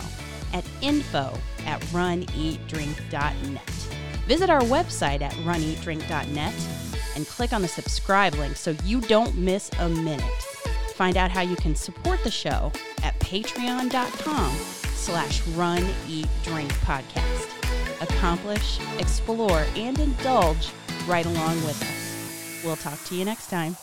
at 0.54 0.64
info 0.84 1.36
at 1.66 1.82
runeatdrink.net. 1.86 3.83
Visit 4.28 4.50
our 4.50 4.62
website 4.62 5.22
at 5.22 5.34
runeatdrink.net 5.34 6.54
and 7.16 7.28
click 7.28 7.54
on 7.54 7.62
the 7.62 7.68
subscribe 7.68 8.36
link 8.36 8.56
so 8.56 8.76
you 8.84 9.02
don't 9.02 9.38
miss 9.38 9.70
a 9.80 9.90
minute. 9.90 10.42
Find 10.96 11.18
out 11.18 11.32
how 11.32 11.42
you 11.42 11.56
can 11.56 11.76
support 11.76 12.24
the 12.24 12.32
show 12.32 12.72
at 13.04 13.20
patreon.com 13.20 14.56
slash 14.94 15.46
run 15.50 15.86
eat 16.08 16.28
drink 16.44 16.72
podcast. 16.76 17.50
Accomplish, 18.02 18.80
explore, 19.00 19.66
and 19.76 20.00
indulge 20.00 20.72
right 21.08 21.26
along 21.26 21.56
with 21.64 21.82
us. 21.82 22.64
We'll 22.64 22.76
talk 22.76 23.04
to 23.06 23.16
you 23.16 23.26
next 23.26 23.50
time. 23.50 23.76